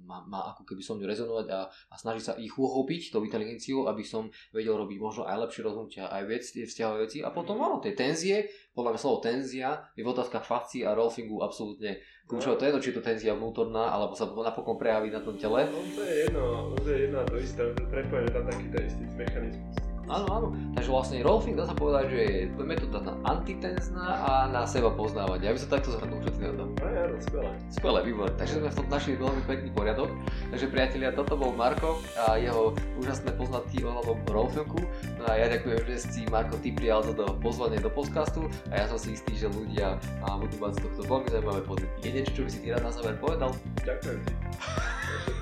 ma, 0.01 0.25
ma 0.25 0.49
ako 0.57 0.65
keby 0.65 0.81
som 0.81 0.97
ňu 0.97 1.05
rezonovať 1.05 1.47
a, 1.53 1.69
a 1.69 1.95
snaží 2.01 2.25
sa 2.25 2.33
ich 2.41 2.57
uchopiť 2.57 3.13
tou 3.13 3.21
inteligenciou, 3.21 3.85
aby 3.85 4.01
som 4.01 4.33
vedel 4.49 4.81
robiť 4.81 4.97
možno 4.97 5.29
aj 5.29 5.45
lepšie 5.45 5.61
rozhodnutia, 5.61 6.09
aj 6.09 6.25
vec, 6.25 6.41
tie 6.41 6.65
vzťahové 6.65 7.05
veci 7.05 7.21
a 7.21 7.29
potom 7.29 7.61
áno, 7.61 7.77
tie 7.85 7.93
tenzie, 7.93 8.49
podľa 8.73 8.97
mňa 8.97 8.99
slovo 8.99 9.19
tenzia 9.21 9.85
je 9.93 10.01
v 10.01 10.09
otázkach 10.09 10.41
fakcií 10.41 10.81
a 10.89 10.97
rolfingu 10.97 11.45
absolútne 11.45 12.01
kľúčové. 12.25 12.57
To 12.57 12.63
je 12.65 12.69
jedno, 12.73 12.81
či 12.81 12.89
je 12.91 12.97
to 12.97 13.03
tenzia 13.05 13.37
vnútorná, 13.37 13.93
alebo 13.93 14.17
sa 14.17 14.25
napokon 14.25 14.77
prejaví 14.81 15.13
na 15.13 15.21
tom 15.21 15.37
tele. 15.37 15.69
No, 15.69 15.79
to 15.93 16.01
je 16.01 16.15
jedno, 16.25 16.43
to 16.81 16.89
je 16.89 16.97
jedno 17.09 17.19
to 17.29 17.37
isté, 17.37 17.63
prepojené 17.89 18.29
tam 18.33 18.45
taký 18.49 18.65
istý 18.81 19.03
mechanizmus. 19.13 19.84
Áno, 20.05 20.25
áno. 20.29 20.47
Takže 20.77 20.89
vlastne 20.93 21.25
rolfing 21.25 21.57
dá 21.57 21.65
sa 21.65 21.73
povedať, 21.73 22.05
že 22.13 22.19
je 22.21 22.39
metóda 22.61 23.01
na 23.01 23.13
antitenzná 23.25 24.05
a 24.21 24.31
na 24.49 24.63
seba 24.69 24.93
poznávanie. 24.93 25.49
Ja 25.49 25.53
by 25.53 25.59
som 25.59 25.69
takto 25.73 25.89
zhrnul, 25.97 26.21
čo 26.21 26.29
ty 26.37 26.45
na 26.45 26.53
to. 26.53 26.65
Áno, 26.85 26.97
áno, 27.09 27.17
skvelé. 27.17 27.51
Skvelé, 27.73 27.99
výborné. 28.05 28.33
Takže 28.37 28.53
sme 28.61 28.69
v 28.69 28.77
tom 28.77 28.87
našli 28.89 29.13
veľmi 29.17 29.41
pekný 29.49 29.69
poriadok. 29.73 30.09
Takže 30.53 30.65
priatelia, 30.69 31.09
toto 31.09 31.33
bol 31.33 31.51
Marko 31.57 31.97
a 32.21 32.37
jeho 32.37 32.77
úžasné 33.01 33.33
poznatky 33.33 33.81
ohľadom 33.81 34.17
rolfingu. 34.29 34.81
No 35.17 35.23
a 35.25 35.33
ja 35.41 35.49
ďakujem, 35.49 35.79
že 35.89 35.95
si 36.05 36.21
Marko 36.29 36.61
ty 36.61 36.69
prijal 36.69 37.01
za 37.01 37.13
to 37.17 37.25
pozvanie 37.41 37.81
do 37.81 37.89
podcastu 37.89 38.45
a 38.69 38.83
ja 38.83 38.85
som 38.85 39.01
si 39.01 39.17
istý, 39.17 39.33
že 39.33 39.49
ľudia 39.49 39.97
budú 40.37 40.55
mať 40.61 40.71
z 40.77 40.79
tohto 40.85 41.01
veľmi 41.09 41.27
zaujímavé 41.33 41.61
pocity. 41.65 41.95
Je 42.05 42.11
niečo, 42.13 42.31
čo 42.37 42.41
by 42.45 42.49
si 42.53 42.59
ty 42.61 42.67
rád 42.69 42.83
na 42.85 42.91
záver 42.93 43.17
povedal? 43.17 43.49
Ďakujem 43.81 44.19
ti. 44.21 44.33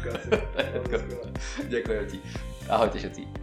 Ďakujem 1.73 2.05
ti. 2.07 2.17
Ahojte 2.71 2.97
všetci. 3.03 3.42